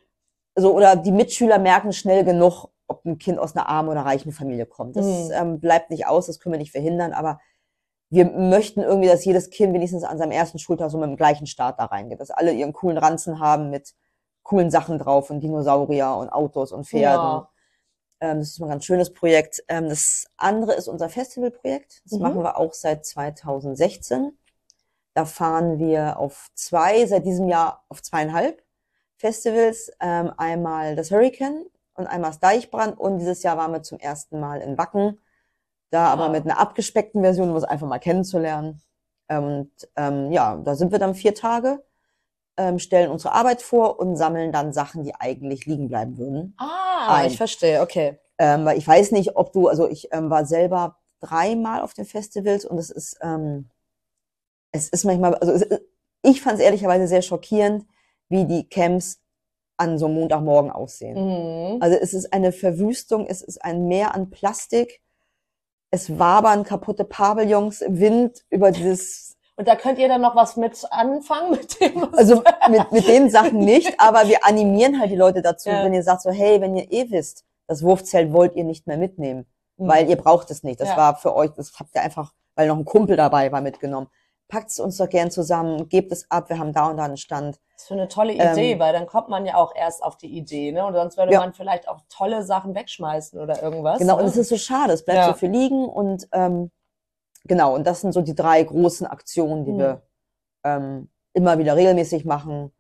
[0.55, 4.33] so oder die Mitschüler merken schnell genug, ob ein Kind aus einer armen oder reichen
[4.33, 4.97] Familie kommt.
[4.97, 5.31] Das mhm.
[5.33, 7.41] ähm, bleibt nicht aus, das können wir nicht verhindern, aber
[8.15, 11.47] wir möchten irgendwie, dass jedes Kind wenigstens an seinem ersten Schultag so mit dem gleichen
[11.47, 13.95] Start da reingeht, dass alle ihren coolen Ranzen haben mit
[14.45, 17.27] coolen Sachen drauf und Dinosaurier und Autos und Pferden.
[17.27, 17.51] Ja.
[18.21, 19.65] Ähm, das ist ein ganz schönes Projekt.
[19.69, 22.03] Ähm, das andere ist unser Festivalprojekt.
[22.05, 22.23] Das mhm.
[22.23, 24.39] machen wir auch seit 2016.
[25.15, 28.63] Da fahren wir auf zwei, seit diesem Jahr auf zweieinhalb
[29.17, 29.91] Festivals.
[30.01, 34.39] Ähm, einmal das Hurricane und einmal das Deichbrand und dieses Jahr waren wir zum ersten
[34.39, 35.19] Mal in Wacken.
[35.95, 38.83] Da aber mit einer abgespeckten Version, um es einfach mal kennenzulernen.
[39.29, 41.85] Und ähm, ja, da sind wir dann vier Tage,
[42.57, 46.57] ähm, stellen unsere Arbeit vor und sammeln dann Sachen, die eigentlich liegen bleiben würden.
[46.59, 47.29] Ah, ein.
[47.29, 48.19] ich verstehe, okay.
[48.39, 52.07] Ähm, weil ich weiß nicht, ob du, also ich ähm, war selber dreimal auf den
[52.07, 53.71] Festivals und es ist, ähm,
[54.73, 55.65] es ist manchmal, also es,
[56.23, 57.87] ich fand es ehrlicherweise sehr schockierend,
[58.29, 59.21] wie die Camps
[59.77, 61.75] an so einem Montagmorgen aussehen.
[61.75, 61.81] Mhm.
[61.81, 65.04] Also es ist eine Verwüstung, es ist ein Meer an Plastik,
[65.95, 69.37] es wabern kaputte Pavillons im Wind über dieses.
[69.57, 72.13] Und da könnt ihr dann noch was mit anfangen mit dem?
[72.15, 75.85] Also mit, mit den Sachen nicht, aber wir animieren halt die Leute dazu, ja.
[75.85, 78.99] wenn ihr sagt so, hey, wenn ihr eh wisst, das Wurfzelt wollt ihr nicht mehr
[78.99, 79.89] mitnehmen, mhm.
[79.89, 80.81] weil ihr braucht es nicht.
[80.81, 80.97] Das ja.
[80.97, 84.09] war für euch, das habt ihr einfach, weil noch ein Kumpel dabei war, mitgenommen
[84.49, 87.17] packt es uns doch gern zusammen, gebt es ab, wir haben da und da einen
[87.17, 87.59] Stand.
[87.75, 90.29] Das ist eine tolle Idee, ähm, weil dann kommt man ja auch erst auf die
[90.37, 90.87] Idee, ne?
[90.87, 91.41] Und sonst würde ja.
[91.41, 93.99] man vielleicht auch tolle Sachen wegschmeißen oder irgendwas.
[93.99, 94.23] Genau, ne?
[94.23, 95.27] und es ist so schade, es bleibt ja.
[95.29, 96.71] so viel liegen und ähm,
[97.45, 99.79] genau, und das sind so die drei großen Aktionen, die mhm.
[99.79, 100.03] wir
[100.65, 102.73] ähm, immer wieder regelmäßig machen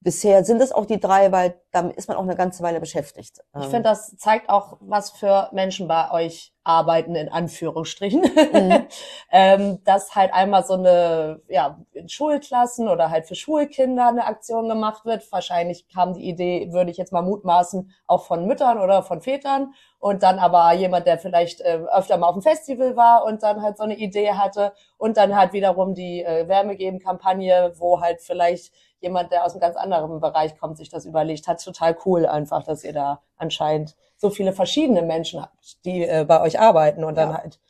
[0.00, 3.40] bisher sind es auch die drei, weil dann ist man auch eine ganze Weile beschäftigt.
[3.58, 8.20] Ich finde, das zeigt auch, was für Menschen bei euch arbeiten, in Anführungsstrichen.
[8.20, 8.86] Mhm.
[9.32, 14.68] ähm, dass halt einmal so eine, ja, in Schulklassen oder halt für Schulkinder eine Aktion
[14.68, 15.30] gemacht wird.
[15.32, 19.74] Wahrscheinlich kam die Idee, würde ich jetzt mal mutmaßen, auch von Müttern oder von Vätern.
[19.98, 23.62] Und dann aber jemand, der vielleicht äh, öfter mal auf dem Festival war und dann
[23.62, 24.72] halt so eine Idee hatte.
[24.98, 29.76] Und dann halt wiederum die äh, Wärmegeben-Kampagne, wo halt vielleicht jemand, der aus einem ganz
[29.76, 31.62] anderen Bereich kommt, sich das überlegt hat.
[31.62, 36.40] Total cool einfach, dass ihr da anscheinend so viele verschiedene Menschen habt, die äh, bei
[36.42, 37.60] euch arbeiten und dann halt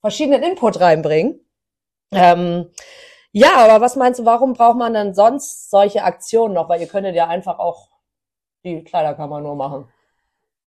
[0.00, 1.40] verschiedenen Input reinbringen.
[2.12, 2.70] Ähm,
[3.32, 6.68] ja, aber was meinst du, warum braucht man denn sonst solche Aktionen noch?
[6.68, 7.88] Weil ihr könntet ja einfach auch
[8.64, 9.88] die Kleiderkammer nur machen.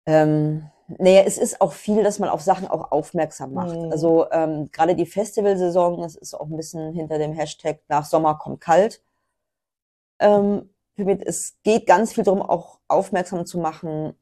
[0.06, 3.76] Ähm, naja, es ist auch viel, dass man auf Sachen auch aufmerksam macht.
[3.76, 3.90] Mhm.
[3.90, 8.36] Also ähm, gerade die Festivalsaison, das ist auch ein bisschen hinter dem Hashtag nach Sommer
[8.36, 9.02] kommt kalt.
[10.18, 14.14] Ähm, für mich, es geht ganz viel darum, auch aufmerksam zu machen,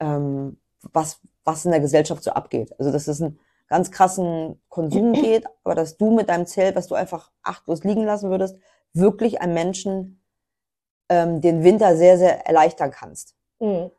[0.00, 0.58] ähm,
[0.92, 2.74] was, was in der Gesellschaft so abgeht.
[2.78, 6.88] Also, dass es einen ganz krassen Konsum geht, aber dass du mit deinem Zelt, was
[6.88, 8.56] du einfach achtlos liegen lassen würdest,
[8.92, 10.22] wirklich einem Menschen
[11.08, 13.34] ähm, den Winter sehr, sehr erleichtern kannst.
[13.60, 13.90] Mhm.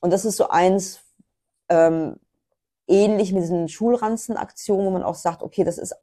[0.00, 1.00] Und das ist so eins,
[1.68, 2.16] ähm,
[2.88, 5.96] ähnlich mit diesen Schulranzenaktionen, wo man auch sagt, okay, das ist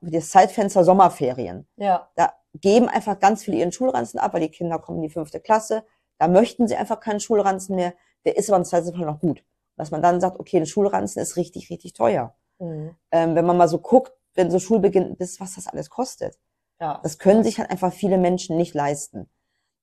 [0.00, 1.66] das Zeitfenster Sommerferien.
[1.76, 2.08] Ja.
[2.14, 5.40] Da geben einfach ganz viele ihren Schulranzen ab, weil die Kinder kommen in die fünfte
[5.40, 5.84] Klasse.
[6.18, 7.94] Da möchten sie einfach keinen Schulranzen mehr.
[8.24, 9.44] Der ist aber im Zweifelsfall noch gut.
[9.76, 12.34] Dass man dann sagt, okay, ein Schulranzen ist richtig, richtig teuer.
[12.58, 12.94] Mhm.
[13.10, 16.38] Ähm, wenn man mal so guckt, wenn so Schulbeginn ist, was das alles kostet.
[16.80, 17.00] Ja.
[17.02, 19.28] Das können sich halt einfach viele Menschen nicht leisten.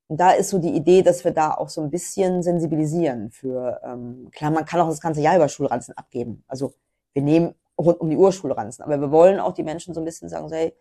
[0.07, 3.81] Und da ist so die Idee, dass wir da auch so ein bisschen sensibilisieren für,
[3.83, 6.43] ähm, klar, man kann auch das ganze Jahr über Schulranzen abgeben.
[6.47, 6.73] Also
[7.13, 10.05] wir nehmen rund um die Uhr Schulranzen, aber wir wollen auch die Menschen so ein
[10.05, 10.73] bisschen sagen, so, hey,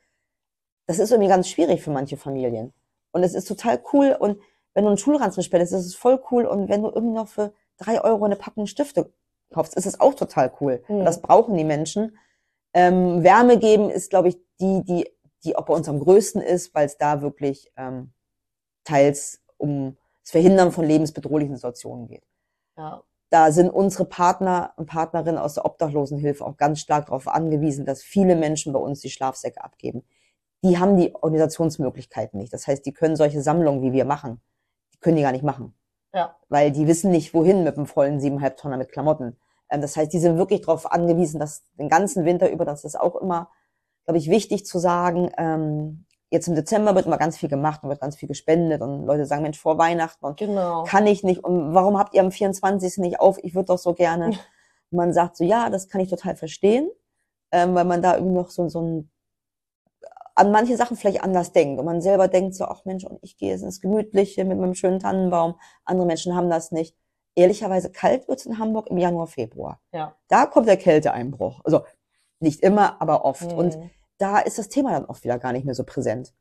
[0.86, 2.72] das ist irgendwie ganz schwierig für manche Familien.
[3.10, 4.16] Und es ist total cool.
[4.18, 4.38] Und
[4.76, 6.44] wenn du einen Schulranzen spendest, ist es voll cool.
[6.44, 9.10] Und wenn du irgendwie noch für drei Euro eine Packung Stifte
[9.50, 10.84] kaufst, ist es auch total cool.
[10.86, 11.06] Mhm.
[11.06, 12.18] Das brauchen die Menschen.
[12.74, 15.08] Ähm, Wärme geben ist, glaube ich, die, die,
[15.44, 18.12] die auch bei uns am größten ist, weil es da wirklich ähm,
[18.84, 22.26] teils um das Verhindern von lebensbedrohlichen Situationen geht.
[22.76, 23.02] Ja.
[23.30, 28.02] da sind unsere Partner und Partnerinnen aus der Obdachlosenhilfe auch ganz stark darauf angewiesen, dass
[28.02, 30.04] viele Menschen bei uns die Schlafsäcke abgeben.
[30.62, 32.52] Die haben die Organisationsmöglichkeiten nicht.
[32.52, 34.42] Das heißt, die können solche Sammlungen, wie wir machen,
[35.00, 35.74] können die gar nicht machen.
[36.14, 36.36] Ja.
[36.48, 39.36] Weil die wissen nicht, wohin mit einem vollen siebeneinhalb Tonner mit Klamotten.
[39.70, 42.98] Ähm, das heißt, die sind wirklich darauf angewiesen, dass den ganzen Winter über, das ist
[42.98, 43.50] auch immer,
[44.04, 47.88] glaube ich, wichtig zu sagen, ähm, jetzt im Dezember wird immer ganz viel gemacht und
[47.88, 50.84] wird ganz viel gespendet und Leute sagen, Mensch, vor Weihnachten und Genau.
[50.84, 52.98] kann ich nicht und warum habt ihr am 24.
[52.98, 53.38] nicht auf?
[53.42, 54.26] Ich würde doch so gerne.
[54.90, 56.88] Und man sagt so, ja, das kann ich total verstehen,
[57.52, 59.10] ähm, weil man da irgendwie noch so, so ein
[60.36, 63.36] an manche Sachen vielleicht anders denkt und man selber denkt so, ach Mensch, und ich
[63.36, 65.58] gehe jetzt ins Gemütliche mit meinem schönen Tannenbaum.
[65.84, 66.94] Andere Menschen haben das nicht.
[67.34, 69.80] Ehrlicherweise kalt wird's in Hamburg im Januar, Februar.
[69.92, 70.14] Ja.
[70.28, 71.60] Da kommt der Kälteeinbruch.
[71.64, 71.82] Also
[72.40, 73.50] nicht immer, aber oft.
[73.50, 73.58] Mhm.
[73.58, 73.78] Und
[74.18, 76.34] da ist das Thema dann auch wieder gar nicht mehr so präsent.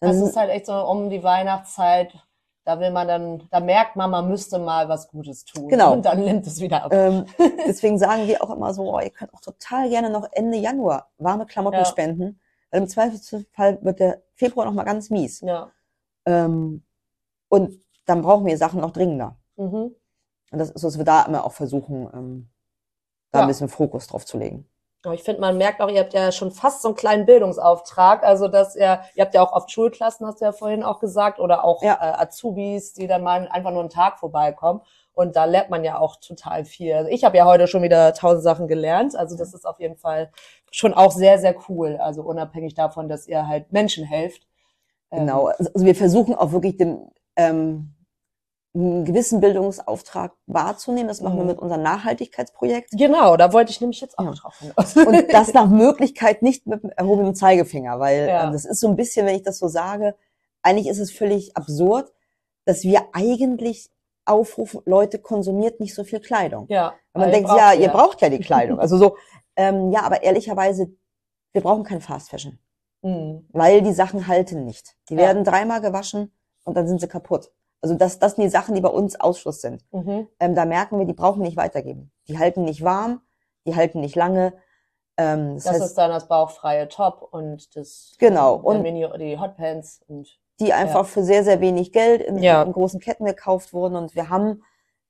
[0.00, 2.14] Dann Das ist halt echt so um die Weihnachtszeit,
[2.64, 5.68] da will man dann, da merkt man, man müsste mal was Gutes tun.
[5.68, 5.92] Genau.
[5.94, 6.92] Und dann nimmt es wieder ab.
[6.92, 7.24] Ähm,
[7.66, 11.10] deswegen sagen wir auch immer so, oh, ihr könnt auch total gerne noch Ende Januar
[11.18, 11.84] warme Klamotten Ja.
[11.84, 12.40] spenden,
[12.72, 15.40] weil im Zweifelsfall wird der Februar noch mal ganz mies.
[15.42, 15.70] Ja.
[16.26, 16.82] Ähm,
[17.48, 19.36] und dann brauchen wir Sachen noch dringender.
[19.56, 19.94] Mhm.
[20.50, 22.50] Und das ist, so, dass wir da immer auch versuchen, ähm,
[23.30, 23.44] da Ja.
[23.44, 24.68] ein bisschen Fokus drauf zu legen.
[25.04, 28.22] Aber ich finde, man merkt auch, ihr habt ja schon fast so einen kleinen Bildungsauftrag.
[28.22, 31.40] Also, dass ihr, ihr habt ja auch oft Schulklassen, hast du ja vorhin auch gesagt,
[31.40, 31.94] oder auch Ja.
[31.94, 34.80] äh, Azubis, die dann mal einfach nur einen Tag vorbeikommen.
[35.14, 36.94] Und da lernt man ja auch total viel.
[36.94, 39.14] Also ich habe ja heute schon wieder tausend Sachen gelernt.
[39.14, 40.30] Also das ist auf jeden Fall
[40.70, 41.98] schon auch sehr, sehr cool.
[41.98, 44.46] Also unabhängig davon, dass ihr halt Menschen helft.
[45.10, 45.46] Ähm, Genau.
[45.48, 47.94] Also wir versuchen auch wirklich den ähm,
[48.74, 51.08] einen gewissen Bildungsauftrag wahrzunehmen.
[51.08, 51.48] Das machen wir Mhm.
[51.50, 52.92] mit unserem Nachhaltigkeitsprojekt.
[52.92, 54.30] Genau, da wollte ich nämlich jetzt auch Ja.
[54.30, 54.96] drauf hinaus.
[54.96, 58.44] Und das nach Möglichkeit nicht mit dem erhobenen Zeigefinger, weil Ja.
[58.46, 60.14] ähm, das ist so ein bisschen, wenn ich das so sage,
[60.62, 62.12] eigentlich ist es völlig absurd,
[62.64, 63.90] dass wir eigentlich
[64.24, 66.66] aufrufen, Leute konsumiert nicht so viel Kleidung.
[66.68, 66.88] Ja.
[67.12, 68.78] Und man weil denkt, ja, ihr braucht ja die Kleidung.
[68.80, 69.16] Also so,
[69.56, 70.88] ähm, ja, aber ehrlicherweise,
[71.52, 72.58] wir brauchen kein Fast Fashion,
[73.02, 73.46] Mhm.
[73.52, 74.94] weil die Sachen halten nicht.
[75.08, 75.20] Die Ja.
[75.22, 76.32] werden dreimal gewaschen
[76.64, 77.50] und dann sind sie kaputt.
[77.80, 79.84] Also das, das sind die Sachen, die bei uns Ausschluss sind.
[79.90, 80.28] Mhm.
[80.38, 82.12] Ähm, da merken wir, die brauchen nicht weitergeben.
[82.28, 83.20] Die halten nicht warm,
[83.66, 84.52] die halten nicht lange.
[85.16, 89.06] Ähm, das Das heißt, ist dann das bauchfreie Top und das Genau, der und- Mini,
[89.18, 92.62] die Hotpants und die einfach für sehr, sehr wenig Geld in, Ja.
[92.62, 93.96] in großen Ketten gekauft wurden.
[93.96, 94.62] Und wir haben,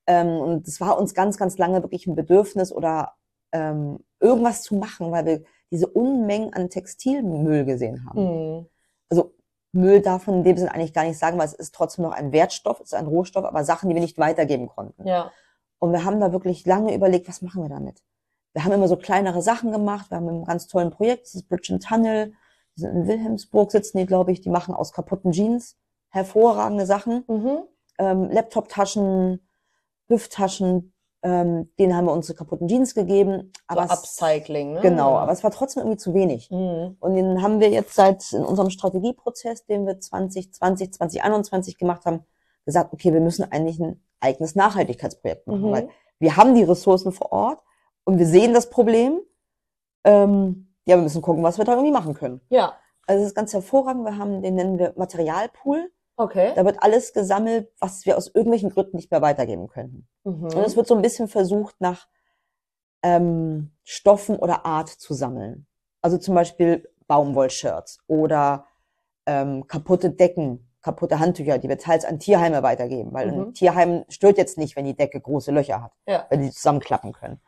[0.06, 3.12] ähm, und es war uns ganz, ganz lange wirklich ein Bedürfnis oder
[3.52, 8.56] ähm, irgendwas zu machen, weil wir diese Unmengen an Textilmüll gesehen haben.
[8.58, 8.66] Mhm.
[9.10, 9.34] Also
[9.72, 12.12] Müll darf man in dem Sinne eigentlich gar nicht sagen, weil es ist trotzdem noch
[12.12, 15.06] ein Wertstoff, es ist ein Rohstoff, aber Sachen, die wir nicht weitergeben konnten.
[15.06, 15.30] ja.
[15.78, 18.02] Und wir haben da wirklich lange überlegt, was machen wir damit?
[18.52, 20.10] Wir haben immer so kleinere Sachen gemacht.
[20.12, 22.34] Wir haben ein ganz tollen Projekt, das ist Bridge and Tunnel.
[22.88, 24.40] In Wilhelmsburg sitzen die, glaube ich.
[24.40, 25.76] Die machen aus kaputten Jeans
[26.08, 27.24] hervorragende Sachen.
[27.26, 27.58] Mhm.
[27.98, 29.40] Ähm, Laptoptaschen,
[30.08, 30.92] Hüfttaschen,
[31.22, 33.52] ähm, denen haben wir unsere kaputten Jeans gegeben.
[33.66, 34.80] Aber so Upcycling, ne?
[34.80, 36.50] genau, aber es war trotzdem irgendwie zu wenig.
[36.50, 36.96] Mhm.
[37.00, 42.24] Und den haben wir jetzt seit in unserem Strategieprozess, den wir 2020, 2021 gemacht haben,
[42.64, 45.72] gesagt, okay, wir müssen eigentlich ein eigenes Nachhaltigkeitsprojekt machen, Mhm.
[45.72, 45.88] weil
[46.18, 47.60] wir haben die Ressourcen vor Ort
[48.04, 49.20] und wir sehen das Problem.
[50.04, 52.40] Ähm, ja, wir müssen gucken, was wir da irgendwie machen können.
[52.48, 52.74] Ja,
[53.06, 54.04] Also das ist ganz hervorragend.
[54.04, 55.90] Wir haben, den nennen wir Materialpool.
[56.16, 56.52] okay.
[56.54, 60.06] Da wird alles gesammelt, was wir aus irgendwelchen Gründen nicht mehr weitergeben könnten.
[60.24, 60.44] Mhm.
[60.44, 62.06] Und es wird so ein bisschen versucht, nach
[63.02, 65.66] ähm, Stoffen oder Art zu sammeln.
[66.00, 68.66] Also zum Beispiel Baumwollshirts oder
[69.26, 73.40] ähm, kaputte Decken, kaputte Handtücher, die wir teils an Tierheime weitergeben, weil Mhm.
[73.40, 76.26] ein Tierheim stört jetzt nicht, wenn die Decke große Löcher hat, Ja.
[76.30, 77.40] wenn die zusammenklappen können.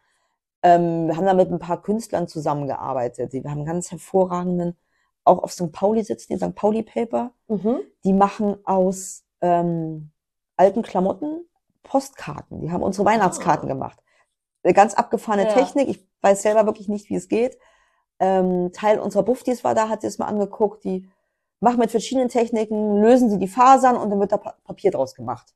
[0.64, 3.32] Ähm, wir haben da mit ein paar Künstlern zusammengearbeitet.
[3.34, 4.76] Wir haben einen ganz hervorragenden,
[5.22, 5.70] auch auf St.
[5.70, 6.54] Pauli sitzen, die St.
[6.54, 7.80] Pauli Paper Mhm.
[8.04, 10.10] die machen aus ähm,
[10.56, 11.46] alten Klamotten
[11.82, 12.62] Postkarten.
[12.62, 14.00] Die haben unsere Weihnachtskarten gemacht.
[14.62, 15.52] Eine ganz abgefahrene Ja.
[15.54, 15.88] Technik.
[15.88, 17.58] Ich weiß selber wirklich nicht, wie es geht.
[18.18, 20.82] Ähm, Teil unserer Buffdies war da, hat sie es mal angeguckt.
[20.84, 21.10] Die
[21.60, 25.14] machen mit verschiedenen Techniken, lösen sie die Fasern und dann wird da Pa- Papier draus
[25.14, 25.54] gemacht.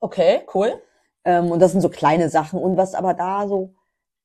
[0.00, 0.80] Okay, cool.
[1.24, 2.58] Ähm, und das sind so kleine Sachen.
[2.58, 3.74] Und was aber da so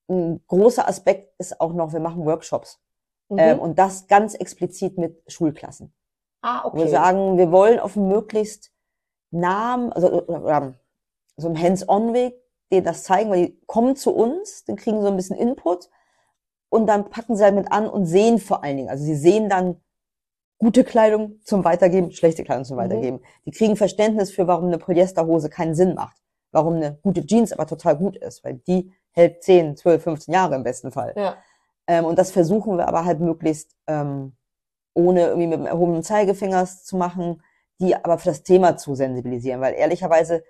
[0.09, 2.80] ein großer Aspekt ist auch noch, wir machen Workshops.
[3.30, 3.39] Mhm.
[3.39, 5.93] Ähm, und das ganz explizit mit Schulklassen.
[6.41, 6.80] ah, Wo okay.
[6.80, 8.71] wir sagen, wir wollen auf möglichst
[9.31, 10.75] nahen, also oder
[11.38, 12.35] so einem Hands-on-Weg,
[12.71, 15.89] denen das zeigen, weil die kommen zu uns, dann kriegen so ein bisschen Input
[16.69, 19.49] und dann packen sie halt mit an und sehen vor allen Dingen, also sie sehen
[19.49, 19.81] dann
[20.59, 22.81] gute Kleidung zum Weitergeben, schlechte Kleidung zum Mhm.
[22.81, 23.19] Weitergeben.
[23.45, 26.17] Die kriegen Verständnis für, warum eine Polyesterhose keinen Sinn macht,
[26.51, 30.56] warum eine gute Jeans aber total gut ist, weil die hält 10, 12, 15 Jahre
[30.56, 31.14] im besten Fall.
[31.15, 31.38] ja.
[31.88, 34.34] Ähm, und das versuchen wir aber halt möglichst ähm,
[34.94, 37.41] ohne irgendwie mit dem erhobenen Zeigefingers zu machen,
[37.80, 40.44] die aber für das Thema zu sensibilisieren, weil ehrlicherweise,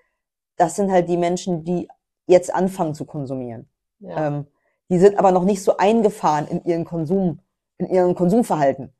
[0.57, 1.87] das sind halt die Menschen, die
[2.27, 3.69] jetzt anfangen zu konsumieren.
[3.99, 4.27] Ja.
[4.27, 4.47] Ähm,
[4.89, 7.39] die sind aber noch nicht so eingefahren in ihren Konsum,
[7.77, 8.93] in ihren Konsumverhalten.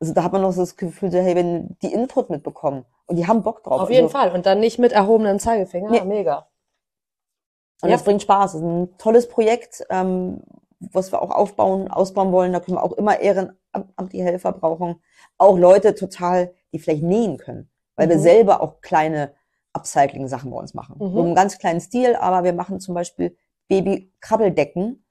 [0.00, 3.26] Also da hat man noch so das Gefühl, hey, wenn die Input mitbekommen und die
[3.26, 3.82] haben Bock drauf.
[3.82, 4.32] Auf jeden also, Fall.
[4.32, 5.90] Und dann nicht mit erhobenem Zeigefinger.
[5.90, 6.04] Nee.
[6.04, 6.49] Mega.
[7.82, 7.96] Und Ja.
[7.96, 8.52] das bringt Spaß.
[8.52, 10.42] Das ist ein tolles Projekt, ähm,
[10.80, 12.52] was wir auch aufbauen, ausbauen wollen.
[12.52, 15.02] Da können wir auch immer ehrenamtliche Helfer brauchen.
[15.38, 17.70] Auch Leute total, die vielleicht nähen können.
[17.96, 18.20] Weil wir Mhm.
[18.22, 19.34] selber auch kleine
[19.72, 20.96] Upcycling-Sachen bei uns machen.
[20.98, 21.14] Mhm.
[21.14, 23.36] So einen ganz kleinen Stil, aber wir machen zum Beispiel
[23.68, 25.04] Baby-Krabbeldecken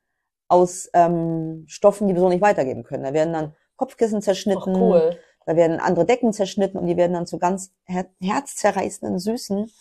[0.47, 3.03] aus ähm, Stoffen, die wir so nicht weitergeben können.
[3.03, 5.17] Da werden dann Kopfkissen Ach, zerschnitten, cool.
[5.45, 9.71] da werden andere Decken zerschnitten und die werden dann zu ganz her herzzerreißenden, süßen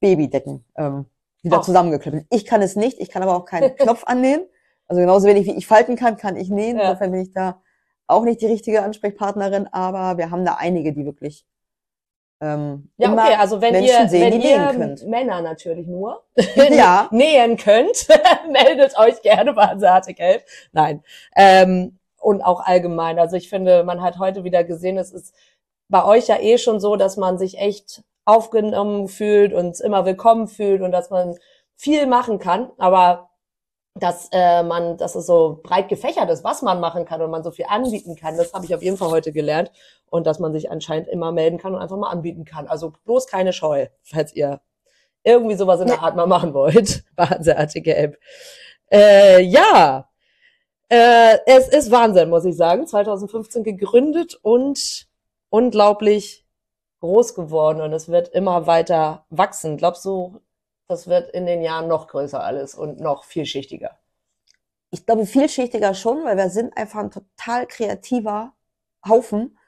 [0.00, 1.06] Babydecken ähm,
[1.44, 1.64] wieder Ach.
[1.64, 2.26] zusammengeklöppelt.
[2.30, 4.46] Ich kann es nicht, ich kann aber auch keinen Knopf annähen.
[4.86, 6.76] Also genauso wenig wie ich falten kann, kann ich nähen.
[6.76, 6.84] Ja.
[6.90, 7.62] Insofern bin ich da
[8.06, 11.46] auch nicht die richtige Ansprechpartnerin, aber wir haben da einige, die wirklich
[12.40, 15.06] ähm, Ja, okay, also wenn Menschen ihr, sehen, wenn die ihr nähen könnt.
[15.06, 16.24] Männer natürlich nur
[16.70, 17.08] Ja.
[17.10, 18.08] nähen könnt,
[18.50, 20.44] meldet euch gerne bei Hanseate Gelb.
[20.72, 21.02] Nein.
[21.36, 23.18] Ähm, und auch allgemein.
[23.18, 25.34] Also ich finde, man hat heute wieder gesehen, es ist
[25.88, 30.48] bei euch ja eh schon so, dass man sich echt aufgenommen fühlt und immer willkommen
[30.48, 31.36] fühlt und dass man
[31.76, 32.70] viel machen kann.
[32.78, 33.30] Aber
[33.94, 37.44] dass äh, man, dass es so breit gefächert ist, was man machen kann und man
[37.44, 39.70] so viel anbieten kann, das habe ich auf jeden Fall heute gelernt.
[40.10, 42.66] Und dass man sich anscheinend immer melden kann und einfach mal anbieten kann.
[42.66, 44.60] Also bloß keine Scheu, falls ihr
[45.22, 47.04] irgendwie sowas in der Art mal machen wollt.
[47.18, 48.18] Hanseate Gelb.
[48.90, 50.08] Äh, ja,
[50.88, 52.86] äh, es ist Wahnsinn, muss ich sagen.
[52.86, 55.08] 2015 gegründet und
[55.48, 56.43] unglaublich
[57.04, 59.76] groß geworden und es wird immer weiter wachsen.
[59.76, 60.40] Glaubst du,
[60.88, 63.90] das wird in den Jahren noch größer alles und noch vielschichtiger?
[64.90, 68.54] Ich glaube, vielschichtiger schon, weil wir sind einfach ein total kreativer
[69.06, 69.58] Haufen.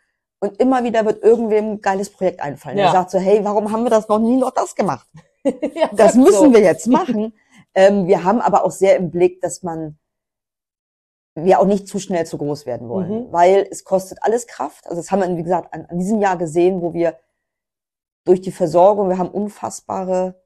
[0.40, 2.78] Und immer wieder wird irgendwem ein geiles Projekt einfallen.
[2.78, 2.84] Ja.
[2.84, 5.06] Der sagt so, hey, warum haben wir das noch nie noch das gemacht?
[5.44, 6.52] ja, Das müssen so.
[6.54, 7.34] wir jetzt machen.
[7.74, 9.98] ähm, wir haben aber auch sehr im Blick, dass man
[11.34, 13.32] wir auch nicht zu schnell zu groß werden wollen, Mhm.
[13.32, 14.86] weil es kostet alles Kraft.
[14.86, 17.18] Also das haben wir, wie gesagt, an, an diesem Jahr gesehen, wo wir
[18.26, 20.42] durch die Versorgung, wir haben unfassbare,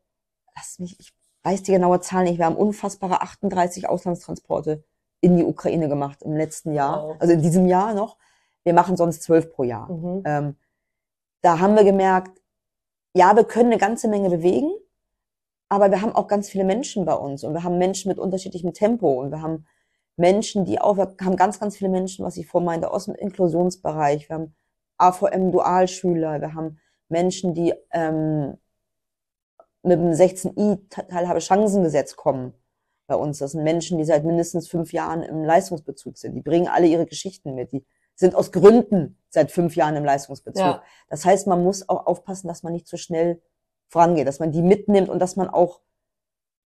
[0.55, 1.13] lass mich, ich
[1.43, 4.85] weiß die genaue Zahl nicht, wir haben unfassbare 38 Auslandstransporte
[5.21, 7.17] in die Ukraine gemacht im letzten Jahr, Wow.
[7.19, 8.17] also in diesem Jahr noch.
[8.63, 9.91] Wir machen sonst zwölf pro Jahr.
[9.91, 10.23] Mhm.
[10.27, 10.57] Ähm,
[11.41, 12.41] da haben wir gemerkt,
[13.15, 14.71] ja, wir können eine ganze Menge bewegen,
[15.71, 18.75] aber wir haben auch ganz viele Menschen bei uns und wir haben Menschen mit unterschiedlichem
[18.75, 19.67] Tempo und wir haben
[20.17, 23.15] Menschen, die auch, wir haben ganz, ganz viele Menschen, was ich vorhin meinte, aus dem
[23.15, 24.29] Inklusionsbereich.
[24.29, 24.55] Wir haben
[24.99, 26.79] AVM-Dualschüler, wir haben
[27.11, 28.57] Menschen, die ähm,
[29.83, 32.53] mit dem 16i-Teilhabe-Chancengesetz kommen
[33.07, 33.39] bei uns.
[33.39, 36.35] Das sind Menschen, die seit mindestens fünf Jahren im Leistungsbezug sind.
[36.35, 37.73] Die bringen alle ihre Geschichten mit.
[37.73, 37.85] Die
[38.15, 40.63] sind aus Gründen seit fünf Jahren im Leistungsbezug.
[40.63, 40.83] Ja.
[41.09, 43.41] Das heißt, man muss auch aufpassen, dass man nicht zu schnell
[43.89, 45.81] vorangeht, dass man die mitnimmt und dass man auch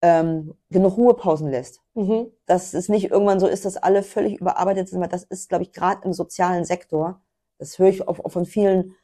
[0.00, 1.80] ähm, genug Ruhepausen lässt.
[1.94, 2.32] Mhm.
[2.46, 5.64] Dass es nicht irgendwann so ist, dass alle völlig überarbeitet sind, weil das ist, glaube
[5.64, 7.20] ich, gerade im sozialen Sektor,
[7.58, 8.96] das höre ich auch, auch von vielen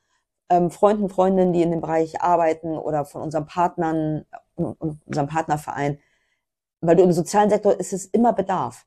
[0.51, 5.27] ähm, Freunden, Freundinnen, die in dem Bereich arbeiten oder von unseren Partnern und, und unserem
[5.29, 5.99] Partnerverein,
[6.81, 8.87] weil du im sozialen Sektor ist es immer Bedarf.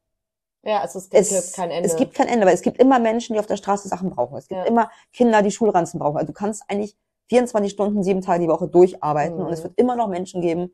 [0.64, 1.90] Ja, es, ist, Es, es gibt kein Ende.
[1.90, 4.38] es gibt kein Ende, weil es gibt immer Menschen, die auf der Straße Sachen brauchen.
[4.38, 4.66] Es gibt Ja.
[4.68, 6.18] immer Kinder, die Schulranzen brauchen.
[6.18, 6.96] Also du kannst eigentlich
[7.30, 9.46] 24 Stunden, sieben Tage die Woche durcharbeiten Mhm.
[9.48, 10.72] und es wird immer noch Menschen geben,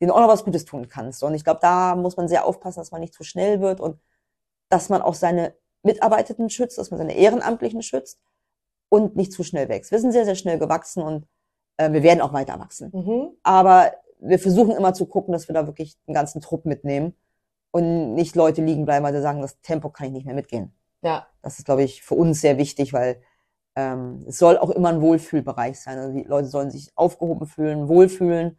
[0.00, 1.22] denen du auch noch was Gutes tun kannst.
[1.24, 3.98] Und ich glaube, da muss man sehr aufpassen, dass man nicht zu schnell wird und
[4.68, 8.20] dass man auch seine Mitarbeitenden schützt, dass man seine Ehrenamtlichen schützt
[8.88, 9.90] und nicht zu schnell wächst.
[9.90, 11.26] Wir sind sehr, sehr schnell gewachsen und
[11.76, 12.90] äh, wir werden auch weiter wachsen.
[12.92, 13.28] mhm.
[13.42, 17.14] Aber wir versuchen immer zu gucken, dass wir da wirklich den ganzen Trupp mitnehmen
[17.70, 20.72] und nicht Leute liegen bleiben, weil sie sagen, das Tempo kann ich nicht mehr mitgehen.
[21.02, 23.22] Ja, Das ist, glaube ich, für uns sehr wichtig, weil
[23.76, 25.98] ähm, es soll auch immer ein Wohlfühlbereich sein.
[25.98, 28.58] Also die Leute sollen sich aufgehoben fühlen, wohlfühlen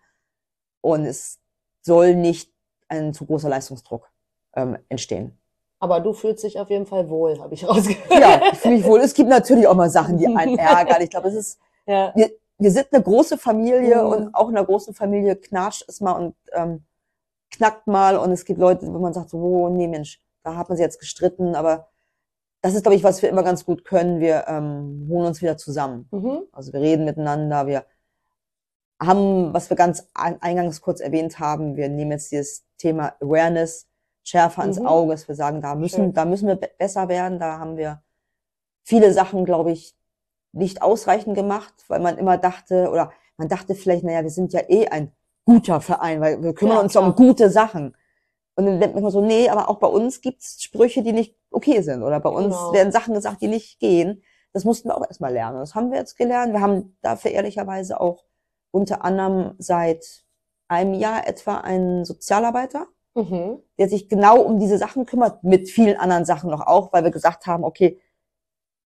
[0.81, 1.39] und es
[1.81, 2.53] soll nicht
[2.87, 4.09] ein zu großer Leistungsdruck
[4.55, 5.38] ähm, entstehen.
[5.79, 8.09] Aber du fühlst dich auf jeden Fall wohl, habe ich rausgehört.
[8.11, 8.99] Ja, ich fühle mich wohl.
[8.99, 11.01] Es gibt natürlich auch mal Sachen, die einen ärgern.
[11.01, 12.13] Ich glaube, es ist ja.
[12.57, 14.09] wir sind eine große Familie Mhm.
[14.09, 16.83] und auch in einer großen Familie knatscht es mal und ähm,
[17.51, 20.69] knackt mal und es gibt Leute, wo man sagt so, oh nee Mensch, da hat
[20.69, 21.87] man sich jetzt gestritten, aber
[22.61, 24.19] das ist, glaube ich, was wir immer ganz gut können.
[24.19, 26.07] Wir ähm, holen uns wieder zusammen.
[26.11, 26.41] Mhm.
[26.51, 27.85] Also wir reden miteinander, wir
[29.01, 33.87] haben, was wir ganz ein- eingangs kurz erwähnt haben, wir nehmen jetzt dieses Thema Awareness
[34.29, 34.85] schärfer ins Mhm.
[34.87, 36.13] Auge, dass wir sagen, da müssen, Schön.
[36.13, 38.01] da müssen wir be besser werden, da haben wir
[38.83, 39.95] viele Sachen, glaube ich,
[40.51, 44.61] nicht ausreichend gemacht, weil man immer dachte, oder man dachte vielleicht, naja, wir sind ja
[44.67, 45.11] eh ein
[45.45, 47.05] guter Verein, weil wir kümmern Ja, uns klar.
[47.05, 47.95] um gute Sachen.
[48.55, 51.35] Und dann denkt man immer so, nee, aber auch bei uns gibt's Sprüche, die nicht
[51.51, 52.03] okay sind.
[52.03, 52.73] Oder bei uns Genau.
[52.73, 54.21] werden Sachen gesagt, die nicht gehen.
[54.53, 55.59] Das mussten wir auch erstmal lernen.
[55.59, 56.53] Das haben wir jetzt gelernt.
[56.53, 58.25] Wir haben dafür ehrlicherweise auch
[58.71, 60.05] unter anderem seit
[60.67, 63.59] einem Jahr etwa einen Sozialarbeiter, mhm.
[63.77, 67.11] der sich genau um diese Sachen kümmert, mit vielen anderen Sachen noch auch, weil wir
[67.11, 67.99] gesagt haben, okay,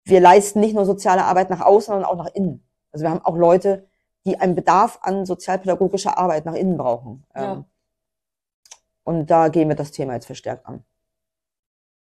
[0.06, 2.68] wir leisten nicht nur soziale Arbeit nach außen, sondern auch nach innen.
[2.92, 3.88] Also wir haben auch Leute,
[4.26, 7.26] die einen Bedarf an sozialpädagogischer Arbeit nach innen brauchen.
[7.36, 7.54] Ja.
[7.54, 7.66] Ähm,
[9.04, 10.84] und da gehen wir das Thema jetzt verstärkt an.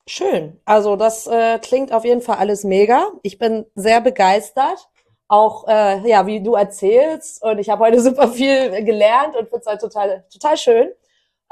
[0.07, 0.59] Schön.
[0.65, 3.07] Also das äh, klingt auf jeden Fall alles mega.
[3.21, 4.89] Ich bin sehr begeistert.
[5.29, 7.41] Auch äh, ja, wie du erzählst.
[7.43, 10.91] Und ich habe heute super viel gelernt und finde es halt total, total schön.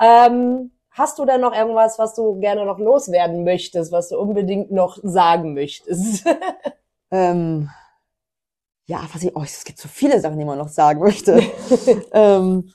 [0.02, 4.72] Ähm, hast du denn noch irgendwas, was du gerne noch loswerden möchtest, was du unbedingt
[4.72, 6.26] noch sagen möchtest?
[7.12, 7.70] ähm,
[8.88, 11.42] ja, was ich, oh, es gibt so viele Sachen, die man noch sagen möchte.
[12.12, 12.74] ähm,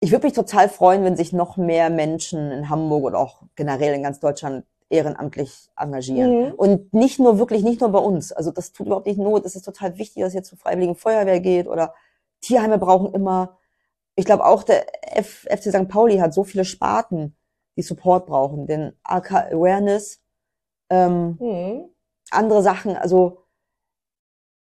[0.00, 3.94] ich würde mich total freuen, wenn sich noch mehr Menschen in Hamburg oder auch generell
[3.94, 6.46] in ganz Deutschland ehrenamtlich engagieren.
[6.46, 6.52] Mhm.
[6.54, 8.32] Und nicht nur wirklich, nicht nur bei uns.
[8.32, 9.44] Also das tut überhaupt nicht Not.
[9.44, 11.94] Es ist total wichtig, dass es jetzt zur Freiwilligen Feuerwehr geht oder
[12.40, 13.57] Tierheime brauchen immer.
[14.18, 15.88] Ich glaube auch der F FC St.
[15.88, 17.36] Pauli hat so viele Sparten,
[17.76, 18.66] die Support brauchen.
[18.66, 20.20] Den AK Awareness,
[20.90, 21.84] ähm, mhm.
[22.32, 22.96] andere Sachen.
[22.96, 23.44] Also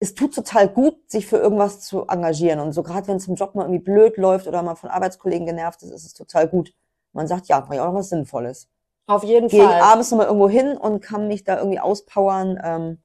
[0.00, 2.60] es tut total gut, sich für irgendwas zu engagieren.
[2.60, 5.46] Und so gerade wenn es im Job mal irgendwie blöd läuft oder man von Arbeitskollegen
[5.46, 6.74] genervt ist, ist es total gut.
[7.14, 8.68] Man sagt, ja, mach ich auch noch was Sinnvolles.
[9.06, 9.68] Auf jeden Geh Fall.
[9.68, 12.60] Gehe abends nochmal irgendwo hin und kann mich da irgendwie auspowern.
[12.62, 13.02] Ähm,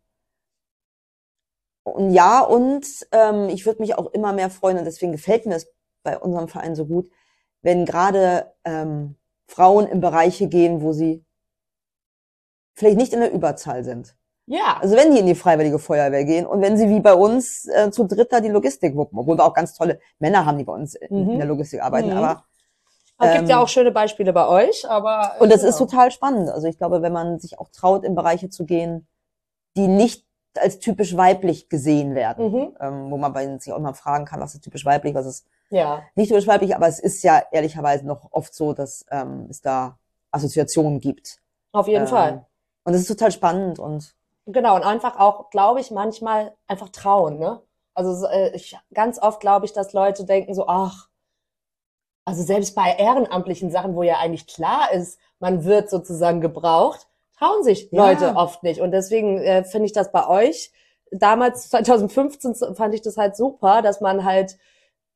[1.83, 5.55] und ja, und ähm, ich würde mich auch immer mehr freuen, und deswegen gefällt mir
[5.55, 5.73] es
[6.03, 7.09] bei unserem Verein so gut,
[7.61, 9.15] wenn gerade ähm,
[9.47, 11.25] Frauen in Bereiche gehen, wo sie
[12.75, 14.15] vielleicht nicht in der Überzahl sind.
[14.45, 14.77] Ja.
[14.81, 17.91] Also wenn die in die Freiwillige Feuerwehr gehen und wenn sie wie bei uns äh,
[17.91, 20.97] zu dritter die Logistik wuppen, obwohl wir auch ganz tolle Männer haben, die bei uns
[21.09, 21.31] mhm.
[21.31, 22.17] in der Logistik arbeiten, mhm.
[22.17, 22.43] aber
[23.19, 25.69] es ähm, gibt ja ähm, auch schöne Beispiele bei euch, aber und das ja.
[25.69, 26.49] ist total spannend.
[26.49, 29.07] Also ich glaube, wenn man sich auch traut, in Bereiche zu gehen,
[29.77, 30.25] die nicht
[30.57, 32.77] als typisch weiblich gesehen werden, mhm.
[32.79, 36.03] ähm, wo man sich auch mal fragen kann, was ist typisch weiblich, was ist ja.
[36.15, 39.97] nicht typisch weiblich, aber es ist ja ehrlicherweise noch oft so, dass ähm, es da
[40.31, 41.37] Assoziationen gibt.
[41.71, 42.45] Auf jeden ähm, Fall.
[42.83, 44.15] Und es ist total spannend und
[44.45, 47.61] Genau, und einfach auch, glaube ich, manchmal einfach trauen, ne?
[47.93, 51.07] Also äh, ich, ganz oft glaube ich, dass Leute denken so, ach,
[52.25, 57.07] also selbst bei ehrenamtlichen Sachen, wo ja eigentlich klar ist, man wird sozusagen gebraucht,
[57.37, 58.05] trauen sich ja.
[58.05, 58.81] Leute oft nicht.
[58.81, 60.71] Und deswegen äh, finde ich das bei euch,
[61.11, 64.57] damals 2015 fand ich das halt super, dass man halt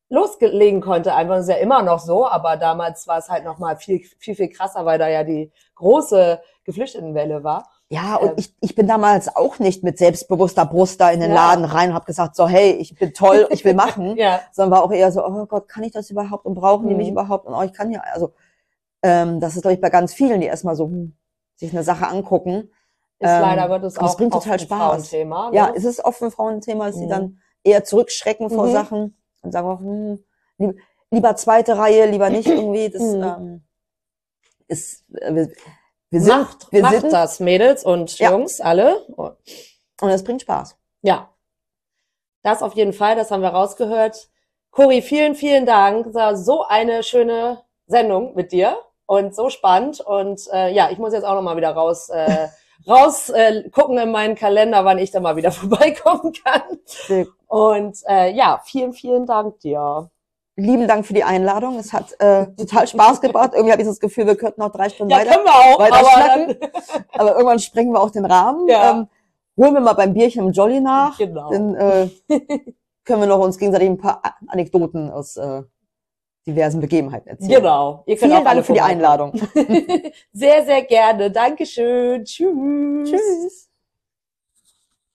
[0.09, 1.13] loslegen konnte.
[1.13, 4.01] Einfach das ist ja immer noch so, aber damals war es halt noch mal viel,
[4.19, 7.69] viel, viel krasser, weil da ja die große Geflüchtetenwelle war.
[7.89, 11.29] Ja, und ähm, ich, ich bin damals auch nicht mit selbstbewusster Brust da in den
[11.31, 11.35] ja.
[11.35, 14.17] Laden rein und habe gesagt, so, hey, ich bin toll, ich will machen.
[14.17, 14.41] ja.
[14.51, 16.89] Sondern war auch eher so, oh Gott, kann ich das überhaupt und brauchen mhm.
[16.89, 17.13] die mich mhm.
[17.13, 17.45] überhaupt?
[17.45, 18.33] Und oh, ich kann ja, also
[19.03, 21.15] ähm, das ist, glaube ich, bei ganz vielen, die erstmal so hm,
[21.55, 22.71] sich eine Sache angucken.
[23.19, 24.77] Ist ähm, leider Gottes auch das bringt total Spaß.
[24.77, 25.49] Frauenthema.
[25.49, 25.55] Ne?
[25.55, 27.01] Ja, es ist oft ein Frauenthema, dass mhm.
[27.01, 28.71] die dann eher zurückschrecken vor mhm.
[28.71, 29.17] Sachen
[29.47, 30.79] und sagen auch, hm,
[31.09, 32.89] lieber, zweite Reihe, lieber nicht irgendwie.
[32.89, 33.23] Das mhm.
[33.23, 33.61] ähm,
[34.67, 35.47] ist, äh,
[36.09, 38.31] wir sind, macht, wir macht sind, das, Mädels und ja.
[38.31, 39.05] Jungs, alle.
[39.07, 40.77] Und es bringt Spaß.
[41.01, 41.33] Ja.
[42.43, 44.29] Das auf jeden Fall, das haben wir rausgehört.
[44.71, 46.05] Cori, vielen, vielen Dank.
[46.05, 49.99] Das war so eine schöne Sendung mit dir und so spannend.
[49.99, 52.47] Und äh, ja, ich muss jetzt auch noch mal wieder raus, äh,
[52.87, 56.79] raus äh, gucken in meinen Kalender, wann ich da mal wieder vorbeikommen kann.
[57.47, 60.09] Und äh, ja, vielen, vielen Dank dir
[60.57, 61.77] lieben Dank für die Einladung.
[61.79, 63.51] Es hat äh, total Spaß gebracht.
[63.53, 65.79] Irgendwie habe ich das Gefühl, wir könnten noch drei Stunden ja, weiter, können wir auch,
[65.79, 68.67] aber aber irgendwann sprengen wir auch den Rahmen.
[68.67, 68.91] Ja.
[68.91, 69.07] Ähm,
[69.55, 71.17] holen wir mal beim Bierchen im Jolly nach.
[71.17, 71.51] Genau.
[71.51, 72.09] Dann äh,
[73.05, 75.63] können wir noch uns gegenseitig ein paar Anekdoten aus äh,
[76.47, 77.61] diversen Begebenheiten erzählen.
[77.61, 78.03] Genau.
[78.05, 79.33] Ihr könnt Vielen Dank für die Einladung.
[80.31, 81.29] sehr, sehr gerne.
[81.29, 82.23] Dankeschön.
[82.23, 83.09] Tschüss.
[83.09, 83.66] Tschüss.